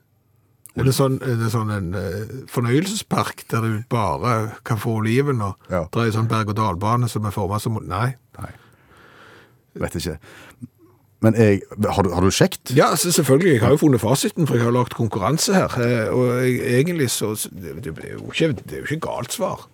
Er 0.73 0.87
det 0.89 0.95
sånn, 0.97 1.19
er 1.21 1.37
det 1.37 1.51
sånn 1.53 1.69
en 1.75 1.89
eh, 1.99 2.31
fornøyelsespark 2.49 3.43
der 3.51 3.61
du 3.67 3.73
bare 3.93 4.55
kan 4.65 4.79
få 4.81 4.95
oliven 5.03 5.43
og 5.45 5.59
Ja. 5.69 5.83
dreie 5.93 6.15
sånn 6.15 6.31
berg-og-dal-bane 6.31 7.11
som 7.13 7.27
er 7.29 7.35
formet 7.35 7.61
som... 7.61 7.77
Nei. 7.85 8.15
Nei, 8.39 8.53
vet 9.81 9.95
ikke. 10.01 10.19
Men 11.23 11.37
jeg, 11.39 11.61
har, 11.87 12.03
du, 12.03 12.11
har 12.11 12.25
du 12.25 12.31
sjekt? 12.35 12.73
Ja, 12.75 12.89
altså, 12.91 13.13
selvfølgelig. 13.15 13.53
Jeg 13.53 13.61
har 13.63 13.71
jo 13.77 13.77
funnet 13.85 14.01
fasiten, 14.03 14.47
for 14.47 14.59
jeg 14.59 14.65
har 14.67 14.75
lagt 14.75 14.97
konkurranse 14.99 15.55
her. 15.55 15.77
eh, 15.79 16.09
Og 16.11 16.33
jeg, 16.43 16.57
egentlig 16.81 17.11
så 17.15 17.35
det, 17.53 17.77
det, 17.85 17.93
er 18.03 18.17
jo 18.17 18.33
ikke, 18.33 18.49
det 18.59 18.73
er 18.73 18.81
jo 18.83 18.89
ikke 18.91 19.07
galt 19.07 19.33
svar. 19.33 19.69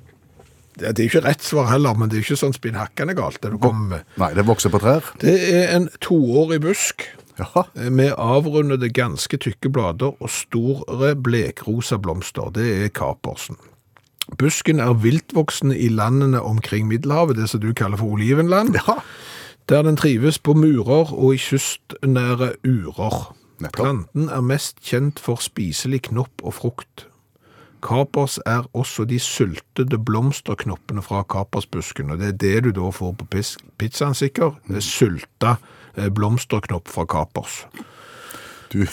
Det, 0.78 0.92
det 0.96 1.02
er 1.02 1.08
ikke 1.08 1.24
rett 1.24 1.42
svar 1.42 1.70
heller, 1.72 1.96
men 1.96 2.10
det 2.10 2.18
er 2.18 2.26
ikke 2.26 2.36
sånn 2.38 2.52
spinnhakkende 2.54 3.16
galt 3.16 3.40
det 3.42 3.54
du 3.54 3.56
kommer 3.62 3.94
med. 3.96 4.04
Nei, 4.20 4.28
det 4.36 4.44
vokser 4.46 4.70
på 4.74 4.80
trær. 4.82 5.08
Det 5.24 5.34
er 5.48 5.72
en 5.78 5.88
toårig 6.04 6.60
busk 6.66 7.06
Ja, 7.40 7.64
eh, 7.78 7.88
med 7.90 8.12
avrundede 8.20 8.92
ganske 8.92 9.40
tykke 9.40 9.72
blader 9.72 10.20
og 10.20 10.28
store 10.30 11.14
blekrosa 11.16 11.96
blomster. 11.96 12.52
Det 12.54 12.68
er 12.84 12.92
kapersen. 12.92 13.56
Busken 14.36 14.84
er 14.84 14.92
viltvoksende 15.00 15.78
i 15.80 15.88
landene 15.88 16.42
omkring 16.44 16.84
Middelhavet, 16.92 17.38
det 17.40 17.48
som 17.48 17.62
du 17.64 17.72
kaller 17.72 17.96
for 17.96 18.12
olivenland. 18.18 18.76
Ja. 18.84 18.98
Der 19.68 19.82
den 19.82 19.96
trives 19.96 20.38
på 20.38 20.54
murer 20.54 21.12
og 21.12 21.34
i 21.34 21.36
kystnære 21.36 22.54
urer. 22.64 23.34
Nettopp. 23.60 23.76
Planten 23.76 24.28
er 24.32 24.40
mest 24.40 24.78
kjent 24.80 25.20
for 25.20 25.42
spiselig 25.44 26.06
knopp 26.08 26.40
og 26.42 26.54
frukt. 26.54 27.04
Kapers 27.84 28.38
er 28.46 28.64
også 28.72 29.04
de 29.04 29.18
syltede 29.20 29.98
blomsterknoppene 29.98 31.02
fra 31.02 31.20
kapersbusken, 31.22 32.10
og 32.10 32.18
det 32.18 32.28
er 32.28 32.38
det 32.40 32.64
du 32.64 32.70
da 32.80 32.88
får 32.94 33.12
på 33.20 33.28
pizzaen 33.78 34.16
sikkert. 34.16 34.56
Er 34.72 34.80
sylta 34.80 35.58
eh, 35.96 36.08
blomsterknopp 36.08 36.88
fra 36.88 37.04
kapers. 37.04 37.66
du, 38.72 38.86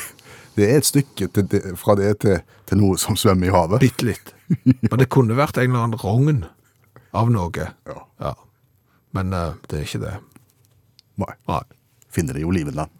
det 0.55 0.69
er 0.69 0.77
et 0.77 0.91
stykke 0.91 1.27
til, 1.27 1.49
det, 1.51 1.63
fra 1.79 1.95
det 1.95 2.17
til, 2.19 2.43
til 2.67 2.83
noe 2.83 2.99
som 2.99 3.15
svømmer 3.15 3.47
i 3.47 3.55
havet. 3.55 3.79
Bitte 3.79 4.11
litt. 4.11 4.35
Men 4.91 4.99
det 4.99 5.09
kunne 5.09 5.39
vært 5.39 5.57
en 5.57 5.71
eller 5.71 5.87
annen 5.87 6.03
rogn 6.03 6.45
av 7.15 7.31
noe. 7.31 7.71
Ja. 8.19 8.37
Men 9.15 9.33
eh, 9.33 9.53
det 9.69 9.79
er 9.79 9.87
ikke 9.87 10.03
det. 10.03 10.17
Nei, 11.21 11.33
Nei. 11.47 11.61
finner 12.11 12.33
det 12.37 12.41
i 12.43 12.47
olivenland. 12.47 12.91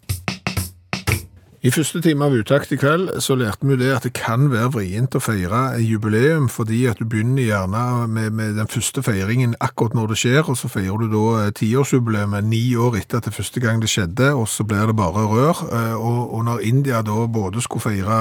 I 1.66 1.70
første 1.74 1.98
time 1.98 2.22
av 2.28 2.34
Utakt 2.36 2.70
i 2.70 2.76
kveld 2.78 3.08
så 3.24 3.34
lærte 3.34 3.66
vi 3.66 3.74
det 3.80 3.88
at 3.90 4.04
det 4.06 4.12
kan 4.14 4.44
være 4.52 4.68
vrient 4.76 5.16
å 5.18 5.20
feire 5.24 5.80
jubileum, 5.82 6.44
fordi 6.52 6.84
at 6.86 7.00
du 7.00 7.08
begynner 7.10 7.42
gjerne 7.42 7.80
med, 8.06 8.28
med 8.38 8.52
den 8.60 8.68
første 8.70 9.02
feiringen 9.02 9.56
akkurat 9.64 9.96
når 9.98 10.12
det 10.12 10.18
skjer, 10.20 10.42
og 10.52 10.54
så 10.60 10.70
feirer 10.70 11.00
du 11.02 11.08
da 11.10 11.24
eh, 11.40 11.50
tiårsjubileet 11.58 12.46
ni 12.46 12.60
år 12.78 13.00
etter 13.00 13.18
at 13.18 13.26
det 13.26 13.34
første 13.34 13.62
gang 13.64 13.82
det 13.82 13.90
skjedde, 13.90 14.28
og 14.38 14.46
så 14.52 14.62
blir 14.68 14.92
det 14.92 14.94
bare 15.00 15.24
rør. 15.26 15.64
Eh, 15.72 15.94
Og, 15.96 16.20
og 16.38 16.44
når 16.46 16.62
India 16.70 17.02
da 17.02 17.26
både 17.26 17.64
skulle 17.64 17.82
feire 17.88 18.20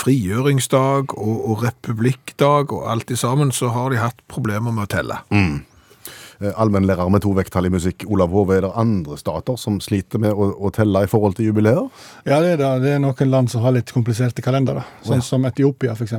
frigjøringsdag 0.00 1.12
og, 1.18 1.36
og 1.50 1.64
republikkdag 1.66 2.72
og 2.72 2.86
alt 2.94 3.10
i 3.12 3.18
sammen, 3.18 3.52
så 3.52 3.68
har 3.74 3.90
de 3.92 4.00
hatt 4.00 4.24
problemer 4.30 4.72
med 4.72 4.86
å 4.88 4.92
telle. 4.96 5.20
Eh, 5.34 5.58
Allmennlærer 6.40 7.10
med 7.12 7.20
to 7.20 7.34
vekttall 7.36 7.68
i 7.68 7.72
musikk, 7.72 8.06
Olav 8.08 8.32
Hove, 8.32 8.54
er 8.56 8.64
det 8.64 8.70
andre 8.80 9.18
stater 9.20 9.58
som 9.60 9.76
sliter 9.84 10.22
med 10.22 10.32
å, 10.32 10.46
å 10.56 10.70
telle 10.72 11.02
i 11.04 11.10
forhold 11.10 11.36
til 11.36 11.50
jubileer? 11.50 11.82
Ja, 12.24 12.38
det 12.40 12.54
er, 12.54 12.60
det. 12.62 12.70
det 12.86 12.94
er 12.94 13.02
noen 13.04 13.32
land 13.32 13.52
som 13.52 13.60
har 13.66 13.74
litt 13.76 13.92
kompliserte 13.92 14.44
kalendere, 14.44 14.86
sånn 15.04 15.20
som 15.24 15.44
Etiopia 15.44 15.92
f.eks. 15.92 16.16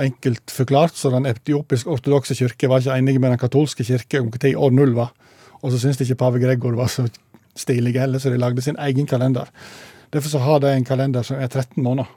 Enkelt 0.00 0.54
forklart, 0.54 0.96
så 0.96 1.12
den 1.12 1.28
etiopisk-ortodokse 1.28 2.38
kirke 2.38 2.72
var 2.72 2.80
ikke 2.80 2.96
enige 2.96 3.20
med 3.20 3.34
den 3.34 3.42
katolske 3.42 3.84
kirke 3.84 4.24
om 4.24 4.32
når 4.32 4.56
år 4.64 4.74
null 4.80 4.96
var. 4.96 5.12
Og 5.60 5.72
så 5.72 5.82
syntes 5.82 6.04
ikke 6.04 6.22
pave 6.24 6.40
Gregor 6.40 6.80
var 6.80 6.88
så 6.92 7.04
stilig 7.56 7.98
heller, 8.00 8.18
så 8.18 8.32
de 8.32 8.40
lagde 8.40 8.64
sin 8.64 8.80
egen 8.80 9.06
kalender. 9.06 9.52
Derfor 10.12 10.32
så 10.32 10.40
har 10.44 10.64
de 10.64 10.72
en 10.72 10.88
kalender 10.88 11.22
som 11.22 11.36
er 11.36 11.52
13 11.52 11.82
måneder 11.84 12.08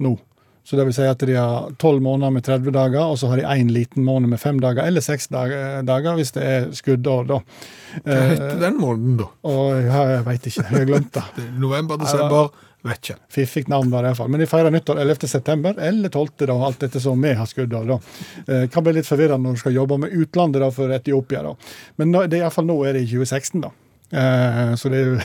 nå. 0.00 0.16
Så 0.64 0.76
det 0.76 0.84
vil 0.86 0.94
si 0.94 1.06
at 1.08 1.22
de 1.26 1.34
har 1.34 1.70
12 1.80 2.02
måneder 2.04 2.32
med 2.34 2.44
30 2.46 2.72
dager, 2.74 3.02
og 3.02 3.18
så 3.18 3.30
har 3.30 3.40
de 3.40 3.46
én 3.48 3.70
liten 3.72 4.04
måned 4.06 4.30
med 4.30 4.40
fem 4.40 4.60
dager, 4.60 4.84
eller 4.86 5.02
seks 5.04 5.30
dager, 5.32 5.80
dager 5.88 6.18
hvis 6.18 6.34
det 6.36 6.46
er 6.46 6.66
skuddår, 6.76 7.28
da. 7.30 7.38
Hva 8.04 8.18
heter 8.30 8.58
den 8.60 8.76
måneden 8.78 9.16
da? 9.22 9.30
Og 9.50 9.70
ja, 9.82 10.02
jeg 10.14 10.26
veit 10.28 10.50
ikke, 10.50 10.66
jeg 10.66 10.76
har 10.76 10.90
glemt 10.92 11.14
det. 11.16 11.24
November, 11.64 11.98
desember, 12.00 12.52
vet 12.86 13.02
ikke. 13.02 13.18
Fiffig 13.32 13.66
navn 13.72 13.90
var 13.92 14.04
det 14.04 14.12
iallfall. 14.12 14.30
Men 14.32 14.44
de 14.44 14.48
feirer 14.50 14.74
nyttår 14.74 15.02
11. 15.02 15.28
september, 15.32 15.80
eller 15.90 16.12
12., 16.12 16.46
da, 16.46 16.60
alt 16.68 16.86
etter 16.86 17.02
som 17.02 17.26
vi 17.26 17.34
har 17.40 17.50
skuddår. 17.50 17.90
da. 17.90 18.00
Eh, 18.46 18.66
kan 18.72 18.86
bli 18.86 18.98
litt 19.00 19.08
forvirrende 19.08 19.48
når 19.48 19.58
du 19.58 19.64
skal 19.64 19.78
jobbe 19.80 19.98
med 20.04 20.14
utlandet 20.16 20.62
da, 20.62 20.70
for 20.74 20.92
Etiopia. 20.94 21.42
da. 21.50 21.56
Men 22.00 22.14
det 22.14 22.28
er 22.30 22.44
iallfall 22.44 22.68
nå 22.68 22.78
er 22.84 22.96
det 22.96 23.08
i 23.08 23.10
2016, 23.16 23.64
da. 23.66 23.72
Eh, 24.10 24.72
så 24.74 24.90
det 24.90 24.98
er 24.98 25.04
jo 25.06 25.18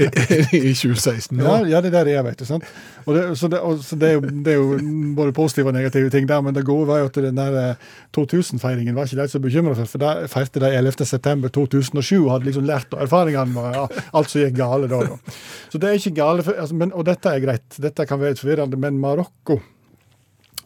I 0.56 0.72
2016 0.72 1.36
nå. 1.36 1.44
ja, 1.44 1.56
ja, 1.74 1.80
det 1.84 1.90
er 1.90 1.96
der 1.98 2.06
det 2.08 2.14
er, 2.16 2.22
vet 2.24 2.40
du. 2.40 2.46
sant? 2.48 2.64
Og 3.04 3.12
det, 3.12 3.24
så 3.36 3.50
det, 3.52 3.60
og, 3.60 3.82
så 3.84 3.98
det, 4.00 4.08
er 4.08 4.14
jo, 4.16 4.22
det 4.46 4.54
er 4.54 4.56
jo 4.56 4.78
både 5.16 5.34
positive 5.36 5.68
og 5.68 5.76
negative 5.76 6.10
ting 6.10 6.28
der, 6.28 6.40
men 6.40 6.56
det 6.56 6.64
gode 6.64 6.88
var 6.88 7.02
jo 7.02 7.10
at 7.10 7.18
den 7.20 7.36
der 7.36 7.58
eh, 7.60 7.90
2000-feiringen 8.16 8.96
var 8.96 9.10
ikke 9.10 9.20
de 9.20 9.28
så 9.28 9.42
bekymra 9.44 9.74
for, 9.76 9.90
for 9.92 10.00
der 10.00 10.24
feirte 10.32 10.62
de 10.62 10.72
11. 10.72 11.04
september 11.04 11.52
2007 11.52 12.16
og 12.22 12.32
hadde 12.32 12.48
liksom 12.48 12.64
lært 12.68 12.96
erfaringene 12.96 13.52
med 13.52 13.76
ja, 13.76 13.84
alt 14.16 14.32
som 14.32 14.40
gikk 14.40 14.56
gale 14.56 14.88
da. 14.88 15.02
da. 15.10 15.36
Så 15.68 15.82
det 15.82 15.90
er 15.90 16.00
ikke 16.00 16.16
gale, 16.22 16.46
for, 16.46 16.56
altså, 16.56 16.80
men, 16.80 16.94
og 16.96 17.04
dette 17.10 17.28
er 17.28 17.44
greit. 17.44 17.68
Dette 17.76 18.08
kan 18.08 18.22
være 18.22 18.34
litt 18.34 18.42
forvirrende, 18.42 18.80
men 18.80 18.96
Marokko 19.02 19.60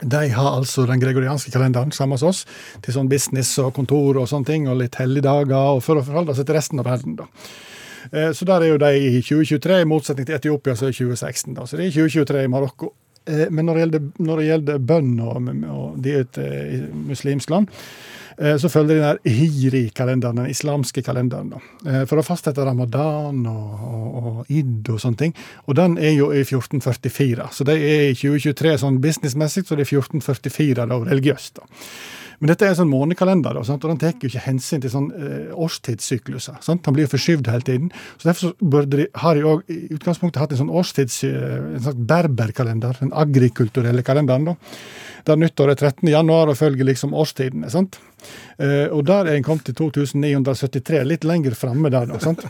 de 0.00 0.28
har 0.34 0.56
altså 0.56 0.86
den 0.86 1.00
gregorianske 1.00 1.52
kalenderen 1.54 1.92
sammen 1.92 2.18
med 2.18 2.28
oss, 2.28 2.44
til 2.82 2.94
sånn 2.96 3.08
business 3.08 3.58
og 3.62 3.72
kontor 3.74 4.18
og 4.20 4.28
sånne 4.28 4.46
ting, 4.46 4.68
og 4.68 4.80
litt 4.80 4.98
helligdager, 5.00 5.76
og 5.76 5.82
for 5.82 6.00
å 6.00 6.04
forholde 6.06 6.34
seg 6.34 6.46
til 6.46 6.58
resten 6.58 6.82
av 6.82 6.88
verden. 6.90 7.16
da. 7.16 7.28
Eh, 8.12 8.32
Så 8.32 8.44
der 8.44 8.62
er 8.62 8.68
jo 8.72 8.78
de 8.78 8.92
i 8.96 9.22
2023, 9.22 9.80
i 9.80 9.84
motsetning 9.84 10.26
til 10.26 10.36
Etiopia, 10.36 10.74
så 10.74 10.86
er 10.86 10.92
det 10.92 10.98
2016. 10.98 11.54
da. 11.54 11.62
Så 11.62 11.76
det 11.76 11.86
er 11.86 11.90
2023 11.90 12.44
i 12.44 12.48
Marokko. 12.48 12.92
Eh, 13.26 13.48
Men 13.50 13.66
når 13.66 13.74
det 13.74 13.80
gjelder, 13.84 14.12
når 14.18 14.36
det 14.36 14.48
gjelder 14.48 14.78
bønn 14.78 15.20
og, 15.20 15.36
og 15.70 16.02
de 16.02 16.10
er 16.12 16.20
et 16.20 16.90
muslimsk 16.92 17.50
land, 17.50 17.68
så 18.58 18.68
følger 18.68 18.98
den 18.98 19.04
der 19.04 19.36
hijri-kalenderen, 19.36 20.40
den 20.42 20.50
islamske 20.50 21.02
kalenderen, 21.06 21.52
da. 21.54 21.60
Eh, 21.86 22.02
for 22.10 22.18
å 22.18 22.26
fastsette 22.26 22.64
ramadan 22.66 23.44
og, 23.50 23.84
og, 23.90 24.18
og 24.22 24.50
id 24.50 24.90
og 24.90 25.00
sånne 25.02 25.20
ting. 25.20 25.36
Og 25.68 25.78
den 25.78 25.96
er 25.98 26.16
jo 26.16 26.32
i 26.34 26.42
1444, 26.42 27.48
så 27.54 27.68
det 27.68 27.78
er 27.78 28.10
i 28.10 28.18
2023 28.18 28.76
sånn 28.82 29.00
businessmessig, 29.04 29.66
så 29.68 29.78
det 29.78 29.86
er 29.86 29.94
1444 29.94 30.88
da, 30.90 31.00
religiøst. 31.12 31.62
da. 31.62 31.86
Men 32.44 32.50
dette 32.50 32.66
er 32.66 32.74
en 32.74 32.76
sånn 32.76 32.90
månekalender, 32.90 33.56
og 33.56 33.64
den 33.80 33.96
tar 33.96 34.10
jo 34.20 34.28
ikke 34.28 34.42
hensyn 34.44 34.82
til 34.84 34.90
sånn 34.92 35.06
eh, 35.16 35.54
årstidssykluser. 35.64 36.58
Sant? 36.60 36.82
Den 36.84 36.92
blir 36.92 37.06
jo 37.06 37.14
forskyvd 37.14 37.48
hele 37.48 37.64
tiden. 37.64 37.86
Så 38.18 38.28
Derfor 38.28 38.52
så 38.52 38.82
de, 38.92 39.06
har 39.22 39.38
de 39.38 39.46
òg 39.48 39.72
i 39.72 39.78
utgangspunktet 39.96 40.42
hatt 40.42 40.52
en 40.52 40.60
sånn 40.60 40.74
årstids... 40.76 41.22
eh, 41.24 41.54
en 41.78 41.80
slags 41.86 42.02
berberkalender, 42.12 43.00
den 43.00 43.14
agrikulturelle 43.16 44.04
kalenderen. 44.04 44.50
da. 44.50 44.56
Der 45.24 45.40
nyttår 45.40 45.72
er 45.72 45.80
13. 45.80 46.12
januar 46.12 46.52
og 46.52 46.60
følger 46.60 46.84
liksom 46.84 47.16
årstidene. 47.16 47.72
sant? 47.72 47.96
Eh, 48.60 48.92
og 48.92 49.06
der 49.08 49.32
er 49.32 49.38
en 49.38 49.48
kommet 49.48 49.64
til 49.70 49.80
2973, 49.80 51.00
litt 51.08 51.24
lenger 51.24 51.56
framme 51.56 51.88
der. 51.96 52.12
da, 52.12 52.20
sant? 52.20 52.44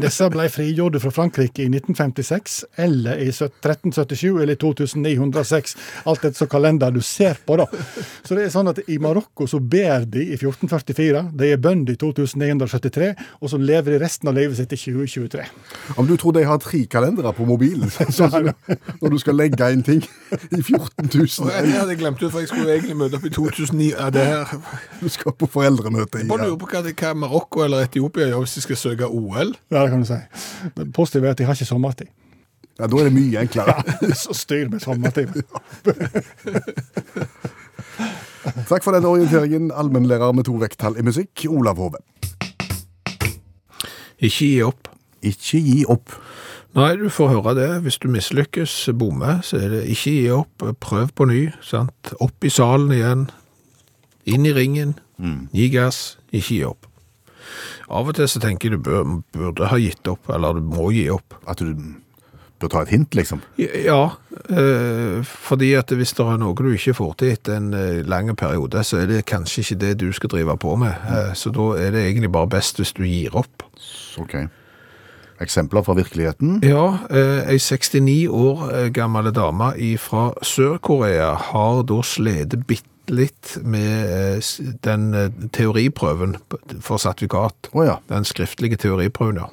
Disse 0.00 0.28
ble 0.32 0.48
frigjorde 0.52 1.00
fra 1.02 1.12
Frankrike 1.14 1.64
i 1.64 1.70
1956, 1.70 2.58
eller 2.84 3.20
i 3.22 3.28
1377 3.30 4.28
eller 4.42 4.54
i 4.54 4.60
2906. 4.60 5.76
Alt 6.10 6.26
etter 6.26 6.44
så 6.44 6.48
kalender 6.50 6.92
du 6.94 7.00
ser 7.04 7.40
på, 7.46 7.56
da. 7.60 7.66
Så 8.24 8.36
det 8.36 8.46
er 8.46 8.54
sånn 8.54 8.70
at 8.72 8.82
i 8.86 8.98
Marokko 9.02 9.46
så 9.50 9.60
ber 9.60 10.06
de 10.12 10.24
i 10.32 10.38
1444, 10.38 11.24
de 11.38 11.52
er 11.54 11.62
bønder 11.62 11.96
i 11.96 12.00
2973, 12.00 13.12
og 13.40 13.52
så 13.52 13.60
lever 13.60 13.96
de 13.96 14.02
resten 14.02 14.30
av 14.30 14.36
livet 14.38 14.58
sitt 14.58 14.74
i 14.76 14.80
2023. 14.80 15.48
Om 15.96 16.08
du 16.08 16.16
tror 16.20 16.36
de 16.36 16.46
har 16.48 16.60
tre 16.62 16.84
kalendere 16.90 17.34
på 17.36 17.46
mobilen, 17.48 17.90
sånn 18.18 18.52
når 19.02 19.16
du 19.16 19.20
skal 19.22 19.38
legge 19.38 19.72
inn 19.72 19.84
ting 19.86 20.02
i 20.52 20.60
14 20.60 21.10
000 21.12 21.52
jeg 21.52 21.80
hadde 21.80 21.96
glemt 21.96 22.20
det, 22.20 22.30
for 22.32 22.42
jeg 22.42 22.50
skulle 22.50 22.74
egentlig 22.74 22.96
møte 22.98 23.18
opp 23.18 23.26
i 23.26 23.32
2009. 23.32 23.88
Ja, 23.92 24.08
det 24.12 24.24
her. 24.26 24.54
Du 25.00 25.08
skal 25.12 25.34
på 25.38 25.48
foreldremøte 25.50 26.20
i 26.20 26.24
Jeg 26.24 26.30
bare 26.30 26.48
lurer 26.48 26.60
på 26.60 26.68
hva, 26.70 26.82
hva 26.88 27.12
Marokko 27.18 27.64
eller 27.66 27.86
Etiopia 27.86 28.28
gjør 28.30 28.44
hvis 28.44 28.56
de 28.58 28.64
skal 28.66 28.80
søke 28.80 29.08
OL. 29.08 29.54
Ja, 29.70 29.82
det 29.82 29.90
kan 29.90 30.00
du 30.02 30.06
si. 30.06 30.18
Det 30.76 30.92
positive 30.92 31.26
er 31.26 31.30
at 31.30 31.38
de 31.38 31.44
har 31.48 31.54
ikke 31.54 31.64
sommertid. 31.68 32.06
Ja, 32.78 32.86
Da 32.86 32.96
er 32.96 33.04
det 33.08 33.12
mye 33.14 33.40
enklere. 33.40 33.74
ja, 34.02 34.14
Så 34.16 34.34
styr 34.34 34.68
med 34.72 34.80
sommertid. 34.80 35.28
Takk 38.68 38.82
for 38.84 38.92
den 38.96 39.04
orienteringen, 39.06 39.70
allmennlærer 39.74 40.32
med 40.34 40.44
to 40.48 40.56
vekttall 40.58 40.96
i 40.98 41.02
musikk, 41.06 41.44
Olav 41.48 41.76
Hove. 41.78 42.00
Ikke 44.22 44.38
gi 44.46 44.62
opp. 44.66 44.88
Ikke 45.22 45.60
gi 45.62 45.84
opp. 45.90 46.10
Nei, 46.74 46.94
du 46.96 47.08
får 47.12 47.28
høre 47.34 47.54
det. 47.58 47.68
Hvis 47.84 47.98
du 48.02 48.08
mislykkes, 48.10 48.88
bomme, 48.98 49.38
så 49.44 49.60
er 49.60 49.68
det 49.76 49.82
ikke 49.92 50.10
gi 50.16 50.30
opp. 50.34 50.64
Prøv 50.80 51.12
på 51.14 51.26
ny. 51.28 51.42
sant? 51.62 52.14
Opp 52.20 52.44
i 52.44 52.50
salen 52.50 52.92
igjen. 52.96 53.26
Inn 54.26 54.46
i 54.46 54.54
ringen. 54.56 54.96
Gi 55.52 55.68
gass. 55.74 56.16
Ikke 56.32 56.48
gi 56.56 56.62
opp. 56.70 56.86
Av 57.88 58.08
og 58.08 58.16
til 58.16 58.30
så 58.30 58.40
tenker 58.42 58.70
jeg 58.70 58.78
du 58.78 58.86
bør, 58.88 59.18
burde 59.34 59.68
ha 59.72 59.80
gitt 59.80 60.08
opp, 60.10 60.30
eller 60.32 60.58
du 60.58 60.72
må 60.72 60.90
gi 60.94 61.08
opp. 61.12 61.36
At 61.48 61.62
du 61.62 61.74
bør 62.62 62.72
ta 62.72 62.82
et 62.84 62.94
hint, 62.94 63.14
liksom. 63.18 63.42
Ja, 63.58 64.14
øh, 64.48 65.20
fordi 65.24 65.72
at 65.78 65.90
hvis 65.90 66.14
det 66.18 66.26
er 66.26 66.40
noe 66.40 66.54
du 66.58 66.70
ikke 66.72 66.96
får 66.98 67.14
til 67.20 67.34
etter 67.34 67.58
en 67.58 67.72
eh, 67.74 68.02
lang 68.06 68.30
periode, 68.38 68.84
så 68.86 69.02
er 69.02 69.10
det 69.10 69.26
kanskje 69.30 69.64
ikke 69.64 69.80
det 69.82 69.92
du 70.04 70.08
skal 70.14 70.32
drive 70.36 70.56
på 70.56 70.76
med. 70.80 70.94
Mm. 71.08 71.34
så 71.34 71.50
da 71.50 71.68
er 71.82 71.94
det 71.94 72.06
egentlig 72.06 72.32
bare 72.32 72.50
best 72.58 72.78
hvis 72.80 72.94
du 72.96 73.04
gir 73.04 73.34
opp. 73.38 73.66
Ok. 74.22 74.36
Eksempler 75.42 75.82
fra 75.82 75.94
virkeligheten. 75.98 76.60
Ja, 76.62 76.98
eh, 77.10 77.50
ei 77.50 77.58
69 77.58 78.28
år 78.28 78.70
eh, 78.70 78.88
gammel 78.94 79.32
dame 79.34 79.72
fra 79.98 80.30
Sør-Korea 80.42 81.34
har 81.50 81.82
da 81.82 82.02
slitt 82.06 82.54
bitte 82.66 82.91
litt 83.10 83.56
med 83.64 84.12
eh, 84.12 84.52
den 84.84 85.14
eh, 85.14 85.32
teoriprøven 85.54 86.36
for 86.80 87.02
sertifikat. 87.02 87.72
Oh, 87.72 87.84
ja. 87.86 87.98
Den 88.12 88.26
skriftlige 88.28 88.78
teoriprøven, 88.80 89.42
ja. 89.42 89.50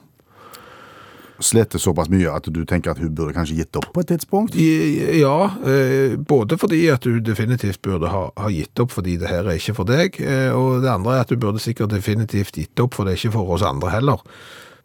Slete 1.40 1.80
såpass 1.80 2.10
mye 2.12 2.28
at 2.36 2.50
du 2.52 2.66
tenker 2.68 2.92
at 2.92 3.00
hun 3.00 3.14
burde 3.16 3.32
kanskje 3.32 3.62
gitt 3.62 3.78
opp 3.80 3.94
på 3.96 4.02
et 4.04 4.10
tidspunkt? 4.12 4.58
Ja, 4.60 5.38
eh, 5.64 6.18
både 6.20 6.58
fordi 6.60 6.82
at 6.92 7.08
hun 7.08 7.22
definitivt 7.24 7.82
burde 7.86 8.12
ha, 8.12 8.26
ha 8.36 8.50
gitt 8.52 8.80
opp 8.84 8.92
fordi 8.98 9.16
det 9.22 9.32
her 9.32 9.48
er 9.48 9.56
ikke 9.56 9.78
for 9.78 9.88
deg, 9.88 10.20
og 10.52 10.84
det 10.84 10.92
andre 10.92 11.16
er 11.16 11.24
at 11.24 11.32
hun 11.32 11.40
burde 11.40 11.64
sikkert 11.64 11.96
definitivt 11.96 12.60
gitt 12.60 12.84
opp 12.84 12.98
for 12.98 13.08
det 13.08 13.16
er 13.16 13.22
ikke 13.22 13.38
for 13.38 13.56
oss 13.56 13.64
andre 13.64 13.94
heller. 13.96 14.26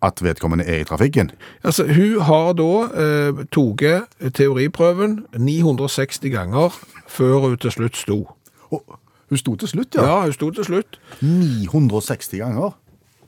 At 0.05 0.23
vedkommende 0.23 0.65
er 0.65 0.83
i 0.83 0.85
trafikken? 0.85 1.31
Altså, 1.65 1.87
hun 1.87 2.21
har 2.21 2.53
da 2.59 2.71
eh, 3.03 3.45
toget 3.53 4.35
teoriprøven 4.35 5.25
960 5.39 6.31
ganger 6.31 6.79
før 7.09 7.39
hun 7.49 7.59
til 7.59 7.73
slutt 7.73 7.97
sto. 7.97 8.19
Og 8.75 9.33
hun 9.33 9.41
sto 9.41 9.57
til 9.57 9.71
slutt, 9.71 9.97
ja. 9.97 10.05
Ja, 10.07 10.17
hun 10.29 10.35
sto 10.37 10.51
til 10.55 10.67
slutt. 10.69 10.99
960 11.23 12.39
ganger. 12.43 12.75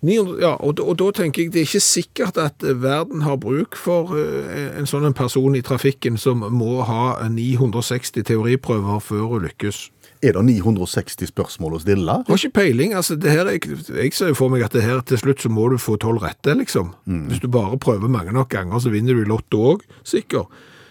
900, 0.04 0.40
ja, 0.42 0.52
og, 0.60 0.80
og 0.84 0.98
da 1.00 1.08
tenker 1.16 1.42
jeg 1.46 1.52
det 1.54 1.62
er 1.62 1.68
ikke 1.70 1.80
sikkert 1.82 2.36
at 2.38 2.62
eh, 2.66 2.76
verden 2.82 3.24
har 3.24 3.38
bruk 3.40 3.78
for 3.80 4.12
eh, 4.18 4.68
en 4.76 4.86
sånn 4.86 5.08
person 5.16 5.56
i 5.56 5.64
trafikken 5.64 6.18
som 6.20 6.44
må 6.52 6.82
ha 6.86 7.16
960 7.32 8.26
teoriprøver 8.28 9.00
før 9.02 9.24
hun 9.32 9.46
lykkes. 9.48 9.86
Er 10.24 10.36
det 10.36 10.44
960 10.48 11.28
spørsmål 11.32 11.76
å 11.76 11.80
stille? 11.82 12.20
Har 12.28 12.38
ikke 12.38 12.54
peiling. 12.60 12.94
altså 12.96 13.16
det 13.20 13.32
her, 13.32 13.48
Jeg, 13.52 13.68
jeg 13.88 14.14
ser 14.16 14.32
jo 14.32 14.38
for 14.38 14.52
meg 14.52 14.64
at 14.64 14.76
det 14.76 14.84
her 14.84 15.02
til 15.04 15.20
slutt 15.20 15.42
så 15.44 15.50
må 15.52 15.68
du 15.72 15.76
få 15.80 15.96
tolv 16.00 16.22
rette, 16.24 16.54
liksom. 16.56 16.94
Hvis 17.04 17.42
du 17.42 17.48
bare 17.52 17.76
prøver 17.80 18.08
mange 18.08 18.32
nok 18.32 18.48
ganger, 18.52 18.80
så 18.80 18.92
vinner 18.92 19.14
du 19.16 19.24
i 19.24 19.28
Lotto 19.28 19.60
òg, 19.74 19.84
sikkert. 20.04 20.48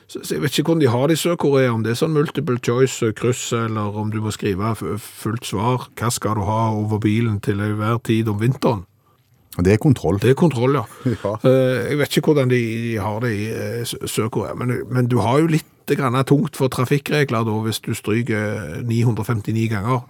Så, 0.08 0.22
så 0.22 0.36
jeg 0.36 0.41
vet 0.43 0.53
ikke 0.60 0.68
hvordan 0.70 0.84
de 0.84 0.89
har 0.93 1.08
det 1.10 1.16
i 1.18 1.22
Sør-Korea, 1.24 1.72
om 1.74 1.82
det 1.86 1.95
er 1.95 1.97
sånn 1.97 2.14
multiple 2.14 2.60
choice, 2.62 2.99
eh, 3.08 3.14
kryss, 3.18 3.47
eller 3.58 3.95
om 3.97 4.12
du 4.14 4.20
må 4.22 4.30
skrive 4.36 4.76
fullt 5.01 5.47
svar. 5.49 5.88
Hva 5.97 6.12
skal 6.14 6.38
du 6.38 6.43
ha 6.45 6.60
over 6.78 6.99
bilen 7.01 7.39
til 7.41 7.60
enhver 7.66 7.97
tid 8.06 8.30
om 8.30 8.38
vinteren? 8.41 8.84
Det 9.56 9.72
er 9.72 9.80
kontroll. 9.80 10.20
Det 10.20 10.34
er 10.34 10.38
kontroll, 10.38 10.76
ja. 10.76 10.84
Ja. 11.24 11.32
Eh, 11.47 11.89
Jeg 11.91 11.97
vet 12.01 12.18
ikke 12.20 12.34
hvordan 12.34 12.49
de, 12.51 12.62
har 13.01 13.20
det 13.24 13.32
i 13.34 13.45
eh, 13.49 13.95
Sør-Korea, 14.06 14.53
men, 14.60 14.76
men 14.91 15.08
du 15.10 15.18
har 15.24 15.39
jo 15.41 15.47
litt 15.47 15.66
grann 15.95 16.18
tungt 16.26 16.58
for 16.58 16.68
trafikkregler 16.74 17.45
da, 17.45 17.56
hvis 17.66 17.80
du 17.86 17.93
stryker 17.97 18.82
959 18.86 19.68
ganger. 19.70 20.06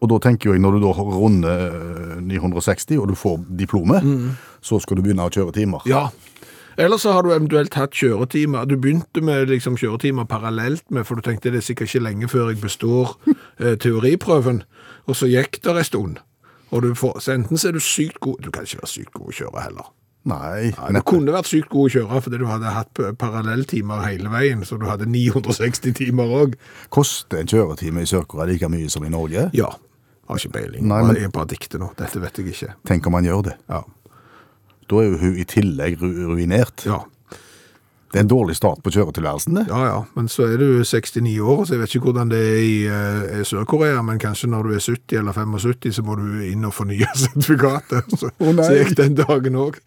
Og 0.00 0.08
da 0.08 0.16
tenker 0.24 0.54
jeg, 0.54 0.62
når 0.64 0.78
du 0.78 0.84
da 0.86 0.92
runder 0.96 1.64
eh, 1.68 2.20
960, 2.24 2.98
og 3.02 3.08
du 3.12 3.14
får 3.20 3.40
diplomet, 3.60 4.04
så 4.64 4.78
skal 4.80 4.96
du 4.96 5.04
begynne 5.04 5.26
å 5.28 5.32
kjøre 5.32 5.52
timer. 5.56 5.84
Ja. 5.88 6.06
Eller 6.78 6.96
så 6.98 7.12
har 7.12 7.22
du 7.22 7.30
eventuelt 7.32 7.74
hatt 7.78 7.94
kjøretimer. 7.94 8.66
Du 8.66 8.76
begynte 8.76 9.22
med 9.22 9.48
liksom 9.48 9.76
kjøretimer 9.80 10.24
parallelt 10.30 10.84
med, 10.90 11.04
for 11.06 11.14
du 11.14 11.22
tenkte 11.26 11.50
det 11.54 11.60
er 11.62 11.66
sikkert 11.68 11.88
ikke 11.92 12.04
lenge 12.04 12.28
før 12.28 12.50
jeg 12.52 12.60
består 12.62 13.16
eh, 13.60 13.76
teoriprøven, 13.76 14.62
og 15.06 15.16
så 15.16 15.28
gikk 15.30 15.60
det 15.62 15.76
en 15.76 15.84
stund. 15.84 16.16
Og 16.74 16.82
du 16.82 16.94
får, 16.98 17.20
så 17.22 17.34
enten 17.36 17.58
så 17.60 17.68
er 17.70 17.76
du 17.76 17.80
sykt 17.84 18.18
god, 18.24 18.40
du 18.42 18.50
kan 18.50 18.64
ikke 18.66 18.80
være 18.82 18.90
sykt 18.90 19.12
god 19.14 19.30
å 19.30 19.36
kjøre 19.38 19.62
heller. 19.68 19.90
Nei, 20.24 20.70
Nei, 20.72 20.92
du 20.96 21.02
kunne 21.04 21.34
vært 21.34 21.50
sykt 21.50 21.68
god 21.68 21.90
å 21.90 21.92
kjøre 21.92 22.20
fordi 22.24 22.38
du 22.40 22.46
hadde 22.48 22.70
hatt 22.72 23.00
parallelltimer 23.20 24.06
hele 24.08 24.30
veien, 24.32 24.62
så 24.64 24.78
du 24.80 24.86
hadde 24.88 25.04
960 25.10 25.92
timer 25.98 26.30
òg. 26.32 26.54
Koster 26.94 27.42
en 27.42 27.50
kjøretime 27.50 28.02
i 28.02 28.08
Sør-Korea 28.08 28.48
like 28.48 28.70
mye 28.72 28.88
som 28.90 29.04
i 29.04 29.12
Norge? 29.12 29.50
Ja. 29.52 29.68
Har 30.24 30.40
ikke 30.40 30.54
peiling. 30.56 30.86
Nei, 30.88 31.02
Nei, 31.02 31.06
men- 31.12 31.20
Jeg 31.20 31.32
bare 31.32 31.46
dikter 31.52 31.78
nå. 31.78 31.90
Dette 31.98 32.20
vet 32.22 32.38
jeg 32.40 32.46
ikke. 32.54 32.72
Tenk 32.88 33.06
om 33.06 33.12
man 33.12 33.24
gjør 33.28 33.42
det. 33.50 33.54
Ja. 33.68 33.82
Da 34.90 35.00
er 35.00 35.10
jo 35.10 35.18
hun 35.22 35.36
i 35.40 35.48
tillegg 35.48 36.00
ru 36.02 36.08
ruinert. 36.34 36.84
Ja. 36.88 37.02
Det 38.14 38.20
er 38.20 38.28
en 38.28 38.30
dårlig 38.30 38.54
start 38.54 38.78
på 38.86 38.92
kjøretilværelsen, 38.94 39.56
det. 39.58 39.64
Ja, 39.66 39.78
ja, 39.88 40.02
men 40.14 40.28
så 40.30 40.44
er 40.46 40.60
du 40.60 40.84
69 40.86 41.32
år, 41.42 41.64
så 41.64 41.74
jeg 41.74 41.80
vet 41.80 41.94
ikke 41.96 42.12
hvordan 42.12 42.28
det 42.30 42.42
er 42.46 42.60
i 42.62 42.76
eh, 42.86 43.40
Sør-Korea, 43.42 44.04
men 44.06 44.20
kanskje 44.22 44.52
når 44.52 44.68
du 44.68 44.74
er 44.76 44.84
70 44.84 45.18
eller 45.18 45.34
75, 45.34 45.96
så 45.96 46.04
må 46.06 46.14
du 46.20 46.28
inn 46.46 46.62
og 46.68 46.76
fornye 46.76 47.08
sertifikatet. 47.24 48.14
Så, 48.14 48.30
oh, 48.38 48.52
så 48.54 48.68
gikk 48.76 48.94
den 49.00 49.16
dagen 49.18 49.58
òg. 49.58 49.80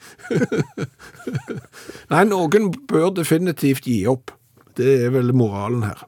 nei, 2.12 2.26
noen 2.28 2.68
bør 2.92 3.14
definitivt 3.16 3.88
gi 3.88 4.02
opp. 4.12 4.36
Det 4.76 4.98
er 5.06 5.16
vel 5.16 5.32
moralen 5.32 5.88
her. 5.88 6.04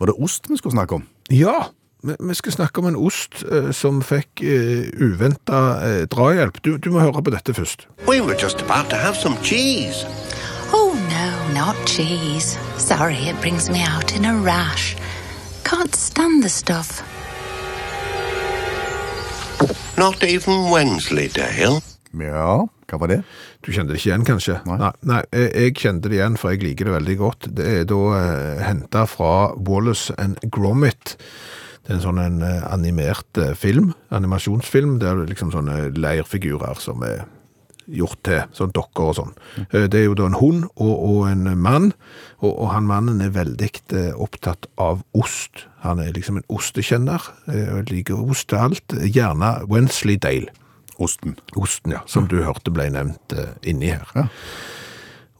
Var 0.00 0.08
det 0.08 0.16
ost 0.16 0.48
vi 0.48 0.56
skulle 0.56 0.78
snakke 0.78 0.96
om? 0.96 1.04
Ja, 1.28 1.58
vi, 2.02 2.34
skal 2.34 2.52
snakke 2.52 2.80
om 2.80 2.86
en 2.86 2.96
ost 2.96 3.42
eh, 3.44 3.70
som 3.76 4.00
fikk 4.02 4.42
uh, 4.42 4.88
uventa 5.00 5.60
eh, 5.84 6.02
drahjelp. 6.10 6.60
Du, 6.64 6.76
du 6.76 6.90
må 6.94 7.02
høre 7.04 7.22
på 7.22 7.32
dette 7.34 7.54
først. 7.54 7.86
We 8.08 8.20
were 8.20 8.36
just 8.36 8.62
about 8.62 8.90
to 8.90 8.96
have 8.96 9.16
some 9.16 9.36
cheese. 9.42 10.06
Oh, 10.72 10.94
no, 11.10 11.30
not 11.54 11.76
cheese. 11.86 12.58
Sorry, 12.78 13.16
it 13.28 13.40
brings 13.40 13.68
me 13.70 13.82
out 13.84 14.16
in 14.16 14.24
a 14.24 14.34
rash. 14.34 14.96
Can't 15.64 15.94
stand 15.94 16.42
the 16.42 16.48
stuff. 16.48 17.02
Not 19.98 20.22
even 20.24 20.70
Wensleydale. 20.72 21.82
Ja, 22.16 22.66
hva 22.90 22.98
var 22.98 23.10
det? 23.12 23.20
Du 23.62 23.70
kjente 23.70 23.92
det 23.92 24.00
ikke 24.00 24.08
igjen, 24.08 24.24
kanskje? 24.26 24.56
Nei. 24.66 24.90
nei, 25.06 25.20
jeg, 25.36 25.50
jeg 25.52 25.74
kjente 25.78 26.10
det 26.10 26.16
igjen, 26.16 26.38
for 26.40 26.54
jeg 26.54 26.64
liker 26.64 26.88
det 26.88 26.94
veldig 26.96 27.16
godt. 27.20 27.48
Det 27.58 27.66
er 27.70 27.84
da 27.90 28.00
eh, 28.16 28.62
henta 28.64 29.04
fra 29.10 29.32
Wallace 29.68 30.16
and 30.18 30.40
Gromit. 30.50 31.18
Det 31.86 31.94
er 31.94 31.98
en 31.98 32.04
sånn 32.04 32.20
en, 32.22 32.40
eh, 32.44 32.64
animert 32.72 33.38
eh, 33.40 33.54
film, 33.56 33.92
animasjonsfilm, 34.14 34.98
der 35.00 35.16
det 35.16 35.24
er 35.24 35.30
liksom 35.32 35.52
sånne 35.54 35.90
leirfigurer 35.96 36.78
som 36.78 37.02
er 37.06 37.24
gjort 37.90 38.20
til, 38.22 38.42
sånn 38.54 38.70
dokker 38.76 39.08
og 39.08 39.16
sånn. 39.16 39.32
Eh, 39.72 39.88
Det 39.88 40.02
er 40.02 40.04
jo 40.04 40.14
da 40.14 40.26
en 40.28 40.36
hund 40.38 40.68
og, 40.76 40.92
og 40.92 41.28
en 41.30 41.48
mann, 41.58 41.92
og, 42.38 42.52
og 42.52 42.68
han 42.74 42.86
mannen 42.86 43.20
er 43.24 43.32
veldig 43.34 43.70
opptatt 44.14 44.68
av 44.78 45.02
ost. 45.16 45.64
Han 45.82 45.98
er 46.04 46.12
liksom 46.12 46.36
en 46.38 46.48
ostekjenner, 46.52 47.20
og 47.48 47.90
liker 47.90 48.20
ost 48.20 48.50
til 48.52 48.60
alt. 48.60 48.94
Gjerne 49.00 49.64
Wensleydale. 49.70 50.52
Osten. 51.00 51.38
Osten, 51.56 51.94
ja, 51.96 52.02
som 52.06 52.28
du 52.28 52.42
hørte 52.44 52.70
ble 52.70 52.90
nevnt 52.92 53.32
inni 53.64 53.88
her. 53.96 54.28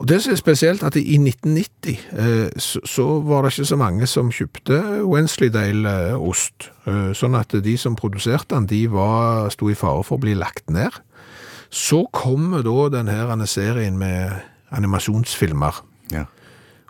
Og 0.01 0.09
det 0.09 0.23
som 0.25 0.33
er 0.33 0.39
spesielt, 0.41 0.83
at 0.83 0.97
i 0.97 1.19
1990 1.21 1.99
eh, 2.17 2.47
så, 2.57 2.81
så 2.89 3.05
var 3.21 3.45
det 3.45 3.53
ikke 3.53 3.69
så 3.69 3.77
mange 3.77 4.07
som 4.09 4.31
kjøpte 4.33 4.79
Wensleydale-ost. 5.05 6.71
Eh, 6.89 7.11
sånn 7.17 7.37
at 7.37 7.53
de 7.53 7.75
som 7.77 7.99
produserte 8.01 8.55
den, 8.55 8.69
de 8.71 8.87
var, 8.93 9.51
sto 9.53 9.69
i 9.69 9.77
fare 9.77 10.01
for 10.09 10.17
å 10.17 10.25
bli 10.25 10.33
lagt 10.41 10.73
ned. 10.73 10.97
Så 11.69 12.07
kommer 12.17 12.65
da 12.65 12.89
denne 12.97 13.47
serien 13.47 14.01
med 14.01 14.41
animasjonsfilmer. 14.73 15.83
Ja. 16.15 16.25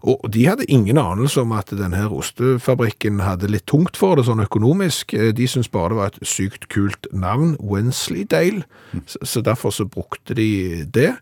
Og 0.06 0.22
de 0.32 0.46
hadde 0.46 0.70
ingen 0.72 0.96
anelse 0.96 1.42
om 1.42 1.50
at 1.52 1.74
denne 1.76 2.06
ostefabrikken 2.08 3.20
hadde 3.20 3.50
litt 3.50 3.66
tungt 3.68 3.98
for 4.00 4.16
det 4.16 4.24
sånn 4.30 4.46
økonomisk. 4.46 5.12
Eh, 5.18 5.34
De 5.34 5.50
syntes 5.50 5.72
bare 5.74 5.92
det 5.92 5.98
var 5.98 6.14
et 6.14 6.22
sykt 6.30 6.70
kult 6.70 7.10
navn, 7.10 7.56
Wensleydale, 7.58 8.62
så, 9.04 9.18
så 9.26 9.42
derfor 9.44 9.74
så 9.74 9.90
brukte 9.90 10.38
de 10.38 10.84
det. 10.86 11.16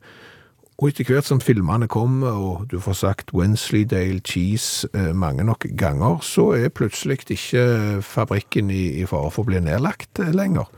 Og 0.78 0.92
etter 0.92 1.08
hvert 1.10 1.26
som 1.26 1.40
filmene 1.42 1.88
kom, 1.90 2.20
og 2.22 2.68
du 2.70 2.76
får 2.78 2.94
sagt 3.00 3.32
Wensleydale 3.34 4.20
Cheese 4.22 4.86
eh, 4.94 5.10
mange 5.10 5.42
nok 5.42 5.66
ganger, 5.74 6.20
så 6.22 6.52
er 6.54 6.70
plutselig 6.70 7.18
ikke 7.26 7.98
fabrikken 8.06 8.70
i, 8.70 9.00
i 9.02 9.06
fare 9.10 9.32
for 9.34 9.42
å 9.42 9.50
bli 9.50 9.58
nedlagt 9.66 10.22
eh, 10.22 10.30
lenger. 10.30 10.70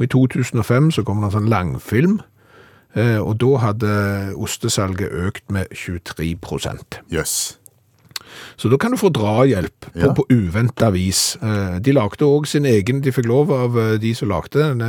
Og 0.00 0.06
i 0.06 0.08
2005 0.08 0.94
så 0.96 1.04
kom 1.04 1.20
det 1.20 1.28
en 1.28 1.36
sånn 1.36 1.52
langfilm, 1.52 2.16
eh, 2.96 3.20
og 3.20 3.42
da 3.44 3.58
hadde 3.66 3.92
ostesalget 4.40 5.12
økt 5.28 5.52
med 5.52 5.68
23% 5.76 7.02
Jøss. 7.12 7.58
Så 8.56 8.70
da 8.70 8.76
kan 8.78 8.90
du 8.92 8.96
få 9.00 9.10
drahjelp 9.12 9.88
på, 9.92 9.98
Ja. 10.00 10.12
på 10.12 10.24
uventa 10.30 10.90
vis. 10.92 11.36
Eh, 11.42 11.78
De 11.80 11.92
lagde 11.92 12.24
òg 12.24 12.46
sin 12.46 12.64
egen 12.64 13.00
De 13.02 13.10
fikk 13.12 13.26
lov 13.26 13.50
av 13.52 13.78
eh, 13.78 13.98
de 13.98 14.14
som 14.14 14.28
lagde 14.28 14.58
denne 14.58 14.88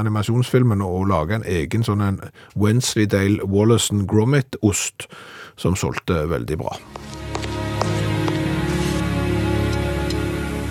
animasjonsfilmen, 0.00 0.82
å 0.82 1.04
lage 1.08 1.34
en 1.34 1.44
egen 1.44 1.82
sånn 1.82 2.02
en 2.02 2.20
Wensleydale 2.56 3.40
Wallace 3.44 3.92
Gromit-ost 4.06 5.06
som 5.56 5.74
solgte 5.76 6.26
veldig 6.28 6.58
bra. 6.58 6.76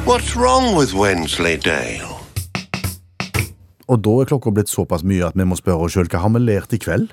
What's 0.06 0.36
wrong 0.36 0.76
with 0.76 0.94
Wensleydale? 0.94 2.10
Og 3.88 4.00
da 4.04 4.14
er 4.22 4.28
klokka 4.30 4.52
blitt 4.56 4.72
såpass 4.72 5.04
mye 5.08 5.26
at 5.28 5.36
vi 5.40 5.46
må 5.48 5.56
spørre 5.60 5.86
oss 5.88 5.96
sjøl 5.96 6.10
hva 6.12 6.22
har 6.24 6.32
vi 6.36 6.42
lært 6.44 6.76
i 6.76 6.80
kveld? 6.82 7.12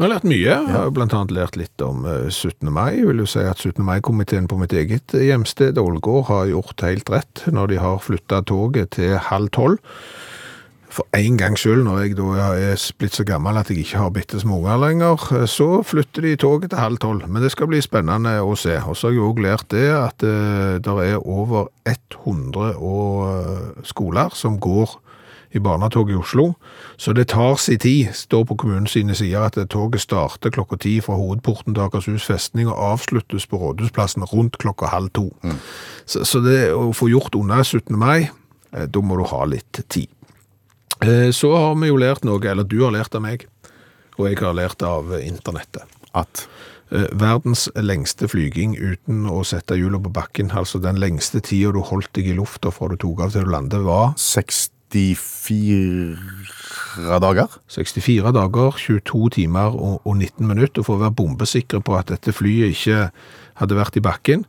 Vi 0.00 0.06
har 0.06 0.14
lært 0.14 0.24
mye. 0.24 0.44
Jeg 0.48 0.72
har 0.72 0.86
annet 0.96 1.32
lært 1.36 1.56
litt 1.60 1.82
om 1.84 2.06
eh, 2.08 2.30
17. 2.32 2.70
mai. 2.72 2.94
Jeg 2.96 3.10
vil 3.10 3.18
jo 3.20 3.26
si 3.28 3.42
at 3.44 3.60
17. 3.60 3.84
mai-komiteen 3.84 4.46
på 4.48 4.56
mitt 4.56 4.72
eget 4.72 5.12
hjemsted, 5.12 5.76
Ålgård, 5.76 6.22
har 6.30 6.46
gjort 6.48 6.80
helt 6.86 7.12
rett 7.12 7.42
når 7.52 7.68
de 7.68 7.80
har 7.82 8.00
flytta 8.00 8.38
toget 8.48 8.94
til 8.96 9.18
halv 9.26 9.50
tolv. 9.52 9.76
For 10.88 11.04
en 11.18 11.36
gang 11.36 11.58
skyld, 11.60 11.84
når 11.84 12.00
jeg 12.00 12.16
da 12.16 12.46
er 12.48 12.86
blitt 12.96 13.18
så 13.18 13.26
gammel 13.28 13.60
at 13.60 13.68
jeg 13.68 13.84
ikke 13.84 14.00
har 14.00 14.14
bitte 14.16 14.40
små 14.40 14.62
unger 14.62 14.80
lenger, 14.86 15.26
eh, 15.36 15.44
så 15.44 15.68
flytter 15.84 16.30
de 16.30 16.32
toget 16.46 16.72
til 16.72 16.80
halv 16.80 16.96
tolv. 17.04 17.28
Men 17.28 17.44
det 17.44 17.52
skal 17.52 17.68
bli 17.68 17.84
spennende 17.84 18.38
å 18.40 18.56
se. 18.56 18.80
Og 18.80 18.96
så 18.96 19.10
har 19.10 19.18
jeg 19.18 19.28
òg 19.28 19.44
lært 19.50 19.68
det 19.76 19.84
at 19.98 20.24
det 20.24 20.96
er 21.10 21.20
over 21.20 21.68
100 21.84 22.72
eh, 22.72 23.84
skoler 23.92 24.32
som 24.32 24.56
går 24.56 24.96
i 25.54 25.58
barnetog 25.58 26.10
i 26.10 26.14
Oslo. 26.14 26.54
Så 26.96 27.12
det 27.12 27.28
tar 27.32 27.56
sin 27.56 27.78
tid, 27.78 28.14
står 28.14 28.44
på 28.44 28.56
kommunens 28.62 28.92
sider, 28.92 29.40
at 29.40 29.58
toget 29.70 30.00
starter 30.00 30.50
klokka 30.54 30.78
ti 30.80 30.98
fra 31.00 31.16
hovedporten 31.18 31.74
til 31.74 31.82
Akershus 31.82 32.26
festning 32.26 32.68
og 32.68 32.78
avsluttes 32.92 33.46
på 33.46 33.58
Rådhusplassen 33.58 34.24
rundt 34.32 34.58
klokka 34.58 34.92
halv 34.92 35.10
to. 35.14 35.30
Så, 36.06 36.24
så 36.24 36.42
det 36.44 36.72
å 36.74 36.90
få 36.96 37.10
gjort 37.10 37.34
unna 37.38 37.62
17. 37.64 37.96
mai, 37.98 38.30
eh, 38.72 38.86
da 38.86 39.02
må 39.02 39.18
du 39.18 39.26
ha 39.30 39.44
litt 39.44 39.84
tid. 39.88 40.08
Eh, 41.00 41.30
Så 41.32 41.54
har 41.56 41.74
vi 41.74 41.88
jo 41.88 41.96
lært 41.96 42.24
noe, 42.24 42.40
eller 42.44 42.64
du 42.64 42.82
har 42.84 42.92
lært 42.92 43.14
av 43.14 43.22
meg, 43.22 43.46
og 44.18 44.28
jeg 44.28 44.38
har 44.38 44.54
lært 44.54 44.82
av 44.82 45.16
internettet. 45.20 45.82
At 46.14 46.48
Eh, 46.90 47.06
Verdens 47.14 47.68
lengste 47.78 48.26
flyging 48.30 48.74
uten 48.74 49.22
å 49.30 49.44
sette 49.46 49.78
hjula 49.78 50.00
på 50.02 50.10
bakken, 50.14 50.50
altså 50.50 50.80
den 50.82 50.98
lengste 50.98 51.42
tida 51.44 51.70
du 51.74 51.84
holdt 51.86 52.10
deg 52.18 52.32
i 52.32 52.34
lufta 52.38 52.72
fra 52.74 52.90
du 52.90 52.96
tok 52.98 53.22
av 53.26 53.34
til 53.34 53.46
du 53.46 53.52
landet, 53.54 53.84
var 53.86 54.16
64 54.90 57.20
dager? 57.22 57.48
64 57.70 58.32
dager, 58.36 58.70
22 58.76 59.30
timer 59.38 59.68
og, 59.76 60.00
og 60.04 60.16
19 60.16 60.46
minutter, 60.46 60.82
for 60.86 60.94
å 60.96 61.02
være 61.04 61.18
bombesikre 61.18 61.80
på 61.84 61.92
at 61.98 62.08
dette 62.12 62.30
flyet 62.34 62.68
ikke 62.74 62.98
hadde 63.60 63.78
vært 63.78 63.98
i 64.00 64.04
bakken. 64.04 64.40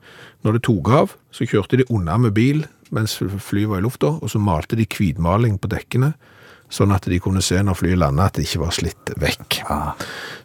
Når 0.41 0.51
det 0.57 0.65
tok 0.67 0.85
av, 0.89 1.07
så 1.31 1.41
kjørte 1.45 1.77
de 1.81 1.89
unna 1.93 2.15
med 2.21 2.33
bil 2.37 2.59
mens 2.91 3.13
flyet 3.21 3.69
var 3.71 3.79
i 3.79 3.85
lufta, 3.85 4.09
og 4.19 4.27
så 4.27 4.35
malte 4.43 4.75
de 4.75 4.83
hvitmaling 4.83 5.55
på 5.63 5.69
dekkene, 5.71 6.11
sånn 6.71 6.91
at 6.95 7.03
de 7.07 7.19
kunne 7.23 7.43
se 7.43 7.59
når 7.63 7.75
flyet 7.79 7.99
landet 7.99 8.25
at 8.25 8.35
det 8.35 8.43
ikke 8.47 8.63
var 8.65 8.73
slitt 8.75 9.05
vekk. 9.19 9.49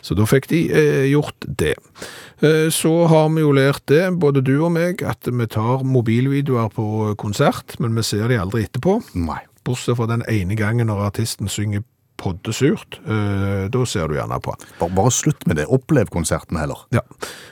Så 0.02 0.14
da 0.18 0.24
fikk 0.30 0.46
de 0.50 0.60
eh, 0.70 1.06
gjort 1.10 1.38
det. 1.46 1.74
Eh, 2.42 2.66
så 2.74 2.92
har 3.10 3.28
vi 3.34 3.40
jo 3.42 3.50
lært 3.54 3.82
det, 3.90 4.04
både 4.22 4.42
du 4.46 4.54
og 4.60 4.72
meg, 4.74 5.02
at 5.06 5.22
vi 5.26 5.46
tar 5.50 5.82
mobilvideoer 5.86 6.68
på 6.74 6.86
konsert, 7.18 7.78
men 7.82 7.90
vi 7.98 8.02
ser 8.06 8.26
de 8.30 8.38
aldri 8.42 8.66
etterpå. 8.66 9.00
Nei. 9.18 9.42
Bortsett 9.66 9.98
fra 9.98 10.06
den 10.10 10.22
ene 10.30 10.56
gangen 10.58 10.88
når 10.90 11.08
artisten 11.10 11.50
synger 11.50 11.82
poddesurt, 12.16 12.96
eh, 13.04 13.66
da 13.68 13.82
ser 13.84 14.08
du 14.08 14.14
gjerne 14.16 14.38
på. 14.40 14.54
Bare, 14.80 14.94
bare 14.96 15.10
slutt 15.12 15.44
med 15.46 15.58
det. 15.60 15.66
Opplev 15.68 16.08
konserten 16.14 16.56
heller. 16.56 16.86
Ja. 16.94 17.02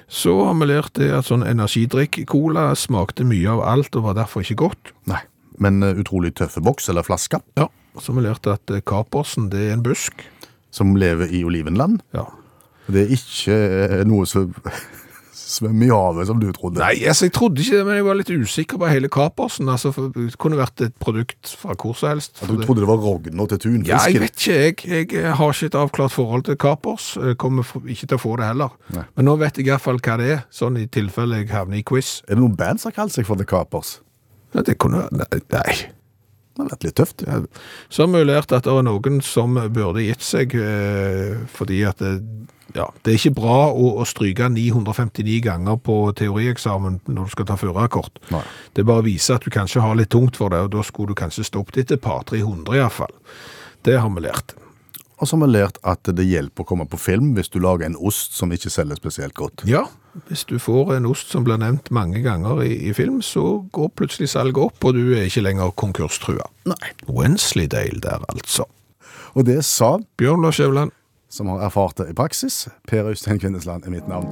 Så 0.09 0.33
har 0.47 0.55
vi 0.57 0.69
lært 0.71 0.95
det 0.97 1.11
at 1.13 1.29
sånn 1.29 1.45
energidrikk-cola 1.45 2.71
smakte 2.79 3.27
mye 3.29 3.51
av 3.53 3.61
alt 3.75 3.99
og 3.99 4.07
var 4.09 4.17
derfor 4.23 4.41
ikke 4.47 4.57
godt. 4.65 4.95
Nei. 5.11 5.21
Men 5.61 5.83
eh, 5.85 5.99
utrolig 6.01 6.33
tøffe 6.41 6.63
boks 6.65 6.89
eller 6.91 7.05
flaske 7.07 7.43
Ja. 7.61 7.69
Så 8.01 8.11
har 8.11 8.17
vi 8.19 8.25
lært 8.27 8.49
at 8.51 8.73
eh, 8.75 8.81
kapersen, 8.83 9.51
det 9.53 9.69
er 9.69 9.77
en 9.77 9.85
busk. 9.85 10.25
som 10.75 10.97
lever 10.99 11.29
i 11.31 11.45
olivenland. 11.47 12.01
Ja. 12.17 12.25
Det 12.91 13.05
er 13.05 13.13
ikke 13.15 14.05
noe 14.09 14.27
som 14.27 14.51
svømmer 15.35 15.87
i 15.87 15.91
havet, 15.93 16.27
som 16.31 16.41
du 16.41 16.47
trodde. 16.55 16.79
Nei, 16.81 16.95
altså, 17.11 17.27
jeg 17.29 17.35
trodde 17.37 17.63
ikke 17.63 17.79
det, 17.81 17.87
men 17.89 17.99
jeg 17.99 18.07
var 18.07 18.19
litt 18.19 18.31
usikker 18.31 18.81
på 18.81 18.91
hele 18.91 19.11
kapersen. 19.13 19.69
Altså, 19.73 19.93
det 20.15 20.27
kunne 20.43 20.59
vært 20.61 20.85
et 20.87 20.95
produkt 21.03 21.53
fra 21.61 21.75
hvor 21.79 21.97
som 21.99 22.13
helst. 22.15 22.39
Ja, 22.43 22.49
du 22.51 22.63
trodde 22.63 22.85
det 22.85 22.91
var 22.91 23.03
rogn 23.03 23.43
og 23.43 23.51
til 23.53 23.63
tunfisk? 23.67 23.91
Ja, 23.91 24.01
jeg 24.11 24.23
vet 24.25 24.39
ikke. 24.39 24.61
Jeg, 24.95 25.09
jeg 25.13 25.35
har 25.41 25.57
ikke 25.57 25.71
et 25.73 25.81
avklart 25.83 26.15
forhold 26.15 26.47
til 26.49 26.57
kapers. 26.61 27.11
Jeg 27.21 27.39
kommer 27.43 27.67
ikke 27.85 28.07
til 28.07 28.19
å 28.19 28.23
få 28.23 28.37
det 28.41 28.49
heller. 28.53 28.77
Nei. 28.95 29.05
Men 29.19 29.29
nå 29.31 29.37
vet 29.43 29.59
jeg 29.59 29.67
i 29.69 29.73
hvert 29.75 29.85
fall 29.85 30.01
hva 30.01 30.17
det 30.23 30.31
er, 30.39 30.47
sånn 30.55 30.79
i 30.81 30.87
tilfelle 30.87 31.43
jeg 31.43 31.51
havner 31.53 31.83
i 31.83 31.85
quiz. 31.87 32.17
Er 32.29 32.39
det 32.39 32.43
noen 32.45 32.57
band 32.59 32.83
som 32.83 32.93
har 32.93 33.01
kalt 33.03 33.17
seg 33.17 33.29
for 33.29 33.41
The 33.41 33.49
Capers? 33.49 33.99
Ja, 34.55 34.63
det 34.63 34.79
kunne 34.79 35.09
Nei. 35.11 35.27
nei. 35.51 35.77
Det 36.55 36.63
har 36.63 36.69
vært 36.71 36.85
litt 36.87 36.95
tøft. 37.01 37.25
Ja, 37.27 37.41
Så 37.91 38.05
har 38.05 38.13
vi 38.13 38.21
lært 38.29 38.53
at 38.55 38.63
det 38.63 38.71
er 38.71 38.85
noen 38.87 39.17
som 39.27 39.57
burde 39.75 40.05
gitt 40.05 40.23
seg, 40.23 40.55
eh, 40.55 41.41
fordi 41.51 41.81
at 41.89 41.99
det, 41.99 42.13
ja, 42.73 42.87
det 43.05 43.13
er 43.13 43.19
ikke 43.19 43.37
bra 43.37 43.59
å, 43.71 43.91
å 44.01 44.07
stryke 44.09 44.49
959 44.51 45.41
ganger 45.45 45.77
på 45.85 45.99
teorieksamen 46.17 47.01
når 47.07 47.29
du 47.29 47.35
skal 47.35 47.49
ta 47.51 47.59
førerkort. 47.61 48.23
Det 48.75 48.87
bare 48.89 49.05
viser 49.07 49.37
at 49.37 49.45
du 49.45 49.53
kanskje 49.55 49.85
har 49.85 49.99
litt 49.99 50.13
tungt 50.15 50.41
for 50.41 50.55
det, 50.55 50.65
og 50.65 50.73
da 50.75 50.85
skulle 50.87 51.13
du 51.13 51.21
kanskje 51.21 51.47
stoppet 51.47 51.85
etter 51.85 51.99
et 51.99 52.05
par-300 52.05 52.79
i 52.79 52.81
hvert 52.81 52.99
fall. 53.03 53.17
Det 53.85 53.99
har 54.01 54.13
vi 54.15 54.25
lært. 54.25 54.57
Og 55.21 55.29
så 55.29 55.37
har 55.37 55.45
vi 55.45 55.53
lært 55.53 55.77
at 55.87 56.09
det 56.17 56.25
hjelper 56.27 56.65
å 56.65 56.69
komme 56.69 56.87
på 56.91 56.99
film 56.99 57.35
hvis 57.37 57.53
du 57.53 57.61
lager 57.63 57.87
en 57.87 58.01
ost 58.01 58.35
som 58.35 58.51
ikke 58.53 58.73
selger 58.73 58.99
spesielt 58.99 59.37
godt. 59.39 59.63
Ja, 59.69 59.85
hvis 60.29 60.43
du 60.49 60.57
får 60.63 60.97
en 60.97 61.07
ost 61.11 61.31
som 61.35 61.47
blir 61.47 61.61
nevnt 61.61 61.93
mange 61.95 62.23
ganger 62.25 62.65
i, 62.65 62.73
i 62.89 62.93
film, 62.97 63.21
så 63.23 63.63
går 63.75 63.93
plutselig 63.99 64.33
salget 64.35 64.63
opp, 64.63 64.83
og 64.83 64.99
du 64.99 65.15
er 65.15 65.29
ikke 65.29 65.45
lenger 65.45 65.75
konkurstrua. 65.79 66.49
Nei. 66.71 66.93
Wensleydale 67.07 68.03
der, 68.03 68.27
altså. 68.33 68.67
Og 69.35 69.47
det 69.49 69.61
sa, 69.67 69.97
Bjørn 70.19 70.45
Lars 70.45 70.59
Skjæveland. 70.61 70.95
Som 71.35 71.51
har 71.51 71.65
erfart 71.67 71.99
det 71.99 72.13
i 72.13 72.15
praksis, 72.15 72.69
Per 72.87 73.09
Øystein 73.11 73.41
Kvindesland 73.43 73.87
er 73.89 73.91
mitt 73.91 74.07
navn. 74.07 74.29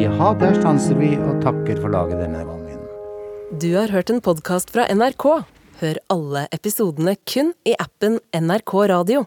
Ja, 0.00 0.32
der 0.40 0.54
stanser 0.58 0.98
vi 0.98 1.14
og 1.16 1.38
takker 1.44 1.78
for 1.78 1.92
laget 1.94 2.18
denne 2.18 2.42
gangen. 2.44 2.80
Du 3.62 3.70
har 3.76 3.92
hørt 3.94 4.10
en 4.10 4.22
podkast 4.22 4.72
fra 4.74 4.88
NRK. 4.90 5.26
Hør 5.80 6.00
alle 6.12 6.46
episodene 6.54 7.14
kun 7.30 7.54
i 7.66 7.76
appen 7.78 8.18
NRK 8.34 8.74
Radio. 8.90 9.24